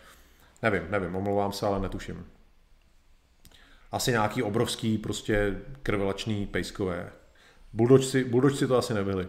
[0.62, 2.33] nevím, nevím, omlouvám se, ale netuším
[3.94, 7.12] asi nějaký obrovský prostě krvelačný pejskové.
[7.72, 9.28] Buldočci, buldočci to asi nebyli.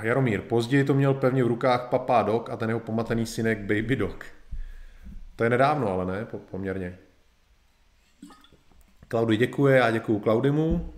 [0.00, 3.96] Jaromír, později to měl pevně v rukách papá dok a ten jeho pomatený synek baby
[3.96, 4.24] dok.
[5.36, 6.98] To je nedávno, ale ne, poměrně.
[9.08, 10.94] Klaudy děkuje, já děkuju Klaudimu.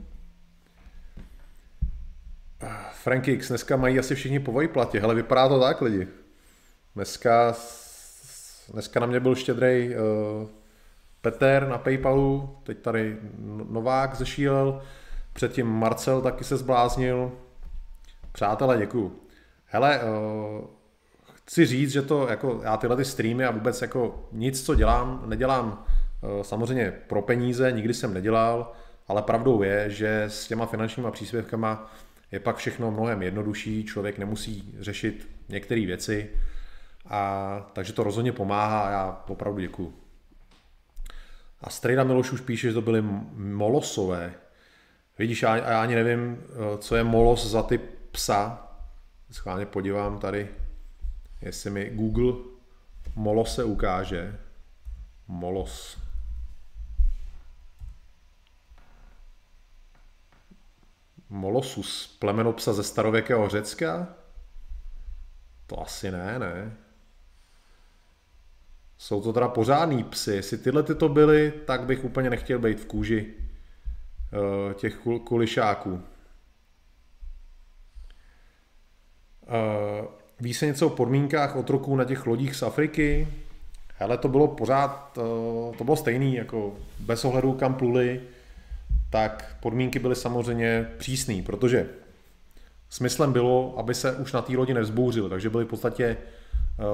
[2.92, 5.00] Frankix, dneska mají asi všichni po Vojplatě.
[5.00, 6.08] Hele, vypadá to tak, lidi.
[6.94, 7.56] Dneska,
[8.72, 10.48] dneska na mě byl štědrej uh,
[11.30, 13.16] Peter na Paypalu, teď tady
[13.70, 14.82] Novák zešílel,
[15.32, 17.32] předtím Marcel taky se zbláznil.
[18.32, 19.20] Přátelé, děkuju.
[19.66, 20.66] Hele, uh,
[21.34, 25.22] chci říct, že to jako já tyhle ty streamy a vůbec jako nic, co dělám,
[25.26, 25.84] nedělám
[26.20, 28.72] uh, samozřejmě pro peníze, nikdy jsem nedělal,
[29.08, 31.92] ale pravdou je, že s těma finančníma příspěvkama
[32.32, 36.30] je pak všechno mnohem jednodušší, člověk nemusí řešit některé věci,
[37.08, 40.05] a, takže to rozhodně pomáhá a já opravdu děkuju.
[41.60, 43.02] A Strejda Miloš už píše, že to byly
[43.34, 44.34] molosové.
[45.18, 48.68] Vidíš, já, já ani nevím, eh, co je molos za typ psa.
[49.30, 50.48] Schválně podívám tady,
[51.40, 52.32] jestli mi Google
[53.14, 54.38] molose ukáže.
[55.28, 55.98] Molos.
[61.28, 64.08] Molosus, plemeno psa ze starověkého Řecka?
[65.66, 66.76] To asi ne, ne.
[68.98, 70.34] Jsou to teda pořádný psy.
[70.34, 75.90] Jestli tyhle ty to byly, tak bych úplně nechtěl být v kůži uh, těch kulišáků.
[75.90, 76.00] Uh,
[80.40, 83.28] ví se něco o podmínkách otroků na těch lodích z Afriky?
[83.98, 88.20] Hele, to bylo pořád, uh, to bylo stejný, jako bez ohledu kam pluli,
[89.10, 91.88] tak podmínky byly samozřejmě přísné, protože
[92.90, 96.16] smyslem bylo, aby se už na té lodi nevzbouřil, takže byly v podstatě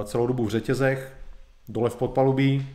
[0.05, 1.17] celou dobu v řetězech,
[1.69, 2.69] dole v podpalubí.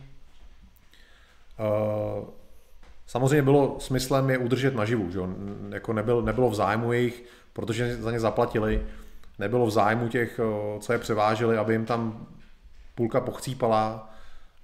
[3.06, 5.20] Samozřejmě bylo smyslem je udržet naživu, že?
[5.68, 8.86] Jako nebyl, nebylo v zájmu jejich, protože za ně zaplatili,
[9.38, 10.40] nebylo v zájmu těch,
[10.80, 12.26] co je převáželi, aby jim tam
[12.94, 14.14] půlka pochcípala,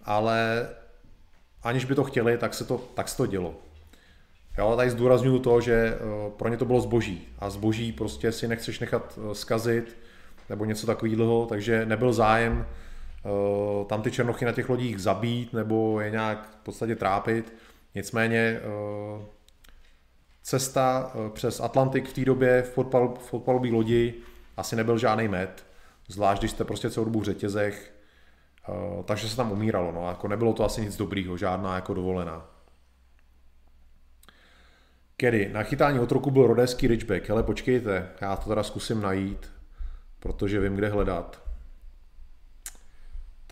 [0.04, 0.68] ale
[1.62, 3.54] aniž by to chtěli, tak se to, tak se to dělo.
[4.58, 5.98] Jo, tady zdůraznuju to, že eh,
[6.36, 9.96] pro ně to bylo zboží a zboží prostě si nechceš nechat eh, skazit
[10.48, 12.83] nebo něco takového, takže nebyl zájem eh,
[13.86, 17.54] tam ty černochy na těch lodích zabít nebo je nějak v podstatě trápit.
[17.94, 18.60] Nicméně
[20.42, 24.14] cesta přes Atlantik v té době v, podpal, v podpalubí lodi
[24.56, 25.66] asi nebyl žádný med,
[26.08, 27.94] zvlášť když jste prostě celou dobu v řetězech,
[29.04, 32.46] takže se tam umíralo, no, jako nebylo to asi nic dobrýho, žádná jako dovolená.
[35.16, 35.50] Kedy?
[35.52, 39.52] Na chytání otroku byl rodéský Ridgeback, ale počkejte, já to teda zkusím najít,
[40.20, 41.43] protože vím, kde hledat.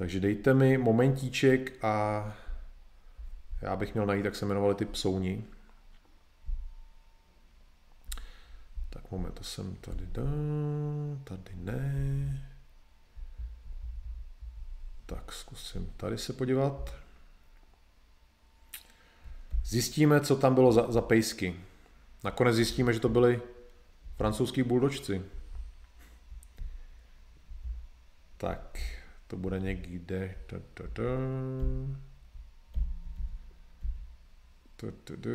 [0.03, 2.25] Takže dejte mi momentíček a
[3.61, 5.45] já bych měl najít, jak se jmenovali ty psouni.
[8.91, 10.23] Tak moment, to jsem tady dá,
[11.25, 12.49] tady ne.
[15.07, 16.95] Tak zkusím tady se podívat.
[19.65, 21.57] Zjistíme, co tam bylo za, za pejsky.
[22.25, 23.43] Nakonec zjistíme, že to byli
[24.17, 25.23] francouzský buldočci.
[28.37, 28.79] Tak,
[29.33, 30.35] to bude někde.
[30.49, 31.03] Da, da, da.
[34.83, 35.31] Da, da, da.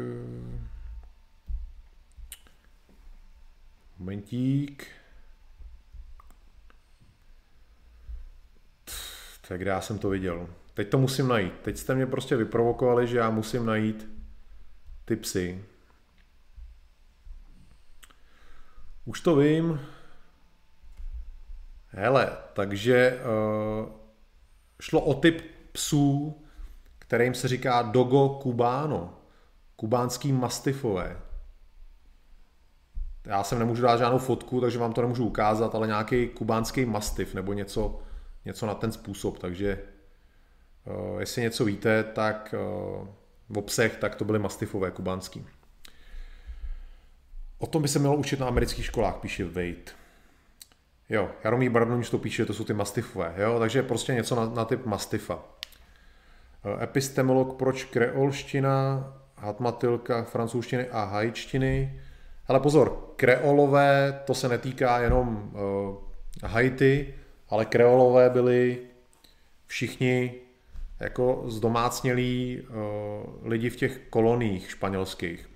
[3.98, 4.88] Momentík.
[9.48, 10.50] Tak já jsem to viděl?
[10.74, 11.54] Teď to musím najít.
[11.62, 14.08] Teď jste mě prostě vyprovokovali, že já musím najít
[15.06, 15.66] ty psy.
[19.06, 19.80] Už to vím.
[21.90, 23.90] Hele, takže uh,
[24.82, 25.42] šlo o typ
[25.72, 26.42] psů,
[27.00, 29.14] kterým se říká Dogo Cubano.
[29.76, 31.20] Kubánský mastifové.
[33.26, 37.34] Já jsem nemůžu dát žádnou fotku, takže vám to nemůžu ukázat, ale nějaký kubánský mastif
[37.34, 38.00] nebo něco,
[38.46, 39.38] něco na ten způsob.
[39.38, 39.84] Takže
[40.86, 42.56] uh, jestli něco víte, tak
[43.02, 43.08] uh,
[43.50, 45.46] v obsech, tak to byly mastifové kubánský.
[47.58, 50.07] O tom by se mělo učit na amerických školách, píše Wade.
[51.10, 54.66] Jo, Jaromír Bardonič to píše, to jsou ty mastifové, jo, takže prostě něco na, na
[54.66, 55.40] typ mastifa.
[56.66, 62.02] E, epistemolog, proč kreolština, hatmatilka francouzštiny a hajčtiny.
[62.48, 67.14] Ale pozor, kreolové, to se netýká jenom uh, Haiti,
[67.50, 68.80] ale kreolové byli
[69.66, 70.34] všichni
[71.00, 75.50] jako zdomácnělí uh, lidi v těch koloních španělských.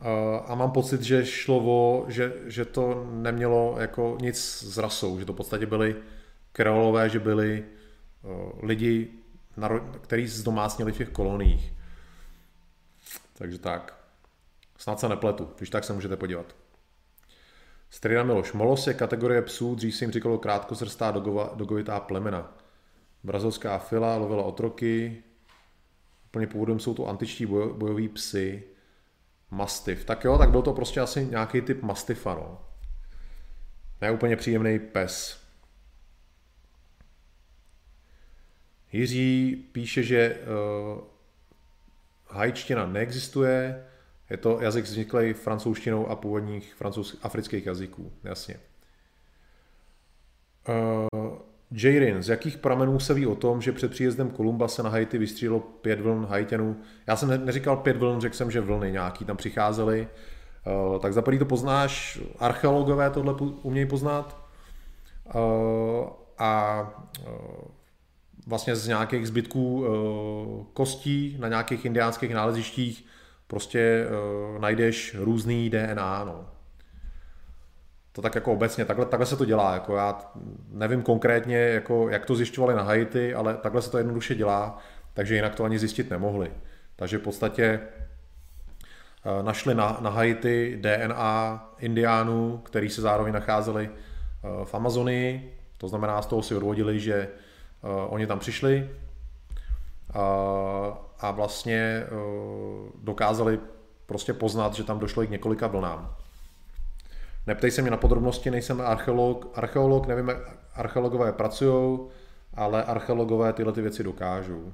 [0.00, 5.18] Uh, a mám pocit, že šlo o, že, že to nemělo jako nic s rasou,
[5.18, 5.96] že to v podstatě byli
[6.52, 7.64] kreolové, že byli
[8.22, 9.08] uh, lidi,
[10.00, 11.72] kteří zdomácněli v těch koloniích.
[13.38, 13.98] Takže tak.
[14.78, 16.54] Snad se nepletu, když tak se můžete podívat.
[17.90, 18.52] Strina Miloš.
[18.52, 22.56] Molos je kategorie psů, dřív se jim říkalo krátkosrstá dogova, dogovitá plemena.
[23.24, 25.22] Brazilská fila lovila otroky.
[26.26, 28.62] Úplně původem jsou to antičtí boj, bojoví psy.
[29.50, 30.04] Mastiff.
[30.04, 32.60] Tak jo, tak byl to prostě asi nějaký typ mastifa, no.
[34.00, 35.40] Ne úplně příjemný pes.
[38.92, 41.04] Jiří píše, že uh,
[42.26, 43.86] hajčtina neexistuje,
[44.30, 48.60] je to jazyk vzniklý francouzštinou a původních francouz, afrických jazyků, jasně.
[50.68, 51.38] Uh,
[51.72, 55.18] Jairin, z jakých pramenů se ví o tom, že před příjezdem Kolumba se na Haiti
[55.18, 56.76] vystřílelo pět vln Haitianů?
[57.06, 60.08] Já jsem neříkal pět vln, řekl jsem, že vlny nějaký tam přicházely.
[60.90, 64.36] Uh, tak za to poznáš, archeologové tohle umějí poznat.
[65.34, 66.08] Uh,
[66.38, 66.82] a
[67.20, 67.34] uh,
[68.46, 69.86] vlastně z nějakých zbytků
[70.72, 73.06] kostí na nějakých indiánských nálezištích
[73.46, 74.06] prostě
[74.58, 76.24] najdeš různý DNA.
[76.24, 76.57] No.
[78.18, 79.74] To tak jako obecně, takhle, takhle se to dělá.
[79.74, 80.18] Jako já
[80.68, 84.78] nevím konkrétně, jako, jak to zjišťovali na Haiti, ale takhle se to jednoduše dělá,
[85.14, 86.52] takže jinak to ani zjistit nemohli.
[86.96, 87.80] Takže v podstatě
[89.24, 95.58] Eh, našli na, na Haiti DNA indiánů, který se zároveň nacházeli eh, v Amazonii.
[95.78, 97.28] To znamená, z toho si odvodili, že eh,
[98.08, 98.90] oni tam přišli
[101.20, 102.04] a vlastně
[103.02, 103.60] dokázali
[104.06, 106.16] prostě poznat, že tam došlo i k několika vlnám.
[107.48, 110.38] Neptej se mě na podrobnosti, nejsem archeolog, archeolog nevím, jak
[110.74, 112.00] archeologové pracují,
[112.54, 114.72] ale archeologové tyhle ty věci dokážou.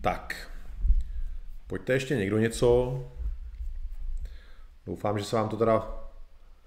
[0.00, 0.50] Tak,
[1.66, 3.00] pojďte ještě někdo něco.
[4.86, 5.88] Doufám, že se vám to teda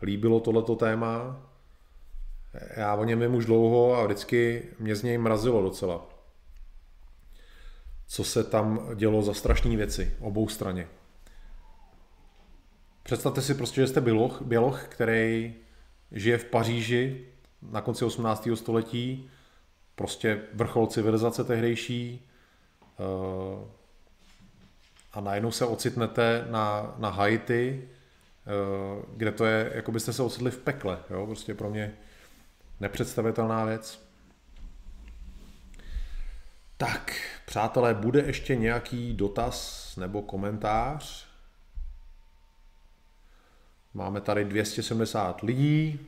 [0.01, 1.41] líbilo tohleto téma.
[2.77, 6.05] Já o něm vím už dlouho a vždycky mě z něj mrazilo docela.
[8.07, 10.87] Co se tam dělo za strašné věci, obou straně.
[13.09, 15.55] Představte si prostě, že jste běloch, běloch, který
[16.11, 17.25] žije v Paříži
[17.61, 18.49] na konci 18.
[18.55, 19.29] století,
[19.95, 22.29] prostě vrchol civilizace tehdejší,
[22.99, 23.67] Eh,
[25.13, 30.51] a najednou se ocitnete na, na Haiti, eh, kde to je, jako byste se ocitli
[30.51, 30.99] v pekle.
[31.09, 31.25] Jo?
[31.25, 31.93] Prostě pro mě
[32.79, 34.09] nepředstavitelná věc.
[36.77, 37.15] Tak,
[37.45, 41.28] přátelé, bude ještě nějaký dotaz nebo komentář?
[43.93, 45.99] Máme tady 270 lidí,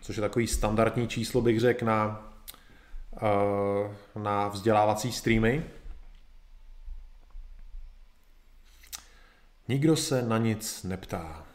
[0.00, 2.32] což je takový standardní číslo, bych řekl, na,
[3.16, 5.64] eh, na vzdělávací streamy.
[9.68, 11.46] Nikdo se na nic neptá.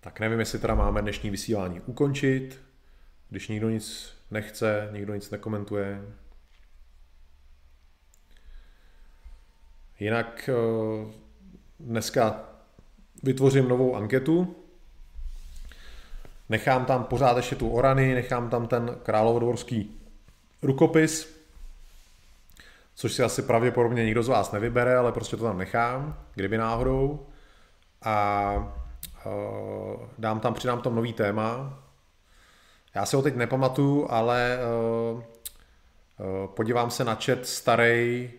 [0.00, 2.60] Tak nevím, jestli teda máme dnešní vysílání ukončit,
[3.30, 6.02] když nikdo nic nechce, nikdo nic nekomentuje.
[10.00, 11.12] Jinak eh,
[11.80, 12.53] dneska
[13.24, 14.56] vytvořím novou anketu.
[16.48, 20.00] Nechám tam pořád ještě tu orany, nechám tam ten královodvorský
[20.62, 21.40] rukopis,
[22.94, 27.26] což si asi pravděpodobně nikdo z vás nevybere, ale prostě to tam nechám, kdyby náhodou.
[28.02, 28.54] A
[29.26, 31.78] uh, dám tam, přidám tam nový téma.
[32.94, 34.58] Já si ho teď nepamatuju, ale
[35.12, 35.22] uh, uh,
[36.46, 38.30] podívám se na chat starý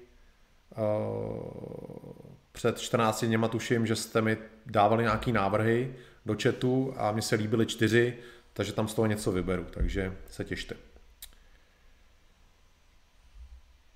[2.56, 5.96] před 14 dněma tuším, že jste mi dávali nějaký návrhy
[6.26, 8.18] do chatu a mi se líbily čtyři,
[8.54, 10.76] takže tam z toho něco vyberu, takže se těšte.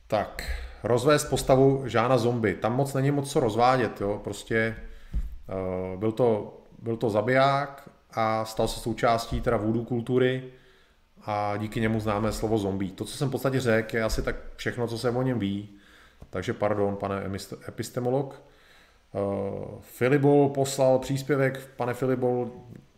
[0.07, 0.44] Tak,
[0.84, 2.56] rozvést postavu Žána Zombie.
[2.56, 4.22] Tam moc není moc co rozvádět, jo.
[4.23, 4.76] Prostě
[5.94, 10.44] uh, byl, to, byl to zabiják a stal se součástí teda voodoo kultury
[11.26, 12.91] a díky němu známe slovo zombie.
[12.91, 15.69] To, co jsem v podstatě řekl, je asi tak všechno, co se o něm ví.
[16.30, 17.30] Takže pardon, pane
[17.68, 18.41] epistemolog.
[19.14, 21.69] Uh, Filibol poslal příspěvek.
[21.76, 22.52] Pane Filibol,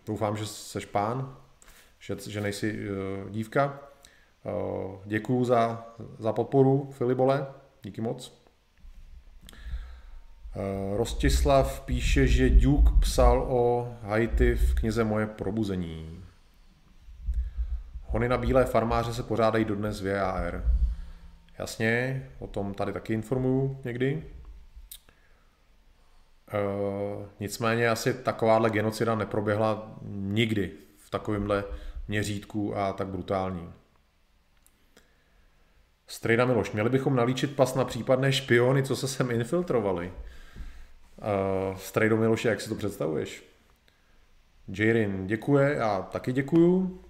[0.05, 1.37] doufám, že seš pán,
[1.99, 3.91] že, že nejsi uh, dívka.
[4.45, 5.85] Eh, Děkuju za,
[6.19, 7.47] za podporu, Filibole,
[7.83, 8.41] díky moc.
[10.55, 16.23] Eh, Rostislav píše, že Duke psal o Haiti v knize Moje probuzení.
[18.01, 20.63] Hony na bílé farmáře se pořádají dodnes v VAR.
[21.59, 24.23] Jasně, o tom tady taky informuju někdy.
[26.53, 26.57] E,
[27.39, 31.63] nicméně asi takováhle genocida neproběhla nikdy v takovémhle
[32.07, 33.73] měřítku a tak brutální.
[36.07, 40.13] Strejda Miloš, měli bychom nalíčit pas na případné špiony, co se sem infiltrovali.
[41.71, 43.43] Uh, Strejdo Miloš, jak si to představuješ?
[44.67, 47.01] Jirin děkuje, já taky děkuju.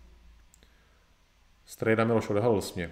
[1.65, 2.91] Strejda Miloš odehalil mě.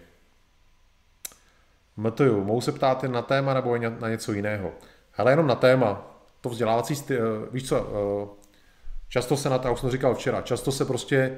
[1.97, 4.71] Mtuju, mohu se ptát jen na téma nebo na něco jiného?
[5.17, 6.18] Ale jenom na téma.
[6.41, 7.17] To vzdělávací, eh,
[7.51, 8.45] víš co, eh,
[9.09, 11.37] často se na to, už jsem říkal včera, často se prostě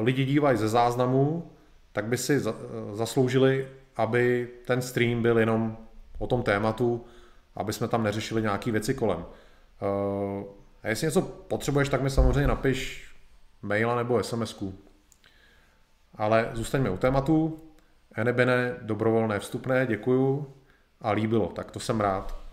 [0.00, 1.50] lidi dívají ze záznamu,
[1.92, 2.42] tak by si
[2.92, 5.76] zasloužili, aby ten stream byl jenom
[6.18, 7.04] o tom tématu,
[7.54, 9.24] aby jsme tam neřešili nějaké věci kolem.
[10.82, 13.10] A jestli něco potřebuješ, tak mi samozřejmě napiš
[13.62, 14.74] maila nebo SMSku.
[16.14, 17.62] Ale zůstaňme u tématu.
[18.14, 20.54] Enebene, dobrovolné vstupné, děkuju
[21.00, 22.45] a líbilo, tak to jsem rád.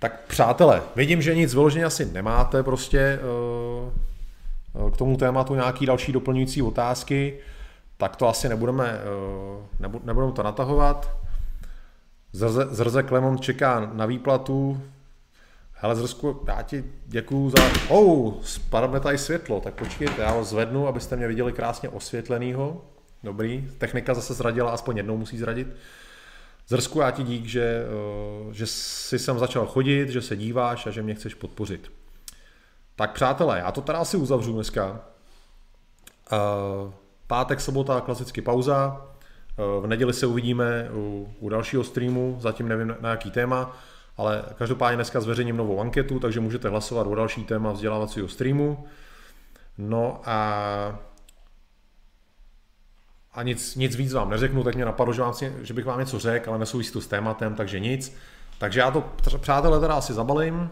[0.00, 6.12] Tak přátelé, vidím, že nic vyloženě asi nemáte prostě eh, k tomu tématu nějaký další
[6.12, 7.38] doplňující otázky,
[7.96, 9.00] tak to asi nebudeme,
[9.84, 11.10] eh, nebudeme to natahovat.
[12.32, 14.82] Zrze, Zrze Klemon čeká na výplatu.
[15.72, 17.56] Hele, Zrzku, já ti děkuju za...
[17.88, 22.84] Oh, spadlo mi tady světlo, tak počkejte, já ho zvednu, abyste mě viděli krásně osvětlenýho.
[23.22, 25.68] Dobrý, technika zase zradila, aspoň jednou musí zradit.
[26.70, 30.90] Zrsku, já ti dík, že, eh, že jsi sem začal chodit, že se díváš a
[30.90, 31.92] že mě chceš podpořit.
[32.96, 35.00] Tak přátelé, já to teda asi uzavřu dneska.
[36.32, 36.92] Eh,
[37.26, 39.06] pátek, sobota, klasicky pauza.
[39.58, 43.76] Eh, v neděli se uvidíme u, u dalšího streamu, zatím nevím na jaký téma,
[44.16, 48.86] ale každopádně dneska zveřejním novou anketu, takže můžete hlasovat o další téma vzdělávacího streamu.
[49.78, 50.98] No a
[53.32, 56.18] a nic, nic víc vám neřeknu, tak mě napadlo, že, vám, že bych vám něco
[56.18, 58.16] řekl, ale nesouvisí to s tématem, takže nic.
[58.58, 60.70] Takže já to, přátelé, teda asi zabalím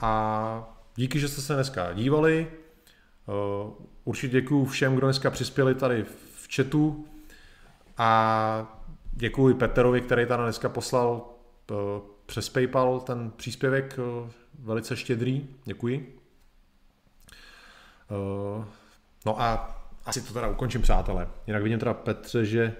[0.00, 2.46] a díky, že jste se dneska dívali.
[3.28, 3.72] Eh,
[4.04, 7.06] určitě děkuji všem, kdo dneska přispěli tady v chatu
[7.98, 8.82] a
[9.12, 11.24] děkuji Peterovi, který tady dneska poslal
[11.70, 11.74] eh,
[12.26, 15.48] přes PayPal ten příspěvek eh, velice štědrý.
[15.64, 16.18] Děkuji.
[19.26, 21.28] No a asi to teda ukončím, přátelé.
[21.46, 22.72] Jinak vidím teda Petře, že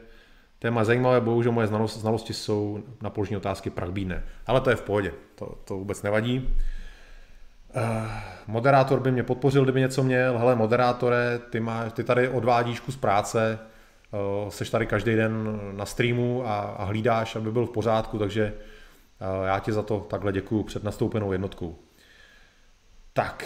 [0.59, 4.23] téma zajímavé, bohužel moje znalosti, jsou na položení otázky prachbídné.
[4.47, 6.57] Ale to je v pohodě, to, to vůbec nevadí.
[7.77, 7.82] Uh,
[8.47, 10.39] moderátor by mě podpořil, kdyby něco měl.
[10.39, 13.59] Hele, moderátore, ty, má, ty tady odvádíš kus práce,
[14.44, 18.55] uh, seš tady každý den na streamu a, a hlídáš, aby byl v pořádku, takže
[19.20, 21.78] uh, já ti za to takhle děkuju před nastoupenou jednotkou.
[23.12, 23.44] Tak,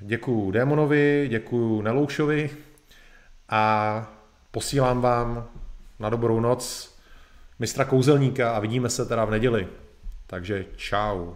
[0.00, 2.50] děkuju Démonovi, děkuju Neloušovi,
[3.48, 4.06] a
[4.50, 5.48] posílám vám
[5.98, 6.94] na dobrou noc
[7.58, 9.68] mistra kouzelníka a vidíme se teda v neděli.
[10.26, 11.32] Takže čau.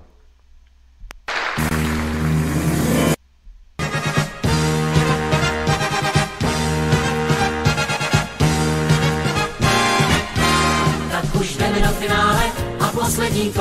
[11.11, 12.43] Tak už do finále
[12.81, 13.53] a poslední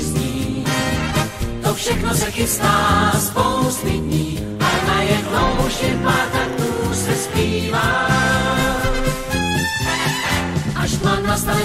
[0.00, 0.64] zní.
[1.62, 2.99] To všechno se chystá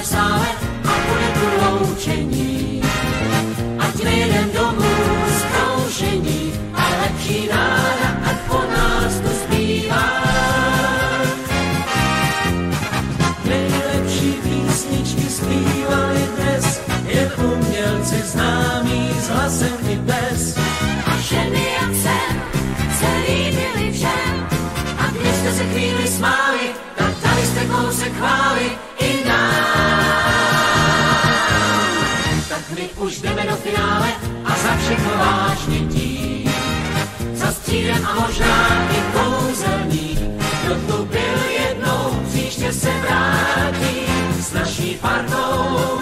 [0.06, 0.65] saw it.
[33.46, 34.08] Do finále
[34.46, 36.52] a za všechno vážně tím.
[37.34, 40.20] Za střídem a možná i kouzelník,
[40.64, 44.06] kdo tu byl jednou, příště se vrátí
[44.40, 46.00] s naší partou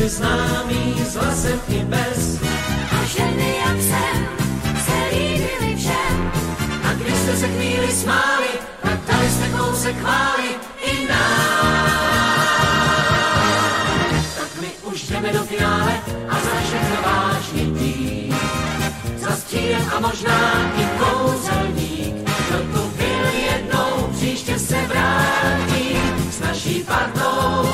[0.00, 2.40] si známý s hlasem i bez.
[3.00, 4.16] A ženy jak jsem
[4.84, 6.32] se líbili všem.
[6.88, 8.48] A když jste se chvíli smáli,
[8.82, 10.48] tak dali jste kousek chváli
[10.82, 11.90] i nám.
[14.36, 15.92] Tak my už jdeme do finále
[16.28, 18.36] a za všechno vážný tým.
[19.16, 22.14] Za stílem a možná i kouzelník.
[22.48, 25.96] Kdo tu byl jednou, příště se vrátí
[26.30, 27.69] s naší partou.